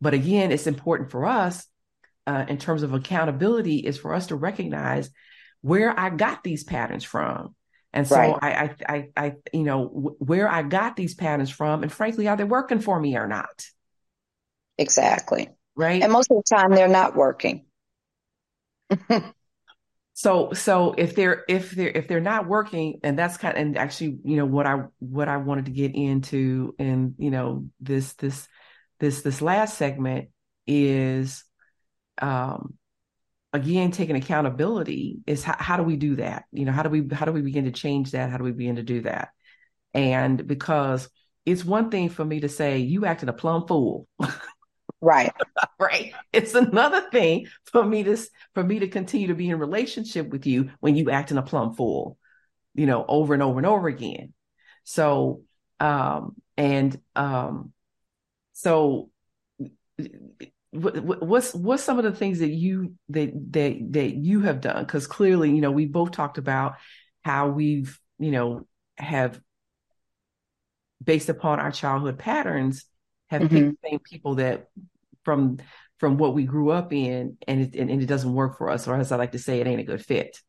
But 0.00 0.14
again, 0.14 0.50
it's 0.50 0.66
important 0.66 1.10
for 1.10 1.26
us 1.26 1.64
uh, 2.26 2.46
in 2.48 2.58
terms 2.58 2.82
of 2.82 2.94
accountability 2.94 3.78
is 3.78 3.98
for 3.98 4.14
us 4.14 4.28
to 4.28 4.36
recognize 4.36 5.10
where 5.60 5.98
I 5.98 6.10
got 6.10 6.42
these 6.42 6.64
patterns 6.64 7.04
from. 7.04 7.54
And 7.94 8.08
so 8.08 8.16
right. 8.16 8.36
I, 8.42 8.50
I, 8.50 8.76
I, 8.88 9.08
I, 9.16 9.32
you 9.52 9.62
know, 9.62 9.88
w- 9.88 10.16
where 10.18 10.50
I 10.50 10.62
got 10.62 10.96
these 10.96 11.14
patterns 11.14 11.48
from, 11.48 11.84
and 11.84 11.92
frankly, 11.92 12.26
are 12.26 12.36
they 12.36 12.42
working 12.42 12.80
for 12.80 12.98
me 12.98 13.16
or 13.16 13.28
not? 13.28 13.64
Exactly. 14.76 15.48
Right. 15.76 16.02
And 16.02 16.12
most 16.12 16.28
of 16.30 16.36
the 16.36 16.56
time, 16.56 16.72
they're 16.72 16.88
not 16.88 17.14
working. 17.14 17.66
so, 20.14 20.52
so 20.52 20.94
if 20.98 21.14
they're 21.14 21.44
if 21.48 21.70
they're 21.70 21.88
if 21.88 22.08
they're 22.08 22.20
not 22.20 22.48
working, 22.48 22.98
and 23.04 23.16
that's 23.16 23.36
kind 23.36 23.56
of, 23.56 23.62
and 23.62 23.78
actually, 23.78 24.18
you 24.24 24.36
know, 24.36 24.46
what 24.46 24.66
I 24.66 24.82
what 24.98 25.28
I 25.28 25.36
wanted 25.36 25.66
to 25.66 25.70
get 25.70 25.94
into, 25.94 26.74
and 26.80 27.14
you 27.18 27.30
know, 27.30 27.68
this 27.80 28.14
this 28.14 28.48
this 28.98 29.22
this 29.22 29.40
last 29.40 29.78
segment 29.78 30.30
is, 30.66 31.44
um, 32.20 32.74
again 33.54 33.92
taking 33.92 34.16
accountability 34.16 35.18
is 35.26 35.44
how, 35.44 35.56
how 35.58 35.76
do 35.76 35.84
we 35.84 35.96
do 35.96 36.16
that? 36.16 36.44
You 36.52 36.66
know 36.66 36.72
how 36.72 36.82
do 36.82 36.90
we 36.90 37.08
how 37.14 37.24
do 37.24 37.32
we 37.32 37.40
begin 37.40 37.64
to 37.64 37.70
change 37.70 38.10
that? 38.10 38.28
How 38.28 38.36
do 38.36 38.44
we 38.44 38.52
begin 38.52 38.76
to 38.76 38.82
do 38.82 39.02
that? 39.02 39.28
And 39.94 40.46
because 40.46 41.08
it's 41.46 41.64
one 41.64 41.90
thing 41.90 42.08
for 42.08 42.24
me 42.24 42.40
to 42.40 42.48
say 42.48 42.78
you 42.78 43.06
acted 43.06 43.28
a 43.28 43.32
plumb 43.32 43.66
fool. 43.66 44.06
Right. 45.00 45.32
Right? 45.78 46.14
It's 46.32 46.54
another 46.54 47.02
thing 47.10 47.46
for 47.64 47.84
me 47.84 48.04
to 48.04 48.16
for 48.54 48.64
me 48.64 48.78
to 48.78 48.88
continue 48.88 49.26
to 49.26 49.34
be 49.34 49.50
in 49.50 49.58
relationship 49.58 50.28
with 50.28 50.46
you 50.46 50.70
when 50.80 50.96
you 50.96 51.10
acting 51.10 51.36
a 51.36 51.42
plumb 51.42 51.74
fool 51.74 52.16
you 52.74 52.86
know 52.86 53.04
over 53.06 53.34
and 53.34 53.42
over 53.42 53.58
and 53.58 53.66
over 53.66 53.88
again. 53.88 54.32
So 54.84 55.42
um 55.80 56.36
and 56.56 56.98
um 57.16 57.72
so 58.52 59.10
what's 60.74 61.54
what's 61.54 61.84
some 61.84 61.98
of 61.98 62.04
the 62.04 62.12
things 62.12 62.40
that 62.40 62.50
you 62.50 62.94
that 63.10 63.32
that 63.52 63.78
that 63.92 64.14
you 64.14 64.40
have 64.40 64.60
done? 64.60 64.84
Because 64.84 65.06
clearly 65.06 65.50
you 65.50 65.60
know 65.60 65.70
we 65.70 65.86
both 65.86 66.10
talked 66.10 66.38
about 66.38 66.74
how 67.22 67.48
we've 67.48 67.98
you 68.18 68.30
know 68.30 68.66
have 68.96 69.40
based 71.02 71.28
upon 71.28 71.60
our 71.60 71.70
childhood 71.70 72.18
patterns 72.18 72.84
have 73.28 73.42
mm-hmm. 73.42 73.56
picked 73.56 73.82
the 73.82 73.88
same 73.88 73.98
people 74.00 74.34
that 74.36 74.68
from 75.24 75.58
from 75.98 76.18
what 76.18 76.34
we 76.34 76.44
grew 76.44 76.70
up 76.70 76.92
in 76.92 77.36
and 77.46 77.62
it, 77.62 77.74
and, 77.74 77.90
and 77.90 78.02
it 78.02 78.06
doesn't 78.06 78.34
work 78.34 78.58
for 78.58 78.68
us 78.70 78.86
or 78.88 78.96
as 78.96 79.12
i 79.12 79.16
like 79.16 79.32
to 79.32 79.38
say 79.38 79.60
it 79.60 79.66
ain't 79.66 79.80
a 79.80 79.84
good 79.84 80.04
fit. 80.04 80.40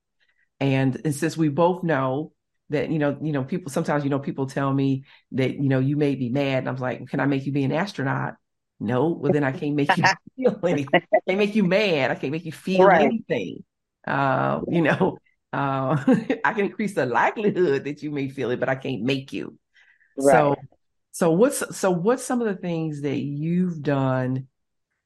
And, 0.61 1.01
and 1.03 1.13
since 1.13 1.35
we 1.35 1.49
both 1.49 1.83
know 1.83 2.31
that 2.69 2.89
you 2.89 2.97
know 2.97 3.17
you 3.21 3.31
know 3.31 3.43
people 3.43 3.71
sometimes 3.71 4.03
you 4.03 4.09
know 4.09 4.19
people 4.19 4.47
tell 4.47 4.73
me 4.73 5.03
that 5.33 5.55
you 5.55 5.69
know 5.69 5.79
you 5.79 5.97
may 5.97 6.15
be 6.15 6.29
mad 6.29 6.59
and 6.59 6.69
i'm 6.69 6.77
like 6.77 7.07
can 7.07 7.19
i 7.19 7.25
make 7.25 7.45
you 7.45 7.51
be 7.51 7.63
an 7.63 7.71
astronaut 7.71 8.35
no, 8.79 9.09
well 9.09 9.31
then 9.31 9.43
I 9.43 9.51
can't 9.51 9.75
make 9.75 9.97
you 9.97 10.05
feel 10.37 10.59
anything. 10.65 11.01
I 11.13 11.19
can't 11.27 11.39
make 11.39 11.55
you 11.55 11.63
mad. 11.63 12.11
I 12.11 12.15
can't 12.15 12.31
make 12.31 12.45
you 12.45 12.51
feel 12.51 12.87
right. 12.87 13.01
anything. 13.01 13.63
Uh, 14.07 14.61
you 14.69 14.81
know, 14.81 15.21
Uh, 15.53 15.95
I 16.43 16.53
can 16.53 16.65
increase 16.65 16.95
the 16.95 17.05
likelihood 17.05 17.85
that 17.85 18.03
you 18.03 18.11
may 18.11 18.29
feel 18.29 18.51
it, 18.51 18.59
but 18.59 18.69
I 18.69 18.75
can't 18.75 19.03
make 19.03 19.31
you. 19.33 19.57
Right. 20.17 20.33
So, 20.33 20.55
so 21.11 21.31
what's 21.31 21.77
so 21.77 21.91
what's 21.91 22.23
some 22.23 22.41
of 22.41 22.47
the 22.47 22.55
things 22.61 23.01
that 23.01 23.17
you've 23.17 23.81
done? 23.81 24.47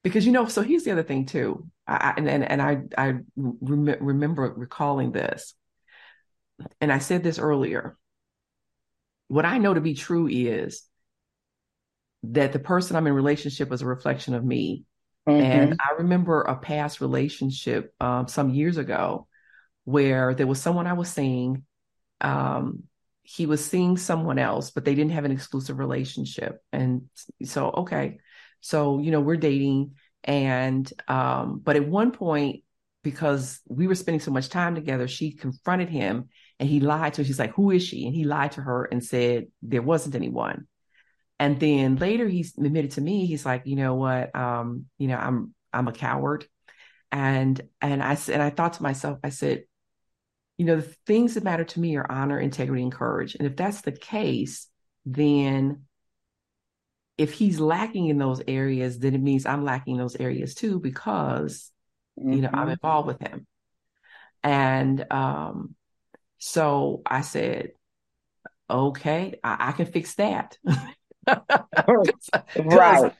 Because 0.02 0.26
you 0.26 0.32
know, 0.32 0.46
so 0.46 0.62
here's 0.62 0.84
the 0.84 0.92
other 0.92 1.04
thing 1.04 1.26
too. 1.26 1.68
I, 1.86 2.14
and 2.16 2.28
and 2.28 2.44
and 2.44 2.62
I 2.62 2.82
I 2.98 3.14
rem- 3.36 3.96
remember 4.00 4.52
recalling 4.56 5.12
this, 5.12 5.54
and 6.80 6.92
I 6.92 6.98
said 6.98 7.22
this 7.22 7.38
earlier. 7.38 7.96
What 9.28 9.44
I 9.46 9.58
know 9.58 9.72
to 9.74 9.80
be 9.80 9.94
true 9.94 10.26
is 10.26 10.82
that 12.22 12.52
the 12.52 12.58
person 12.58 12.96
I'm 12.96 13.06
in 13.06 13.12
relationship 13.12 13.72
is 13.72 13.82
a 13.82 13.86
reflection 13.86 14.34
of 14.34 14.44
me. 14.44 14.84
Mm-hmm. 15.28 15.42
And 15.42 15.80
I 15.80 15.94
remember 15.98 16.42
a 16.42 16.56
past 16.56 17.00
relationship 17.00 17.94
um, 18.00 18.28
some 18.28 18.50
years 18.50 18.76
ago 18.76 19.26
where 19.84 20.34
there 20.34 20.46
was 20.46 20.60
someone 20.60 20.86
I 20.86 20.92
was 20.94 21.08
seeing. 21.08 21.64
Um, 22.20 22.84
he 23.22 23.46
was 23.46 23.64
seeing 23.64 23.96
someone 23.96 24.38
else, 24.38 24.70
but 24.70 24.84
they 24.84 24.94
didn't 24.94 25.12
have 25.12 25.24
an 25.24 25.30
exclusive 25.30 25.78
relationship. 25.78 26.62
And 26.72 27.02
so, 27.44 27.70
okay. 27.70 28.18
So, 28.60 28.98
you 28.98 29.10
know, 29.10 29.20
we're 29.20 29.36
dating. 29.36 29.94
And, 30.24 30.90
um, 31.06 31.60
but 31.62 31.76
at 31.76 31.86
one 31.86 32.12
point, 32.12 32.64
because 33.02 33.60
we 33.66 33.86
were 33.86 33.94
spending 33.94 34.20
so 34.20 34.30
much 34.30 34.48
time 34.48 34.74
together, 34.74 35.08
she 35.08 35.32
confronted 35.32 35.88
him 35.88 36.28
and 36.58 36.68
he 36.68 36.80
lied 36.80 37.14
to 37.14 37.22
her. 37.22 37.24
She's 37.24 37.38
like, 37.38 37.54
Who 37.54 37.70
is 37.70 37.82
she? 37.82 38.06
And 38.06 38.14
he 38.14 38.24
lied 38.24 38.52
to 38.52 38.62
her 38.62 38.84
and 38.84 39.02
said 39.02 39.46
there 39.62 39.82
wasn't 39.82 40.14
anyone. 40.14 40.66
And 41.40 41.58
then 41.58 41.96
later 41.96 42.28
he 42.28 42.46
admitted 42.58 42.92
to 42.92 43.00
me, 43.00 43.24
he's 43.24 43.46
like, 43.46 43.62
you 43.64 43.74
know 43.74 43.94
what, 43.94 44.36
um, 44.36 44.84
you 44.98 45.08
know, 45.08 45.16
I'm 45.16 45.54
I'm 45.72 45.88
a 45.88 45.92
coward. 45.92 46.46
And 47.10 47.58
and 47.80 48.02
I 48.02 48.14
said, 48.16 48.34
and 48.34 48.42
I 48.42 48.50
thought 48.50 48.74
to 48.74 48.82
myself, 48.82 49.18
I 49.24 49.30
said, 49.30 49.64
you 50.58 50.66
know, 50.66 50.76
the 50.76 50.94
things 51.06 51.34
that 51.34 51.42
matter 51.42 51.64
to 51.64 51.80
me 51.80 51.96
are 51.96 52.12
honor, 52.12 52.38
integrity, 52.38 52.82
and 52.82 52.92
courage. 52.92 53.36
And 53.36 53.48
if 53.48 53.56
that's 53.56 53.80
the 53.80 53.92
case, 53.92 54.66
then 55.06 55.86
if 57.16 57.32
he's 57.32 57.58
lacking 57.58 58.08
in 58.08 58.18
those 58.18 58.42
areas, 58.46 58.98
then 58.98 59.14
it 59.14 59.22
means 59.22 59.46
I'm 59.46 59.64
lacking 59.64 59.94
in 59.94 59.98
those 59.98 60.16
areas 60.16 60.54
too, 60.54 60.78
because 60.78 61.72
mm-hmm. 62.18 62.34
you 62.34 62.42
know 62.42 62.50
I'm 62.52 62.64
mm-hmm. 62.64 62.72
involved 62.72 63.08
with 63.08 63.20
him. 63.20 63.46
And 64.42 65.10
um, 65.10 65.74
so 66.36 67.00
I 67.06 67.22
said, 67.22 67.70
okay, 68.68 69.40
I, 69.42 69.68
I 69.68 69.72
can 69.72 69.86
fix 69.86 70.16
that. 70.16 70.58
right. 72.56 73.12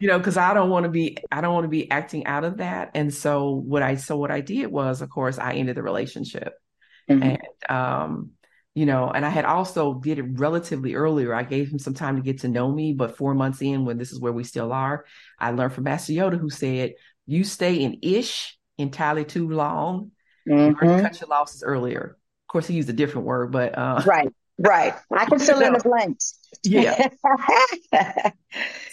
You 0.00 0.08
know, 0.08 0.18
because 0.18 0.36
I 0.36 0.54
don't 0.54 0.70
want 0.70 0.84
to 0.84 0.90
be, 0.90 1.18
I 1.32 1.40
don't 1.40 1.54
want 1.54 1.64
to 1.64 1.68
be 1.68 1.90
acting 1.90 2.26
out 2.26 2.44
of 2.44 2.58
that. 2.58 2.92
And 2.94 3.12
so 3.12 3.50
what 3.50 3.82
I, 3.82 3.96
so 3.96 4.16
what 4.16 4.30
I 4.30 4.40
did 4.40 4.68
was, 4.68 5.02
of 5.02 5.10
course, 5.10 5.38
I 5.38 5.54
ended 5.54 5.76
the 5.76 5.82
relationship, 5.82 6.54
mm-hmm. 7.10 7.22
and 7.22 7.40
um, 7.68 8.30
you 8.74 8.86
know, 8.86 9.10
and 9.10 9.26
I 9.26 9.30
had 9.30 9.44
also 9.44 9.94
did 9.94 10.20
it 10.20 10.38
relatively 10.38 10.94
earlier. 10.94 11.34
I 11.34 11.42
gave 11.42 11.68
him 11.68 11.80
some 11.80 11.94
time 11.94 12.14
to 12.14 12.22
get 12.22 12.42
to 12.42 12.48
know 12.48 12.70
me, 12.70 12.92
but 12.92 13.16
four 13.16 13.34
months 13.34 13.60
in, 13.60 13.84
when 13.84 13.98
this 13.98 14.12
is 14.12 14.20
where 14.20 14.32
we 14.32 14.44
still 14.44 14.72
are, 14.72 15.04
I 15.36 15.50
learned 15.50 15.72
from 15.72 15.82
Master 15.82 16.12
Yoda, 16.12 16.38
who 16.38 16.48
said, 16.48 16.92
"You 17.26 17.42
stay 17.42 17.80
in 17.80 17.98
ish 18.02 18.56
entirely 18.76 19.24
too 19.24 19.48
long. 19.48 20.12
Mm-hmm. 20.48 21.00
Cut 21.00 21.20
your 21.20 21.28
losses 21.28 21.64
earlier." 21.64 22.16
Of 22.48 22.52
course, 22.52 22.68
he 22.68 22.74
used 22.74 22.88
a 22.88 22.92
different 22.92 23.26
word, 23.26 23.50
but 23.50 23.76
uh, 23.76 24.00
right. 24.06 24.32
Right. 24.58 24.94
I 25.16 25.24
can 25.26 25.38
fill 25.38 25.60
in 25.60 25.72
the 25.72 25.80
blanks. 25.80 26.38
Yeah. 26.64 27.08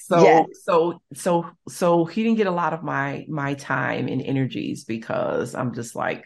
so 0.03 0.45
so 0.63 1.01
so 1.13 1.49
so 1.67 2.05
he 2.05 2.23
didn't 2.23 2.37
get 2.37 2.47
a 2.47 2.51
lot 2.51 2.73
of 2.73 2.83
my 2.83 3.25
my 3.27 3.55
time 3.55 4.07
and 4.07 4.21
energies 4.21 4.83
because 4.83 5.55
I'm 5.55 5.73
just 5.73 5.95
like, 5.95 6.25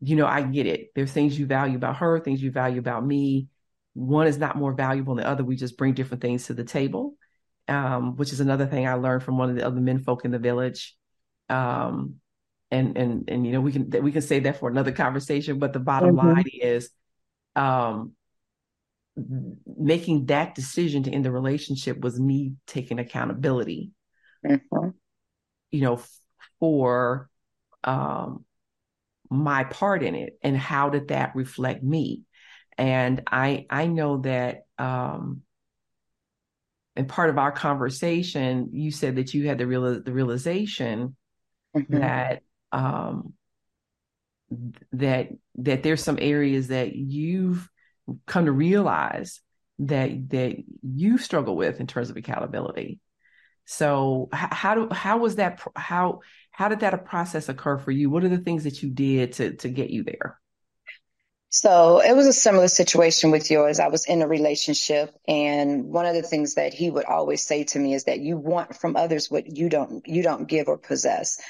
you 0.00 0.16
know, 0.16 0.26
I 0.26 0.42
get 0.42 0.66
it. 0.66 0.90
There's 0.94 1.12
things 1.12 1.38
you 1.38 1.46
value 1.46 1.76
about 1.76 1.96
her, 1.96 2.20
things 2.20 2.42
you 2.42 2.50
value 2.50 2.80
about 2.80 3.06
me. 3.06 3.48
One 3.94 4.26
is 4.26 4.36
not 4.36 4.56
more 4.56 4.74
valuable 4.74 5.14
than 5.14 5.24
the 5.24 5.30
other. 5.30 5.44
We 5.44 5.56
just 5.56 5.78
bring 5.78 5.94
different 5.94 6.20
things 6.20 6.46
to 6.46 6.54
the 6.54 6.64
table. 6.64 7.16
Um, 7.66 8.16
which 8.16 8.30
is 8.30 8.40
another 8.40 8.66
thing 8.66 8.86
I 8.86 8.92
learned 8.92 9.22
from 9.22 9.38
one 9.38 9.48
of 9.48 9.56
the 9.56 9.66
other 9.66 9.80
men 9.80 9.98
folk 10.00 10.26
in 10.26 10.30
the 10.30 10.38
village. 10.38 10.94
Um, 11.48 12.16
and 12.70 12.98
and 12.98 13.24
and 13.28 13.46
you 13.46 13.52
know 13.52 13.60
we 13.60 13.72
can 13.72 13.88
we 14.02 14.12
can 14.12 14.20
say 14.20 14.40
that 14.40 14.58
for 14.58 14.68
another 14.68 14.92
conversation. 14.92 15.58
But 15.58 15.72
the 15.72 15.78
bottom 15.78 16.16
mm-hmm. 16.16 16.28
line 16.28 16.44
is, 16.52 16.90
um, 17.56 18.12
making 19.16 20.26
that 20.26 20.54
decision 20.54 21.04
to 21.04 21.10
end 21.10 21.24
the 21.24 21.30
relationship 21.30 22.00
was 22.00 22.18
me 22.18 22.54
taking 22.66 22.98
accountability 22.98 23.92
mm-hmm. 24.44 24.88
you 25.70 25.80
know 25.80 26.00
for 26.58 27.28
um 27.84 28.44
my 29.30 29.64
part 29.64 30.02
in 30.02 30.14
it 30.14 30.38
and 30.42 30.56
how 30.56 30.90
did 30.90 31.08
that 31.08 31.36
reflect 31.36 31.82
me 31.82 32.22
and 32.76 33.22
i 33.30 33.66
i 33.70 33.86
know 33.86 34.18
that 34.18 34.62
um 34.78 35.42
and 36.96 37.08
part 37.08 37.30
of 37.30 37.38
our 37.38 37.52
conversation 37.52 38.70
you 38.72 38.90
said 38.90 39.16
that 39.16 39.32
you 39.32 39.46
had 39.46 39.58
the 39.58 39.66
real 39.66 40.02
the 40.02 40.12
realization 40.12 41.16
mm-hmm. 41.76 41.98
that 41.98 42.42
um 42.72 43.32
that 44.92 45.28
that 45.56 45.82
there's 45.82 46.02
some 46.02 46.18
areas 46.20 46.68
that 46.68 46.94
you've 46.94 47.68
come 48.26 48.46
to 48.46 48.52
realize 48.52 49.40
that 49.80 50.30
that 50.30 50.56
you 50.82 51.18
struggle 51.18 51.56
with 51.56 51.80
in 51.80 51.86
terms 51.86 52.10
of 52.10 52.16
accountability. 52.16 53.00
So 53.66 54.28
how 54.32 54.74
do 54.74 54.88
how 54.92 55.18
was 55.18 55.36
that 55.36 55.62
how 55.74 56.20
how 56.50 56.68
did 56.68 56.80
that 56.80 57.04
process 57.04 57.48
occur 57.48 57.78
for 57.78 57.90
you? 57.90 58.10
What 58.10 58.24
are 58.24 58.28
the 58.28 58.38
things 58.38 58.64
that 58.64 58.82
you 58.82 58.90
did 58.90 59.32
to 59.34 59.54
to 59.56 59.68
get 59.68 59.90
you 59.90 60.04
there? 60.04 60.38
So 61.48 62.00
it 62.00 62.14
was 62.16 62.26
a 62.26 62.32
similar 62.32 62.66
situation 62.66 63.30
with 63.30 63.48
yours. 63.48 63.78
I 63.78 63.86
was 63.86 64.06
in 64.06 64.22
a 64.22 64.26
relationship 64.28 65.16
and 65.28 65.84
one 65.84 66.04
of 66.04 66.14
the 66.14 66.22
things 66.22 66.54
that 66.54 66.74
he 66.74 66.90
would 66.90 67.04
always 67.04 67.46
say 67.46 67.62
to 67.62 67.78
me 67.78 67.94
is 67.94 68.04
that 68.04 68.18
you 68.18 68.36
want 68.36 68.74
from 68.74 68.96
others 68.96 69.30
what 69.30 69.56
you 69.56 69.68
don't 69.68 70.06
you 70.06 70.22
don't 70.22 70.48
give 70.48 70.68
or 70.68 70.78
possess. 70.78 71.40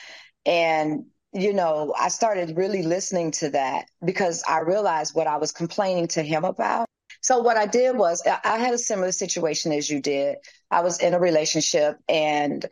And 0.44 1.06
you 1.34 1.52
know, 1.52 1.92
I 1.98 2.08
started 2.08 2.56
really 2.56 2.82
listening 2.82 3.32
to 3.32 3.50
that 3.50 3.86
because 4.04 4.42
I 4.48 4.60
realized 4.60 5.14
what 5.14 5.26
I 5.26 5.36
was 5.36 5.52
complaining 5.52 6.08
to 6.08 6.22
him 6.22 6.44
about. 6.44 6.86
So 7.22 7.40
what 7.40 7.56
I 7.56 7.66
did 7.66 7.96
was 7.96 8.22
I 8.26 8.58
had 8.58 8.74
a 8.74 8.78
similar 8.78 9.10
situation 9.10 9.72
as 9.72 9.90
you 9.90 10.00
did. 10.00 10.36
I 10.70 10.82
was 10.82 11.00
in 11.00 11.14
a 11.14 11.18
relationship 11.18 11.98
and 12.08 12.64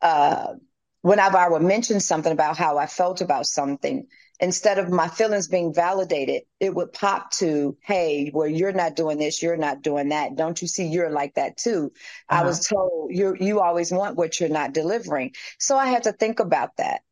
uh, 0.00 0.54
whenever 1.02 1.36
I 1.36 1.48
would 1.48 1.62
mention 1.62 2.00
something 2.00 2.32
about 2.32 2.56
how 2.56 2.78
I 2.78 2.86
felt 2.86 3.20
about 3.20 3.46
something, 3.46 4.06
instead 4.40 4.78
of 4.78 4.90
my 4.90 5.08
feelings 5.08 5.48
being 5.48 5.74
validated, 5.74 6.42
it 6.60 6.74
would 6.74 6.92
pop 6.92 7.30
to, 7.32 7.76
hey, 7.82 8.30
well, 8.32 8.48
you're 8.48 8.72
not 8.72 8.96
doing 8.96 9.18
this, 9.18 9.42
you're 9.42 9.56
not 9.56 9.82
doing 9.82 10.10
that. 10.10 10.36
Don't 10.36 10.60
you 10.62 10.68
see 10.68 10.86
you're 10.86 11.10
like 11.10 11.34
that 11.34 11.56
too? 11.56 11.92
Uh-huh. 12.28 12.42
I 12.42 12.44
was 12.44 12.66
told 12.66 13.10
you 13.12 13.36
you 13.38 13.60
always 13.60 13.92
want 13.92 14.16
what 14.16 14.38
you're 14.40 14.48
not 14.48 14.72
delivering. 14.72 15.34
So 15.58 15.76
I 15.76 15.86
had 15.86 16.04
to 16.04 16.12
think 16.12 16.40
about 16.40 16.76
that. 16.76 17.02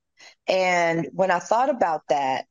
And 0.47 1.09
when 1.12 1.30
I 1.30 1.38
thought 1.38 1.70
about 1.70 2.03
that, 2.09 2.47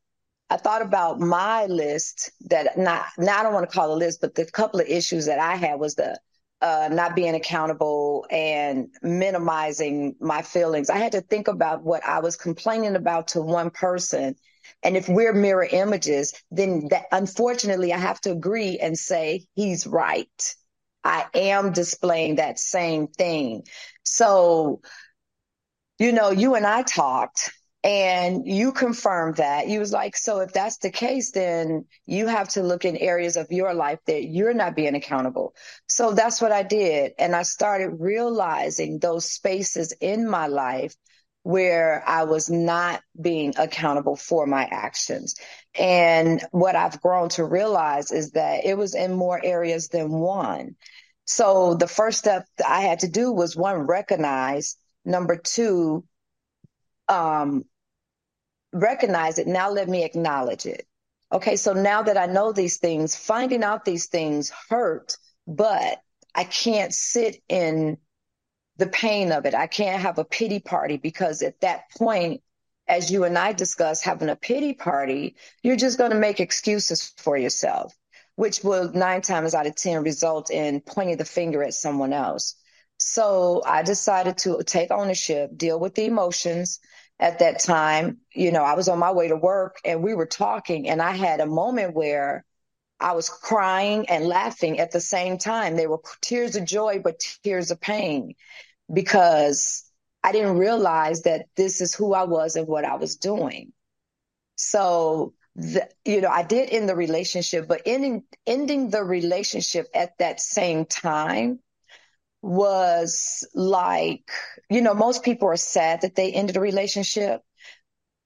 I 0.50 0.56
thought 0.56 0.82
about 0.82 1.20
my 1.20 1.66
list 1.66 2.30
that 2.48 2.76
not 2.76 3.06
now 3.18 3.40
I 3.40 3.42
don't 3.42 3.54
want 3.54 3.68
to 3.68 3.74
call 3.74 3.92
a 3.92 3.96
list, 3.96 4.20
but 4.20 4.34
the 4.34 4.44
couple 4.44 4.80
of 4.80 4.86
issues 4.86 5.26
that 5.26 5.38
I 5.38 5.56
had 5.56 5.80
was 5.80 5.94
the 5.94 6.18
uh, 6.60 6.88
not 6.90 7.14
being 7.14 7.34
accountable 7.34 8.26
and 8.30 8.88
minimizing 9.02 10.16
my 10.20 10.42
feelings. 10.42 10.90
I 10.90 10.96
had 10.96 11.12
to 11.12 11.20
think 11.20 11.48
about 11.48 11.82
what 11.82 12.04
I 12.04 12.20
was 12.20 12.36
complaining 12.36 12.96
about 12.96 13.28
to 13.28 13.42
one 13.42 13.70
person. 13.70 14.36
And 14.82 14.96
if 14.96 15.08
we're 15.08 15.34
mirror 15.34 15.68
images, 15.70 16.32
then 16.50 16.88
that 16.88 17.04
unfortunately 17.12 17.92
I 17.92 17.98
have 17.98 18.20
to 18.22 18.30
agree 18.30 18.78
and 18.78 18.98
say 18.98 19.46
he's 19.54 19.86
right. 19.86 20.54
I 21.02 21.26
am 21.34 21.72
displaying 21.72 22.36
that 22.36 22.58
same 22.58 23.08
thing. 23.08 23.64
So, 24.04 24.80
you 25.98 26.12
know, 26.12 26.30
you 26.30 26.54
and 26.54 26.66
I 26.66 26.82
talked 26.82 27.50
and 27.84 28.46
you 28.46 28.72
confirmed 28.72 29.36
that. 29.36 29.68
You 29.68 29.78
was 29.78 29.92
like, 29.92 30.16
so 30.16 30.40
if 30.40 30.54
that's 30.54 30.78
the 30.78 30.90
case, 30.90 31.32
then 31.32 31.84
you 32.06 32.26
have 32.26 32.48
to 32.50 32.62
look 32.62 32.86
in 32.86 32.96
areas 32.96 33.36
of 33.36 33.52
your 33.52 33.74
life 33.74 33.98
that 34.06 34.24
you're 34.24 34.54
not 34.54 34.74
being 34.74 34.94
accountable. 34.94 35.54
So 35.86 36.14
that's 36.14 36.40
what 36.40 36.50
I 36.50 36.62
did. 36.62 37.12
And 37.18 37.36
I 37.36 37.42
started 37.42 38.00
realizing 38.00 38.98
those 38.98 39.30
spaces 39.30 39.92
in 40.00 40.26
my 40.26 40.46
life 40.46 40.96
where 41.42 42.02
I 42.06 42.24
was 42.24 42.48
not 42.48 43.02
being 43.20 43.52
accountable 43.58 44.16
for 44.16 44.46
my 44.46 44.64
actions. 44.64 45.34
And 45.78 46.42
what 46.52 46.76
I've 46.76 47.02
grown 47.02 47.28
to 47.30 47.44
realize 47.44 48.12
is 48.12 48.30
that 48.30 48.64
it 48.64 48.78
was 48.78 48.94
in 48.94 49.12
more 49.12 49.38
areas 49.44 49.88
than 49.88 50.08
one. 50.10 50.76
So 51.26 51.74
the 51.74 51.86
first 51.86 52.18
step 52.18 52.46
I 52.66 52.80
had 52.80 53.00
to 53.00 53.08
do 53.08 53.30
was 53.30 53.54
one, 53.54 53.80
recognize. 53.80 54.78
Number 55.04 55.36
two, 55.36 56.04
um, 57.10 57.64
recognize 58.74 59.38
it. 59.38 59.46
Now 59.46 59.70
let 59.70 59.88
me 59.88 60.04
acknowledge 60.04 60.66
it. 60.66 60.86
Okay, 61.32 61.56
so 61.56 61.72
now 61.72 62.02
that 62.02 62.18
I 62.18 62.26
know 62.26 62.52
these 62.52 62.76
things, 62.76 63.16
finding 63.16 63.64
out 63.64 63.84
these 63.84 64.06
things 64.06 64.52
hurt, 64.68 65.16
but 65.46 66.00
I 66.34 66.44
can't 66.44 66.92
sit 66.92 67.42
in 67.48 67.96
the 68.76 68.86
pain 68.88 69.32
of 69.32 69.46
it. 69.46 69.54
I 69.54 69.68
can't 69.68 70.02
have 70.02 70.18
a 70.18 70.24
pity 70.24 70.58
party 70.58 70.96
because 70.96 71.42
at 71.42 71.60
that 71.60 71.90
point, 71.96 72.42
as 72.88 73.10
you 73.10 73.24
and 73.24 73.38
I 73.38 73.52
discussed, 73.52 74.04
having 74.04 74.28
a 74.28 74.36
pity 74.36 74.74
party, 74.74 75.36
you're 75.62 75.76
just 75.76 75.96
going 75.96 76.10
to 76.10 76.18
make 76.18 76.40
excuses 76.40 77.12
for 77.16 77.36
yourself, 77.36 77.94
which 78.34 78.62
will 78.62 78.92
nine 78.92 79.22
times 79.22 79.54
out 79.54 79.66
of 79.66 79.76
10 79.76 80.02
result 80.02 80.50
in 80.50 80.80
pointing 80.80 81.16
the 81.16 81.24
finger 81.24 81.62
at 81.62 81.74
someone 81.74 82.12
else. 82.12 82.56
So 82.98 83.62
I 83.64 83.82
decided 83.82 84.38
to 84.38 84.62
take 84.64 84.90
ownership, 84.90 85.56
deal 85.56 85.78
with 85.80 85.94
the 85.94 86.04
emotions. 86.04 86.80
At 87.20 87.38
that 87.38 87.60
time, 87.60 88.18
you 88.32 88.50
know, 88.50 88.62
I 88.62 88.74
was 88.74 88.88
on 88.88 88.98
my 88.98 89.12
way 89.12 89.28
to 89.28 89.36
work 89.36 89.78
and 89.84 90.02
we 90.02 90.14
were 90.14 90.26
talking, 90.26 90.88
and 90.88 91.00
I 91.00 91.12
had 91.12 91.40
a 91.40 91.46
moment 91.46 91.94
where 91.94 92.44
I 93.00 93.12
was 93.12 93.28
crying 93.28 94.08
and 94.08 94.26
laughing 94.26 94.78
at 94.80 94.90
the 94.90 95.00
same 95.00 95.38
time. 95.38 95.76
They 95.76 95.86
were 95.86 96.00
tears 96.20 96.56
of 96.56 96.64
joy, 96.64 97.00
but 97.02 97.20
tears 97.42 97.70
of 97.70 97.80
pain 97.80 98.34
because 98.92 99.84
I 100.22 100.32
didn't 100.32 100.58
realize 100.58 101.22
that 101.22 101.46
this 101.56 101.80
is 101.80 101.94
who 101.94 102.14
I 102.14 102.24
was 102.24 102.56
and 102.56 102.66
what 102.66 102.84
I 102.84 102.96
was 102.96 103.16
doing. 103.16 103.72
So, 104.56 105.34
the, 105.56 105.88
you 106.04 106.20
know, 106.20 106.30
I 106.30 106.42
did 106.42 106.70
end 106.70 106.88
the 106.88 106.96
relationship, 106.96 107.68
but 107.68 107.82
ending 107.86 108.24
ending 108.46 108.90
the 108.90 109.04
relationship 109.04 109.86
at 109.94 110.16
that 110.18 110.40
same 110.40 110.84
time 110.84 111.60
was 112.44 113.46
like, 113.54 114.30
you 114.68 114.82
know, 114.82 114.92
most 114.92 115.22
people 115.22 115.48
are 115.48 115.56
sad 115.56 116.02
that 116.02 116.14
they 116.14 116.30
ended 116.30 116.58
a 116.58 116.60
relationship, 116.60 117.40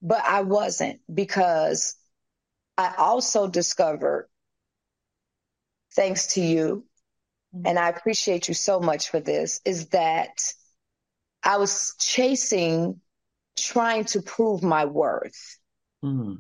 but 0.03 0.23
I 0.25 0.41
wasn't 0.41 1.01
because 1.13 1.95
I 2.77 2.95
also 2.99 3.47
discovered, 3.47 4.29
thanks 5.95 6.35
to 6.35 6.41
you, 6.41 6.85
mm-hmm. 7.55 7.67
and 7.67 7.79
I 7.79 7.89
appreciate 7.91 8.49
you 8.49 8.55
so 8.55 8.81
much 8.81 9.09
for 9.09 9.21
this, 9.21 9.61
is 9.65 9.91
that 9.91 10.43
I 11.45 11.59
was 11.59 11.95
chasing, 12.01 13.01
trying 13.57 14.05
to 14.07 14.23
prove 14.23 14.65
my 14.65 14.85
worth. 14.87 15.59
Mm-hmm. 16.05 16.35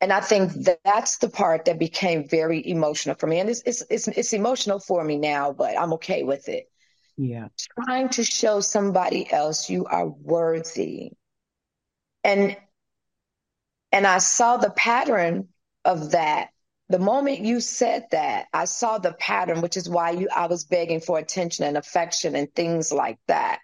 And 0.00 0.12
I 0.12 0.20
think 0.20 0.52
that 0.64 0.80
that's 0.84 1.18
the 1.18 1.28
part 1.28 1.64
that 1.64 1.78
became 1.78 2.28
very 2.28 2.66
emotional 2.68 3.16
for 3.16 3.26
me. 3.26 3.40
And 3.40 3.50
it's, 3.50 3.62
it's, 3.66 3.82
it's, 3.90 4.06
it's 4.08 4.32
emotional 4.32 4.78
for 4.78 5.02
me 5.02 5.16
now, 5.18 5.52
but 5.52 5.78
I'm 5.78 5.94
okay 5.94 6.22
with 6.22 6.48
it. 6.48 6.70
Yeah. 7.16 7.48
Trying 7.84 8.10
to 8.10 8.22
show 8.22 8.60
somebody 8.60 9.30
else 9.30 9.68
you 9.68 9.86
are 9.86 10.06
worthy. 10.06 11.12
And, 12.22 12.56
and 13.90 14.06
I 14.06 14.18
saw 14.18 14.56
the 14.56 14.70
pattern 14.70 15.48
of 15.84 16.12
that. 16.12 16.50
The 16.90 17.00
moment 17.00 17.40
you 17.40 17.60
said 17.60 18.06
that, 18.12 18.46
I 18.52 18.66
saw 18.66 18.98
the 18.98 19.12
pattern, 19.12 19.60
which 19.60 19.76
is 19.76 19.90
why 19.90 20.12
you, 20.12 20.28
I 20.34 20.46
was 20.46 20.64
begging 20.64 21.00
for 21.00 21.18
attention 21.18 21.64
and 21.64 21.76
affection 21.76 22.36
and 22.36 22.54
things 22.54 22.92
like 22.92 23.18
that. 23.26 23.58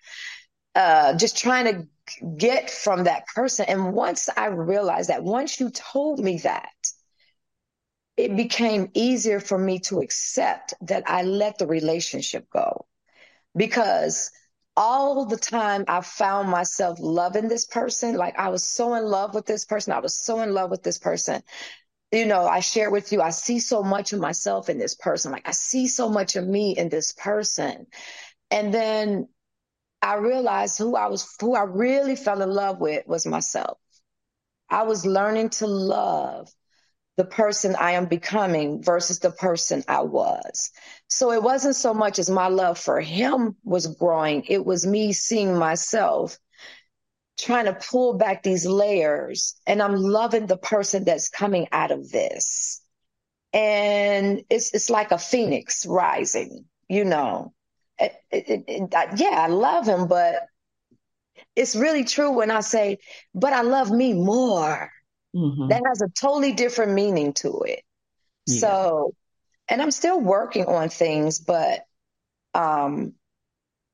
Uh, 0.75 1.17
just 1.17 1.39
trying 1.39 1.65
to 1.67 1.89
get 2.37 2.71
from 2.71 3.05
that 3.05 3.27
person. 3.35 3.67
And 3.69 3.95
once 3.95 4.29
I 4.37 4.47
realized 4.47 5.11
that, 5.11 5.23
once 5.23 5.61
you 5.61 5.71
told 5.71 6.21
me 6.21 6.39
that, 6.39 6.73
it 8.17 8.37
became 8.37 8.91
easier 8.95 9.41
for 9.41 9.59
me 9.59 9.81
to 9.81 10.01
accept 10.01 10.75
that 10.83 11.05
I 11.07 11.23
let 11.23 11.59
the 11.59 11.67
relationship 11.67 12.49
go. 12.51 12.87
Because 13.57 14.31
all 14.77 15.25
the 15.27 15.37
time 15.37 15.85
I 15.89 16.01
found 16.01 16.49
myself 16.49 16.99
loving 17.01 17.49
this 17.49 17.67
person, 17.67 18.17
like 18.17 18.39
I 18.39 18.49
was 18.49 18.65
so 18.65 18.95
in 18.95 19.05
love 19.05 19.35
with 19.35 19.47
this 19.47 19.65
person, 19.65 19.93
I 19.93 20.01
was 20.01 20.17
so 20.17 20.41
in 20.41 20.53
love 20.53 20.71
with 20.71 20.83
this 20.83 20.99
person. 20.99 21.43
You 22.13 22.27
know, 22.27 22.47
I 22.47 22.61
share 22.61 22.91
with 22.91 23.13
you, 23.13 23.21
I 23.21 23.31
see 23.31 23.59
so 23.59 23.83
much 23.83 24.13
of 24.13 24.21
myself 24.21 24.69
in 24.69 24.79
this 24.79 24.95
person. 24.95 25.33
Like 25.33 25.49
I 25.49 25.53
see 25.53 25.89
so 25.89 26.09
much 26.09 26.37
of 26.37 26.47
me 26.47 26.77
in 26.77 26.89
this 26.89 27.13
person. 27.13 27.87
And 28.51 28.73
then 28.73 29.29
I 30.05 30.17
realized 30.17 30.77
who 30.77 30.97
I 30.97 31.07
was, 31.07 31.35
who 31.41 31.55
I 31.55 31.63
really 31.63 32.15
fell 32.15 32.43
in 32.43 32.51
love 32.51 32.79
with 32.79 33.07
was 33.07 33.25
myself. 33.25 33.79
I 34.69 34.83
was 34.83 35.07
learning 35.07 35.49
to 35.61 35.67
love 35.67 36.53
the 37.17 37.25
person 37.25 37.75
I 37.75 37.93
am 37.93 38.05
becoming 38.05 38.83
versus 38.83 39.21
the 39.21 39.31
person 39.31 39.83
I 39.89 40.03
was. 40.03 40.73
So 41.09 41.33
it 41.33 41.43
wasn't 41.43 41.77
so 41.77 41.95
much 41.95 42.19
as 42.19 42.29
my 42.29 42.49
love 42.49 42.79
for 42.79 43.01
him 43.01 43.57
was 43.65 43.87
growing, 43.87 44.45
it 44.47 44.67
was 44.67 44.87
me 44.87 45.15
seeing 45.15 45.57
myself 45.57 46.39
trying 47.39 47.65
to 47.65 47.73
pull 47.73 48.19
back 48.19 48.43
these 48.43 48.67
layers 48.67 49.55
and 49.67 49.81
I'm 49.81 49.97
loving 49.97 50.47
the 50.47 50.59
person 50.59 51.05
that's 51.05 51.31
coming 51.31 51.67
out 51.73 51.93
of 51.93 52.11
this. 52.11 52.83
And 53.55 54.45
it's 54.51 54.75
it's 54.75 54.91
like 54.91 55.13
a 55.13 55.19
phoenix 55.19 55.87
rising, 55.87 56.67
you 56.91 57.07
know 57.07 57.55
it, 57.99 58.15
it, 58.31 58.65
it, 58.67 58.91
yeah, 59.17 59.41
I 59.41 59.47
love 59.49 59.87
him, 59.87 60.07
but 60.07 60.47
it's 61.57 61.77
really 61.77 62.05
true 62.05 62.33
when 62.33 62.51
I 62.51 62.61
say, 62.61 62.99
but 63.35 63.53
I 63.53 63.63
love 63.63 63.91
me 63.91 64.13
more. 64.13 64.91
Mm-hmm. 65.35 65.69
That 65.69 65.83
has 65.87 66.03
a 66.03 66.09
totally 66.09 66.53
different 66.53 66.93
meaning 66.93 67.33
to 67.35 67.63
it. 67.63 67.83
Yeah. 68.47 68.59
So, 68.59 69.15
and 69.69 69.83
I'm 69.83 69.91
still 69.91 70.21
working 70.21 70.67
on 70.67 70.89
things, 70.89 71.41
but 71.41 71.81
um, 72.55 73.15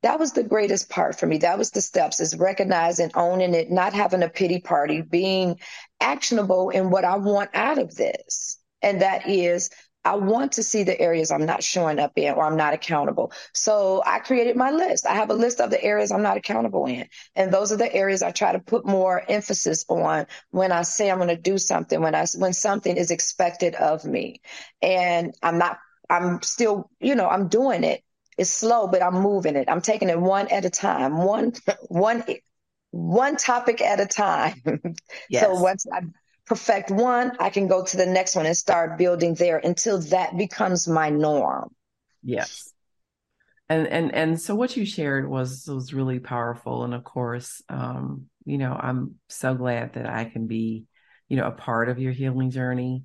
that 0.02 0.18
was 0.18 0.32
the 0.32 0.42
greatest 0.42 0.90
part 0.90 1.18
for 1.18 1.26
me. 1.26 1.38
That 1.38 1.58
was 1.58 1.70
the 1.70 1.80
steps 1.80 2.20
is 2.20 2.36
recognizing, 2.36 3.10
owning 3.14 3.54
it, 3.54 3.70
not 3.70 3.92
having 3.92 4.22
a 4.22 4.28
pity 4.28 4.60
party, 4.60 5.02
being 5.02 5.58
actionable 6.00 6.70
in 6.70 6.90
what 6.90 7.04
I 7.04 7.16
want 7.16 7.50
out 7.54 7.78
of 7.78 7.94
this. 7.94 8.58
And 8.82 9.02
that 9.02 9.28
is 9.28 9.70
I 10.04 10.16
want 10.16 10.52
to 10.52 10.62
see 10.62 10.82
the 10.82 10.98
areas 10.98 11.30
I'm 11.30 11.44
not 11.44 11.62
showing 11.62 11.98
up 11.98 12.12
in 12.16 12.32
or 12.34 12.44
I'm 12.44 12.56
not 12.56 12.72
accountable. 12.72 13.32
So 13.52 14.02
I 14.06 14.18
created 14.20 14.56
my 14.56 14.70
list. 14.70 15.06
I 15.06 15.14
have 15.14 15.30
a 15.30 15.34
list 15.34 15.60
of 15.60 15.70
the 15.70 15.82
areas 15.82 16.10
I'm 16.10 16.22
not 16.22 16.38
accountable 16.38 16.86
in. 16.86 17.06
And 17.36 17.52
those 17.52 17.70
are 17.70 17.76
the 17.76 17.92
areas 17.94 18.22
I 18.22 18.30
try 18.30 18.52
to 18.52 18.60
put 18.60 18.86
more 18.86 19.22
emphasis 19.28 19.84
on 19.88 20.26
when 20.50 20.72
I 20.72 20.82
say 20.82 21.10
I'm 21.10 21.18
going 21.18 21.28
to 21.28 21.36
do 21.36 21.58
something, 21.58 22.00
when 22.00 22.14
I, 22.14 22.24
when 22.36 22.54
something 22.54 22.96
is 22.96 23.10
expected 23.10 23.74
of 23.74 24.04
me. 24.04 24.40
And 24.80 25.34
I'm 25.42 25.58
not, 25.58 25.78
I'm 26.08 26.40
still, 26.42 26.90
you 26.98 27.14
know, 27.14 27.28
I'm 27.28 27.48
doing 27.48 27.84
it. 27.84 28.02
It's 28.38 28.50
slow, 28.50 28.86
but 28.86 29.02
I'm 29.02 29.16
moving 29.20 29.54
it. 29.54 29.68
I'm 29.68 29.82
taking 29.82 30.08
it 30.08 30.18
one 30.18 30.48
at 30.48 30.64
a 30.64 30.70
time, 30.70 31.18
one, 31.18 31.52
one, 31.88 32.24
one 32.90 33.36
topic 33.36 33.82
at 33.82 34.00
a 34.00 34.06
time. 34.06 34.54
Yes. 35.28 35.44
so 35.44 35.54
once 35.60 35.86
I 35.92 36.00
perfect 36.46 36.90
one, 36.90 37.32
I 37.38 37.50
can 37.50 37.68
go 37.68 37.84
to 37.84 37.96
the 37.96 38.06
next 38.06 38.34
one 38.34 38.46
and 38.46 38.56
start 38.56 38.98
building 38.98 39.34
there 39.34 39.58
until 39.58 40.00
that 40.02 40.36
becomes 40.36 40.88
my 40.88 41.10
norm. 41.10 41.74
Yes. 42.22 42.72
And 43.68 43.86
and 43.86 44.14
and 44.14 44.40
so 44.40 44.54
what 44.56 44.76
you 44.76 44.84
shared 44.84 45.28
was 45.28 45.66
was 45.68 45.94
really 45.94 46.18
powerful. 46.18 46.82
And 46.84 46.92
of 46.92 47.04
course, 47.04 47.62
um, 47.68 48.26
you 48.44 48.58
know, 48.58 48.72
I'm 48.72 49.14
so 49.28 49.54
glad 49.54 49.94
that 49.94 50.06
I 50.06 50.24
can 50.24 50.48
be, 50.48 50.86
you 51.28 51.36
know, 51.36 51.46
a 51.46 51.52
part 51.52 51.88
of 51.88 52.00
your 52.00 52.12
healing 52.12 52.50
journey. 52.50 53.04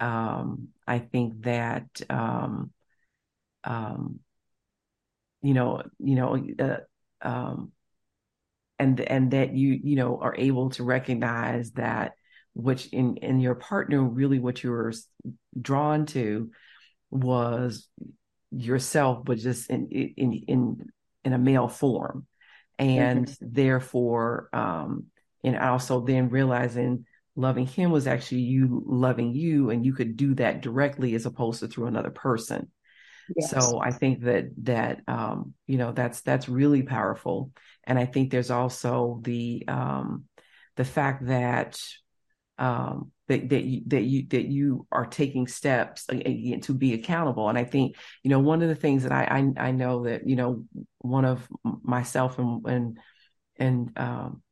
Um, 0.00 0.68
I 0.86 0.98
think 0.98 1.42
that 1.42 1.86
um, 2.10 2.72
um, 3.62 4.18
you 5.42 5.54
know, 5.54 5.82
you 5.98 6.16
know, 6.16 6.44
uh, 6.58 6.78
um, 7.26 7.72
and 8.80 9.00
and 9.00 9.30
that 9.30 9.54
you 9.54 9.78
you 9.82 9.96
know 9.96 10.18
are 10.20 10.34
able 10.36 10.70
to 10.70 10.82
recognize 10.82 11.70
that 11.72 12.14
which 12.54 12.86
in 12.88 13.16
in 13.18 13.40
your 13.40 13.54
partner 13.54 14.02
really 14.02 14.38
what 14.38 14.62
you 14.62 14.70
were 14.70 14.92
drawn 15.60 16.06
to 16.06 16.50
was 17.10 17.88
yourself 18.50 19.24
but 19.24 19.38
just 19.38 19.70
in 19.70 19.88
in 19.88 20.32
in 20.32 20.86
in 21.24 21.32
a 21.32 21.38
male 21.38 21.68
form 21.68 22.26
and 22.78 23.26
mm-hmm. 23.26 23.46
therefore 23.52 24.48
um 24.52 25.06
and 25.44 25.56
also 25.56 26.00
then 26.04 26.28
realizing 26.28 27.04
loving 27.36 27.66
him 27.66 27.90
was 27.90 28.06
actually 28.06 28.40
you 28.40 28.82
loving 28.86 29.32
you 29.32 29.70
and 29.70 29.86
you 29.86 29.92
could 29.92 30.16
do 30.16 30.34
that 30.34 30.60
directly 30.60 31.14
as 31.14 31.26
opposed 31.26 31.60
to 31.60 31.68
through 31.68 31.86
another 31.86 32.10
person 32.10 32.70
yes. 33.36 33.50
so 33.50 33.80
i 33.80 33.92
think 33.92 34.22
that 34.22 34.46
that 34.62 35.00
um 35.06 35.54
you 35.66 35.78
know 35.78 35.92
that's 35.92 36.22
that's 36.22 36.48
really 36.48 36.82
powerful 36.82 37.52
and 37.84 37.98
i 37.98 38.04
think 38.04 38.30
there's 38.30 38.50
also 38.50 39.20
the 39.22 39.64
um 39.68 40.24
the 40.76 40.84
fact 40.84 41.26
that 41.26 41.80
um, 42.60 43.10
that 43.26 43.48
that 43.48 43.64
you, 43.64 43.82
that 43.86 44.02
you 44.02 44.26
that 44.28 44.44
you 44.44 44.86
are 44.92 45.06
taking 45.06 45.48
steps 45.48 46.04
again 46.08 46.60
to 46.60 46.74
be 46.74 46.92
accountable. 46.92 47.48
And 47.48 47.56
I 47.56 47.64
think 47.64 47.96
you 48.22 48.30
know 48.30 48.38
one 48.38 48.62
of 48.62 48.68
the 48.68 48.74
things 48.74 49.02
that 49.02 49.12
I 49.12 49.24
I, 49.24 49.68
I 49.68 49.70
know 49.72 50.04
that 50.04 50.28
you 50.28 50.36
know 50.36 50.64
one 50.98 51.24
of 51.24 51.48
myself 51.64 52.38
and 52.38 52.64
and 52.66 52.98
and 53.56 53.98
um, 53.98 54.42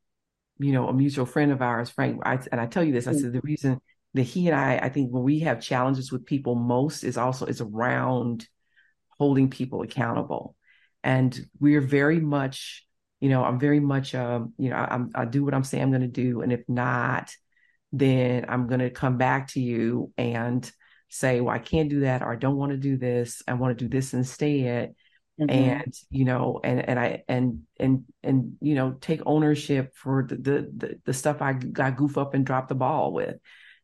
you 0.59 0.73
know 0.73 0.89
a 0.89 0.93
mutual 0.93 1.27
friend 1.27 1.53
of 1.53 1.61
ours, 1.61 1.91
Frank. 1.91 2.21
I, 2.25 2.39
and 2.51 2.61
I 2.61 2.67
tell 2.67 2.83
you 2.83 2.93
this, 2.93 3.07
I 3.07 3.13
said 3.13 3.33
the 3.33 3.43
reason 3.43 3.79
that 4.15 4.23
he 4.23 4.49
and 4.49 4.57
I 4.57 4.79
I 4.79 4.89
think 4.89 5.11
when 5.11 5.23
we 5.23 5.41
have 5.41 5.61
challenges 5.61 6.11
with 6.11 6.25
people 6.25 6.55
most 6.55 7.05
is 7.05 7.19
also 7.19 7.45
is 7.45 7.61
around 7.61 8.49
holding 9.19 9.51
people 9.51 9.83
accountable, 9.83 10.57
and 11.05 11.39
we're 11.61 11.83
very 11.83 12.21
much 12.21 12.87
you 13.21 13.29
know 13.29 13.45
I'm 13.45 13.61
very 13.61 13.81
much 13.81 14.15
um 14.15 14.55
you 14.57 14.71
know 14.71 14.77
I, 14.77 15.01
I 15.15 15.25
do 15.27 15.45
what 15.45 15.53
I'm 15.53 15.65
saying 15.65 15.83
I'm 15.83 15.91
going 15.91 16.01
to 16.01 16.09
do, 16.09 16.41
and 16.41 16.53
if 16.53 16.63
not 16.69 17.31
then 17.93 18.47
I'm 18.49 18.67
going 18.67 18.81
to 18.81 18.91
come 18.91 19.17
back 19.17 19.49
to 19.49 19.61
you 19.61 20.13
and 20.19 20.71
say, 21.09 21.41
well, 21.41 21.55
I 21.55 21.59
can't 21.59 21.89
do 21.89 22.01
that, 22.01 22.23
or 22.23 22.33
I 22.33 22.37
don't 22.37 22.57
want 22.57 22.73
to 22.73 22.79
do 22.79 22.97
this. 22.97 23.43
I 23.49 23.55
want 23.55 23.79
to 23.79 23.85
do 23.85 23.89
this 23.89 24.15
instead. 24.15 24.95
mm-hmm. 25.41 25.51
and 25.51 25.95
you 26.11 26.25
know 26.25 26.61
and 26.65 26.81
and 26.89 26.99
i 26.99 27.23
and 27.29 27.63
and 27.79 28.05
and 28.23 28.57
you 28.61 28.75
know 28.75 28.97
take 29.01 29.21
ownership 29.25 29.95
for 29.95 30.27
the 30.29 30.37
the 30.37 31.01
the, 31.05 31.13
stuff 31.13 31.41
i 31.41 31.53
got 31.53 31.97
goof 31.97 32.19
up 32.19 32.35
and 32.35 32.45
drop 32.45 32.69
the 32.69 32.75
ball 32.75 33.13
with 33.13 33.37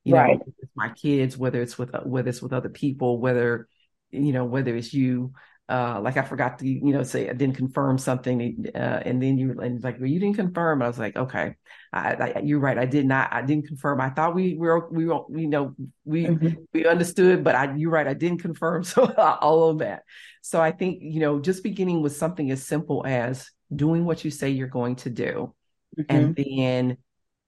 you 0.02 0.14
right. 0.14 0.38
know 0.38 0.52
my 0.74 0.88
kids 0.90 1.36
whether 1.38 1.62
it's 1.62 1.78
with 1.78 1.90
whether 2.04 2.28
it's 2.28 2.42
with 2.42 2.52
other 2.52 2.68
people 2.68 3.20
whether 3.20 3.68
you 4.10 4.32
know 4.32 4.44
whether 4.44 4.74
it's 4.76 4.92
you 4.92 5.32
uh, 5.68 5.98
like 6.02 6.18
I 6.18 6.22
forgot 6.22 6.58
to, 6.58 6.68
you 6.68 6.92
know, 6.92 7.02
say 7.02 7.28
I 7.30 7.32
didn't 7.32 7.56
confirm 7.56 7.96
something, 7.96 8.66
uh, 8.74 9.00
and 9.04 9.22
then 9.22 9.38
you 9.38 9.58
and 9.60 9.82
like, 9.82 9.98
well, 9.98 10.08
you 10.08 10.20
didn't 10.20 10.36
confirm. 10.36 10.82
I 10.82 10.88
was 10.88 10.98
like, 10.98 11.16
okay, 11.16 11.54
I, 11.90 12.32
I, 12.36 12.40
you're 12.44 12.60
right. 12.60 12.76
I 12.76 12.84
did 12.84 13.06
not. 13.06 13.32
I 13.32 13.40
didn't 13.40 13.68
confirm. 13.68 13.98
I 14.00 14.10
thought 14.10 14.34
we 14.34 14.56
were, 14.56 14.90
we 14.90 15.06
were, 15.06 15.20
you 15.30 15.48
know, 15.48 15.74
we 16.04 16.26
mm-hmm. 16.26 16.62
we 16.74 16.86
understood, 16.86 17.42
but 17.42 17.54
I, 17.54 17.74
you're 17.76 17.90
right. 17.90 18.06
I 18.06 18.14
didn't 18.14 18.42
confirm. 18.42 18.84
So 18.94 19.06
all 19.14 19.70
of 19.70 19.78
that. 19.78 20.02
So 20.42 20.60
I 20.60 20.70
think 20.70 20.98
you 21.00 21.20
know, 21.20 21.40
just 21.40 21.62
beginning 21.62 22.02
with 22.02 22.14
something 22.14 22.50
as 22.50 22.62
simple 22.62 23.02
as 23.06 23.50
doing 23.74 24.04
what 24.04 24.24
you 24.24 24.30
say 24.30 24.50
you're 24.50 24.68
going 24.68 24.96
to 24.96 25.10
do, 25.10 25.54
mm-hmm. 25.98 26.14
and 26.14 26.36
then, 26.36 26.96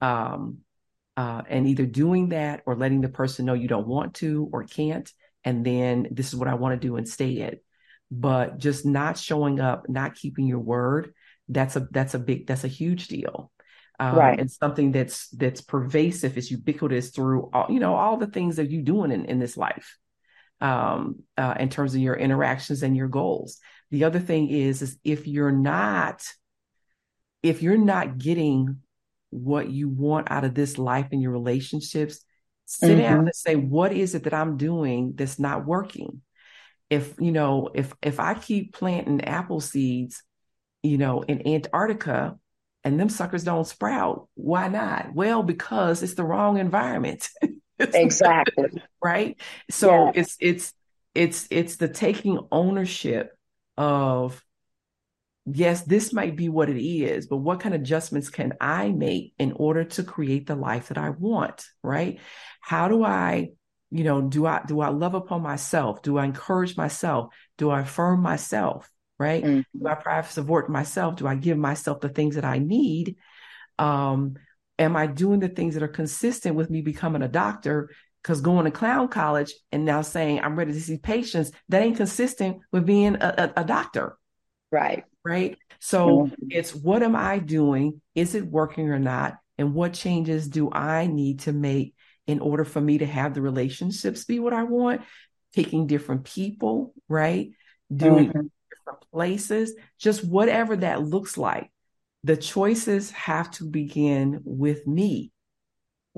um, 0.01 0.59
uh, 1.19 1.43
and 1.49 1.67
either 1.67 1.85
doing 1.85 2.31
that 2.31 2.63
or 2.65 2.77
letting 2.77 3.03
the 3.03 3.11
person 3.11 3.45
know 3.45 3.53
you 3.53 3.69
don't 3.69 3.87
want 3.87 4.15
to 4.15 4.49
or 4.53 4.65
can't, 4.65 5.13
and 5.45 5.67
then 5.67 6.09
this 6.11 6.29
is 6.29 6.37
what 6.37 6.49
I 6.49 6.55
want 6.55 6.81
to 6.81 6.87
do 6.87 6.97
instead 6.97 7.61
but 8.11 8.59
just 8.59 8.87
not 8.87 9.19
showing 9.19 9.61
up, 9.61 9.89
not 9.89 10.15
keeping 10.15 10.47
your 10.47 10.61
word, 10.61 11.13
that's 11.49 11.77
a 11.77 11.89
that's 11.91 12.15
a 12.15 12.19
big 12.19 12.47
that's 12.47 12.65
a 12.65 12.69
huge 12.69 13.09
deal. 13.09 13.51
Um, 13.99 14.17
right. 14.17 14.39
And 14.39 14.51
something 14.51 14.93
that's 14.93 15.29
that's 15.31 15.61
pervasive, 15.61 16.37
is 16.37 16.51
ubiquitous 16.51 17.11
through 17.11 17.51
all 17.53 17.67
you 17.71 17.81
know 17.81 17.95
all 17.95 18.17
the 18.17 18.27
things 18.27 18.57
that 18.57 18.71
you're 18.71 18.83
doing 18.83 19.11
in, 19.11 19.25
in 19.25 19.39
this 19.39 19.57
life, 19.57 19.97
um, 20.61 21.23
uh, 21.37 21.55
in 21.59 21.69
terms 21.69 21.95
of 21.95 22.01
your 22.01 22.17
interactions 22.17 22.83
and 22.83 22.97
your 22.97 23.09
goals. 23.09 23.59
The 23.91 24.05
other 24.05 24.21
thing 24.21 24.49
is 24.49 24.83
is 24.83 24.99
if 25.05 25.27
you're 25.27 25.53
not 25.53 26.23
if 27.43 27.63
you're 27.63 27.79
not 27.79 28.19
getting 28.19 28.81
what 29.31 29.71
you 29.71 29.89
want 29.89 30.31
out 30.31 30.45
of 30.45 30.55
this 30.55 30.79
life 30.79 31.09
and 31.13 31.23
your 31.23 31.33
relationships, 31.33 32.25
sit 32.65 32.91
mm-hmm. 32.91 33.01
down 33.01 33.19
and 33.21 33.35
say, 33.35 33.55
what 33.55 33.93
is 33.93 34.15
it 34.15 34.25
that 34.25 34.35
I'm 34.35 34.57
doing 34.57 35.13
that's 35.15 35.39
not 35.39 35.67
working? 35.67 36.23
If 36.91 37.15
you 37.19 37.33
know 37.33 37.69
if 37.75 37.93
if 38.01 38.21
i 38.21 38.35
keep 38.35 38.73
planting 38.73 39.25
apple 39.25 39.61
seeds 39.61 40.23
you 40.83 40.99
know 40.99 41.23
in 41.23 41.47
antarctica 41.47 42.39
and 42.87 43.01
them 43.01 43.09
suckers 43.09 43.43
don't 43.43 43.67
sprout 43.67 44.29
why 44.37 44.69
not? 44.69 45.13
Well 45.13 45.43
because 45.43 46.05
it's 46.05 46.15
the 46.15 46.25
wrong 46.25 46.59
environment. 46.59 47.29
Exactly. 47.79 48.83
Right? 49.05 49.39
So 49.71 50.07
yeah. 50.07 50.13
it's 50.15 50.37
it's 50.41 50.73
it's 51.15 51.47
it's 51.51 51.77
the 51.77 51.89
taking 51.89 52.41
ownership 52.51 53.37
of 53.77 54.43
yes 55.45 55.83
this 55.83 56.11
might 56.13 56.37
be 56.37 56.49
what 56.49 56.71
it 56.71 56.83
is 56.83 57.27
but 57.27 57.37
what 57.37 57.61
kind 57.61 57.75
of 57.75 57.83
adjustments 57.83 58.31
can 58.31 58.55
i 58.61 58.89
make 58.89 59.35
in 59.39 59.53
order 59.53 59.85
to 59.85 60.03
create 60.03 60.47
the 60.47 60.57
life 60.57 60.89
that 60.89 60.99
i 60.99 61.11
want 61.11 61.67
right? 61.83 62.19
How 62.63 62.89
do 62.89 63.05
i 63.05 63.51
you 63.91 64.05
know 64.05 64.21
do 64.21 64.47
i 64.47 64.63
do 64.67 64.81
i 64.81 64.89
love 64.89 65.15
upon 65.15 65.43
myself? 65.43 66.03
Do 66.03 66.19
i 66.19 66.25
encourage 66.25 66.77
myself? 66.77 67.33
Do 67.59 67.71
i 67.71 67.81
affirm 67.81 68.21
myself 68.21 68.91
right? 69.19 69.43
Mm-hmm. 69.43 69.79
do 69.79 69.89
i 69.89 69.95
provide 69.95 70.27
support 70.27 70.69
myself? 70.69 71.17
Do 71.17 71.27
i 71.27 71.35
give 71.35 71.57
myself 71.57 72.01
the 72.01 72.09
things 72.09 72.35
that 72.35 72.45
i 72.45 72.59
need? 72.59 73.17
Um 73.79 74.37
am 74.79 74.97
i 74.97 75.07
doing 75.07 75.41
the 75.41 75.49
things 75.49 75.75
that 75.75 75.83
are 75.83 75.89
consistent 75.89 76.57
with 76.57 76.71
me 76.71 76.83
becoming 76.83 77.23
a 77.23 77.29
doctor? 77.29 77.91
Because 78.23 78.41
going 78.41 78.65
to 78.65 78.73
clown 78.73 79.09
college 79.09 79.55
and 79.71 79.85
now 79.85 80.03
saying 80.03 80.41
i'm 80.41 80.57
ready 80.57 80.73
to 80.73 80.81
see 80.81 80.99
patients 80.99 81.53
that 81.69 81.83
ain't 81.83 81.97
consistent 81.97 82.59
with 82.73 82.85
being 82.85 83.15
a, 83.15 83.53
a, 83.57 83.61
a 83.61 83.65
doctor 83.65 84.19
right. 84.71 85.05
right? 85.25 85.59
So 85.81 86.09
mm-hmm. 86.09 86.47
it's 86.51 86.75
what 86.75 87.03
am 87.03 87.17
i 87.17 87.39
doing? 87.39 88.01
Is 88.15 88.35
it 88.35 88.47
working 88.47 88.91
or 88.91 88.99
not? 88.99 89.37
And 89.59 89.75
what 89.75 89.95
changes 89.95 90.49
do 90.49 90.71
i 90.71 91.07
need 91.07 91.41
to 91.41 91.53
make 91.53 91.95
in 92.27 92.41
order 92.41 92.65
for 92.65 92.81
me 92.81 92.99
to 92.99 93.07
have 93.07 93.35
the 93.35 93.43
relationships 93.43 94.25
be 94.25 94.41
what 94.41 94.53
I 94.53 94.65
want, 94.65 95.03
picking 95.55 95.87
different 95.87 96.25
people, 96.25 96.93
right? 97.09 97.51
Doing 97.95 98.29
mm-hmm. 98.29 98.47
different 98.71 99.11
places, 99.13 99.75
just 99.99 100.25
whatever 100.25 100.77
that 100.77 101.03
looks 101.03 101.39
like. 101.39 101.71
The 102.25 102.37
choices 102.37 103.11
have 103.13 103.51
to 103.53 103.65
begin 103.65 104.41
with 104.45 104.87
me. 104.87 105.31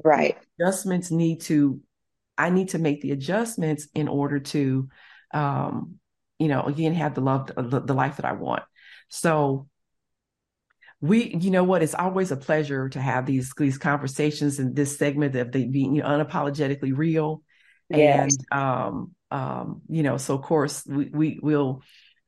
Right. 0.03 0.39
Adjustments 0.59 1.11
need 1.11 1.43
to, 1.43 1.81
I 2.39 2.51
need 2.51 2.71
to 2.71 2.79
make 2.79 3.03
the 3.03 3.11
adjustments 3.11 3.89
in 3.95 4.09
order 4.09 4.39
to, 4.39 4.89
um, 5.35 5.97
you 6.39 6.49
know, 6.49 6.63
again, 6.63 6.95
have 6.95 7.15
the 7.15 7.21
love, 7.21 7.51
the, 7.55 7.81
the 7.81 7.95
life 7.95 8.17
that 8.17 8.25
I 8.25 8.33
want. 8.33 8.63
So 9.09 9.69
we 11.01 11.35
you 11.37 11.51
know 11.51 11.65
what 11.65 11.83
it's 11.83 11.95
always 11.95 12.31
a 12.33 12.37
pleasure 12.37 12.89
to 12.89 13.01
have 13.01 13.27
these 13.27 13.53
these 13.57 13.79
conversations 13.79 14.59
in 14.59 14.75
this 14.75 14.99
segment 14.99 15.35
of 15.37 15.53
the 15.53 15.67
being 15.67 15.95
you 15.95 16.03
know, 16.03 16.09
unapologetically 16.09 16.97
real 16.97 17.43
yes. 17.89 18.37
and 18.37 18.61
um 18.61 19.15
um 19.31 19.83
you 19.89 20.03
know 20.03 20.17
so 20.17 20.35
of 20.35 20.43
course 20.43 20.85
we, 20.87 21.09
we 21.13 21.39
will 21.41 21.83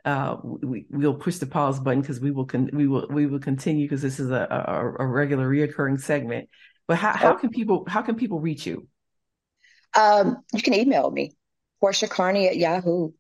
uh 0.05 0.37
we 0.43 0.87
we'll 0.91 1.15
push 1.15 1.39
the 1.39 1.47
pause 1.47 1.81
button 1.81 2.01
because 2.01 2.21
we 2.21 2.31
will 2.31 2.47
con- 2.47 2.71
we 2.73 2.87
will 2.87 3.07
we 3.11 3.27
will 3.27 3.41
continue 3.41 3.85
because 3.85 4.03
this 4.03 4.21
is 4.21 4.31
a, 4.31 4.47
a, 4.99 5.05
a 5.05 5.07
regular 5.07 5.49
reoccurring 5.49 6.01
segment 6.01 6.49
but 6.87 6.97
how, 6.97 7.13
how 7.13 7.33
oh. 7.33 7.37
can 7.37 7.51
people 7.51 7.85
how 7.89 8.03
can 8.03 8.15
people 8.15 8.41
reach 8.41 8.67
you 8.67 8.87
um 9.97 10.37
you 10.53 10.63
can 10.63 10.75
email 10.75 11.11
me 11.11 11.33
portia 11.81 12.07
carney 12.07 12.47
at 12.47 12.57
yahoo 12.57 13.11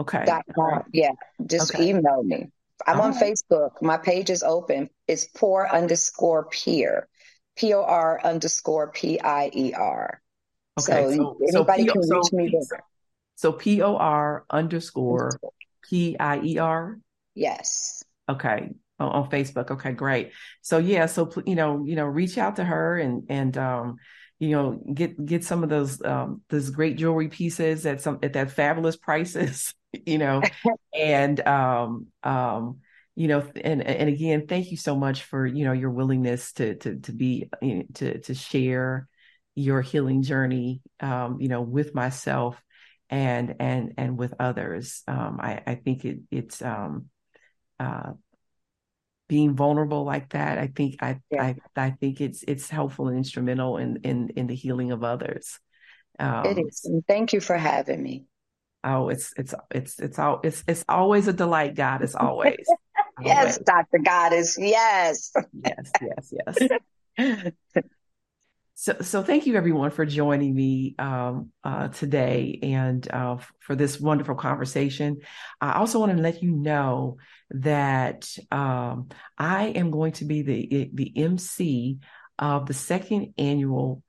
okay 0.00 0.22
dot 0.24 0.44
com. 0.54 0.84
yeah 0.92 1.10
just 1.44 1.74
okay. 1.74 1.88
email 1.88 2.22
me 2.22 2.50
I'm 2.86 3.00
on 3.00 3.12
Facebook. 3.14 3.82
My 3.82 3.96
page 3.96 4.30
is 4.30 4.42
open. 4.42 4.90
It's 5.06 5.24
poor 5.26 5.68
underscore 5.70 6.46
peer, 6.46 7.08
P 7.56 7.74
O 7.74 7.82
R 7.82 8.20
underscore 8.22 8.92
P 8.92 9.20
I 9.20 9.50
E 9.54 9.72
R. 9.74 10.22
Okay, 10.78 11.16
so, 11.16 11.36
so 11.50 11.58
anybody 11.58 11.82
so 11.82 11.86
P- 11.86 11.92
can 11.92 12.08
reach 12.08 12.32
me 12.32 12.50
there. 12.52 12.84
So 13.36 13.52
P 13.52 13.82
O 13.82 13.96
R 13.96 14.44
underscore 14.50 15.40
P 15.88 16.16
I 16.18 16.40
E 16.40 16.58
R. 16.58 16.98
Yes. 17.34 18.02
Okay. 18.28 18.70
On, 19.00 19.08
on 19.08 19.30
Facebook. 19.30 19.70
Okay, 19.72 19.92
great. 19.92 20.32
So 20.62 20.78
yeah, 20.78 21.06
so 21.06 21.30
you 21.46 21.54
know, 21.54 21.84
you 21.84 21.96
know, 21.96 22.06
reach 22.06 22.38
out 22.38 22.56
to 22.56 22.64
her 22.64 22.98
and 22.98 23.24
and 23.28 23.56
um, 23.58 23.96
you 24.38 24.50
know, 24.50 24.80
get 24.94 25.24
get 25.24 25.44
some 25.44 25.62
of 25.62 25.68
those 25.68 26.02
um 26.04 26.42
those 26.48 26.70
great 26.70 26.96
jewelry 26.96 27.28
pieces 27.28 27.86
at 27.86 28.00
some 28.00 28.18
at 28.22 28.34
that 28.34 28.50
fabulous 28.50 28.96
prices. 28.96 29.74
you 30.06 30.18
know, 30.18 30.42
and 30.94 31.40
um, 31.46 32.06
um, 32.22 32.78
you 33.16 33.28
know, 33.28 33.44
and 33.62 33.82
and 33.82 34.08
again, 34.08 34.46
thank 34.46 34.70
you 34.70 34.76
so 34.76 34.96
much 34.96 35.24
for 35.24 35.46
you 35.46 35.64
know 35.64 35.72
your 35.72 35.90
willingness 35.90 36.52
to 36.54 36.76
to 36.76 36.96
to 37.00 37.12
be 37.12 37.48
you 37.60 37.74
know, 37.76 37.82
to 37.94 38.18
to 38.20 38.34
share 38.34 39.08
your 39.54 39.82
healing 39.82 40.22
journey, 40.22 40.82
um, 41.00 41.40
you 41.40 41.48
know, 41.48 41.62
with 41.62 41.94
myself 41.94 42.62
and 43.10 43.56
and 43.58 43.94
and 43.96 44.16
with 44.16 44.34
others. 44.38 45.02
Um, 45.08 45.38
I 45.40 45.62
I 45.66 45.74
think 45.74 46.04
it 46.04 46.20
it's 46.30 46.62
um, 46.62 47.06
uh, 47.80 48.12
being 49.28 49.54
vulnerable 49.54 50.04
like 50.04 50.30
that. 50.30 50.58
I 50.58 50.68
think 50.68 50.96
I 51.02 51.20
yeah. 51.30 51.42
I 51.42 51.56
I 51.76 51.90
think 51.90 52.20
it's 52.20 52.42
it's 52.48 52.68
helpful 52.68 53.08
and 53.08 53.16
instrumental 53.16 53.76
in 53.76 53.98
in 54.02 54.30
in 54.30 54.46
the 54.46 54.54
healing 54.54 54.90
of 54.90 55.04
others. 55.04 55.60
Um, 56.18 56.46
it 56.46 56.58
is. 56.58 56.82
And 56.84 57.06
thank 57.06 57.32
you 57.32 57.40
for 57.40 57.56
having 57.56 58.02
me. 58.02 58.24
Oh, 58.82 59.08
it's 59.08 59.32
it's 59.36 59.54
it's 59.70 59.98
it's 60.00 60.18
all 60.18 60.40
it's 60.42 60.64
it's 60.66 60.84
always 60.88 61.28
a 61.28 61.32
delight, 61.32 61.74
God. 61.74 62.02
It's 62.02 62.14
always. 62.14 62.64
yes, 63.22 63.38
always. 63.38 63.58
Dr. 63.58 63.98
Goddess. 64.04 64.56
Yes. 64.58 65.32
yes, 65.62 65.92
yes, 66.00 66.68
yes. 67.18 67.52
so 68.80 68.94
so 69.00 69.24
thank 69.24 69.44
you 69.44 69.56
everyone 69.56 69.90
for 69.90 70.06
joining 70.06 70.54
me 70.54 70.94
um, 71.00 71.50
uh, 71.64 71.88
today 71.88 72.60
and 72.62 73.10
uh, 73.10 73.38
for 73.58 73.74
this 73.74 73.98
wonderful 73.98 74.36
conversation. 74.36 75.18
I 75.60 75.72
also 75.72 75.98
want 75.98 76.16
to 76.16 76.22
let 76.22 76.44
you 76.44 76.52
know 76.52 77.16
that 77.50 78.32
um, 78.52 79.08
I 79.36 79.64
am 79.70 79.90
going 79.90 80.12
to 80.12 80.24
be 80.26 80.42
the 80.42 80.90
the 80.94 81.12
MC 81.16 81.98
of 82.38 82.66
the 82.66 82.72
second 82.72 83.34
annual 83.36 84.04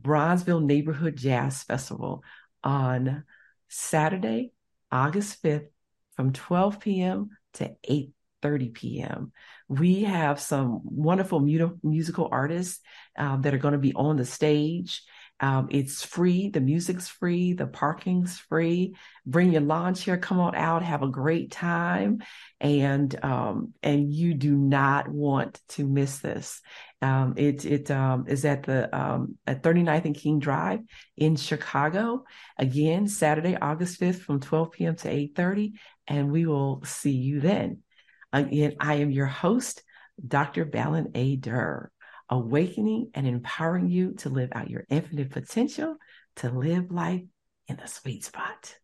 Bronzeville 0.00 0.64
Neighborhood 0.64 1.14
Jazz 1.14 1.62
Festival 1.62 2.24
on 2.64 3.22
Saturday, 3.68 4.50
August 4.90 5.40
5th 5.44 5.68
from 6.16 6.32
12 6.32 6.80
p.m. 6.80 7.30
to 7.52 7.76
8:30 7.88 8.74
p.m. 8.74 9.32
We 9.72 10.04
have 10.04 10.38
some 10.38 10.80
wonderful 10.84 11.40
mu- 11.40 11.78
musical 11.82 12.28
artists 12.30 12.80
uh, 13.16 13.36
that 13.38 13.54
are 13.54 13.58
going 13.58 13.72
to 13.72 13.78
be 13.78 13.94
on 13.94 14.16
the 14.16 14.24
stage. 14.26 15.02
Um, 15.40 15.68
it's 15.70 16.04
free. 16.04 16.50
The 16.50 16.60
music's 16.60 17.08
free. 17.08 17.54
The 17.54 17.66
parking's 17.66 18.38
free. 18.38 18.94
Bring 19.26 19.50
your 19.50 19.62
lawn 19.62 19.94
chair. 19.94 20.16
Come 20.16 20.38
on 20.38 20.54
out. 20.54 20.82
Have 20.82 21.02
a 21.02 21.08
great 21.08 21.50
time. 21.50 22.22
And, 22.60 23.12
um, 23.24 23.72
and 23.82 24.12
you 24.12 24.34
do 24.34 24.54
not 24.54 25.08
want 25.08 25.60
to 25.70 25.84
miss 25.84 26.18
this. 26.18 26.60
Um, 27.00 27.34
it, 27.36 27.64
it, 27.64 27.90
um, 27.90 28.26
is 28.28 28.44
at 28.44 28.62
the, 28.64 28.94
um, 28.96 29.36
at 29.46 29.64
39th 29.64 30.04
and 30.04 30.14
King 30.14 30.38
Drive 30.38 30.80
in 31.16 31.34
Chicago. 31.34 32.24
Again, 32.58 33.08
Saturday, 33.08 33.56
August 33.56 34.00
5th 34.00 34.20
from 34.20 34.38
12 34.38 34.70
p.m. 34.70 34.96
to 34.96 35.08
8.30. 35.08 35.72
And 36.06 36.30
we 36.30 36.46
will 36.46 36.82
see 36.84 37.10
you 37.10 37.40
then. 37.40 37.78
Again, 38.32 38.76
I 38.80 38.94
am 38.94 39.10
your 39.10 39.26
host, 39.26 39.82
Dr. 40.26 40.64
Balin 40.64 41.10
A. 41.14 41.36
Durr 41.36 41.90
awakening 42.32 43.10
and 43.12 43.26
empowering 43.26 43.90
you 43.90 44.14
to 44.14 44.30
live 44.30 44.50
out 44.54 44.70
your 44.70 44.86
infinite 44.88 45.30
potential 45.30 45.96
to 46.36 46.48
live 46.48 46.90
life 46.90 47.22
in 47.68 47.76
the 47.76 47.86
sweet 47.86 48.24
spot. 48.24 48.76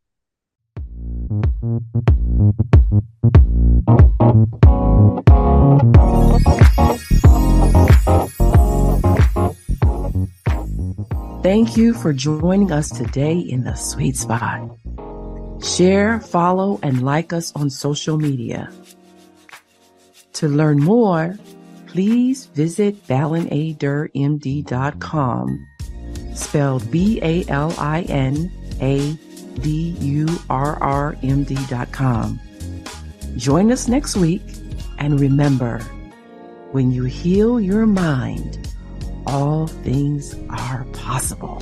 Thank 11.42 11.78
you 11.78 11.94
for 11.94 12.12
joining 12.12 12.70
us 12.70 12.90
today 12.90 13.38
in 13.38 13.64
the 13.64 13.74
sweet 13.74 14.16
spot. 14.16 14.76
Share, 15.62 16.20
follow, 16.20 16.78
and 16.82 17.02
like 17.02 17.32
us 17.32 17.52
on 17.56 17.70
social 17.70 18.18
media. 18.18 18.70
To 20.38 20.46
learn 20.46 20.78
more, 20.78 21.36
please 21.88 22.46
visit 22.46 23.04
balinadurrmd.com, 23.08 25.66
spelled 26.32 26.88
B 26.92 27.18
A 27.22 27.44
L 27.48 27.74
I 27.76 28.02
N 28.02 28.52
A 28.80 29.14
D 29.60 29.96
U 29.98 30.28
R 30.48 30.80
R 30.80 31.16
M 31.24 31.42
D.com. 31.42 32.38
Join 33.36 33.72
us 33.72 33.88
next 33.88 34.14
week 34.14 34.42
and 34.98 35.18
remember, 35.18 35.80
when 36.70 36.92
you 36.92 37.02
heal 37.02 37.60
your 37.60 37.86
mind, 37.86 38.72
all 39.26 39.66
things 39.66 40.36
are 40.50 40.84
possible. 40.92 41.60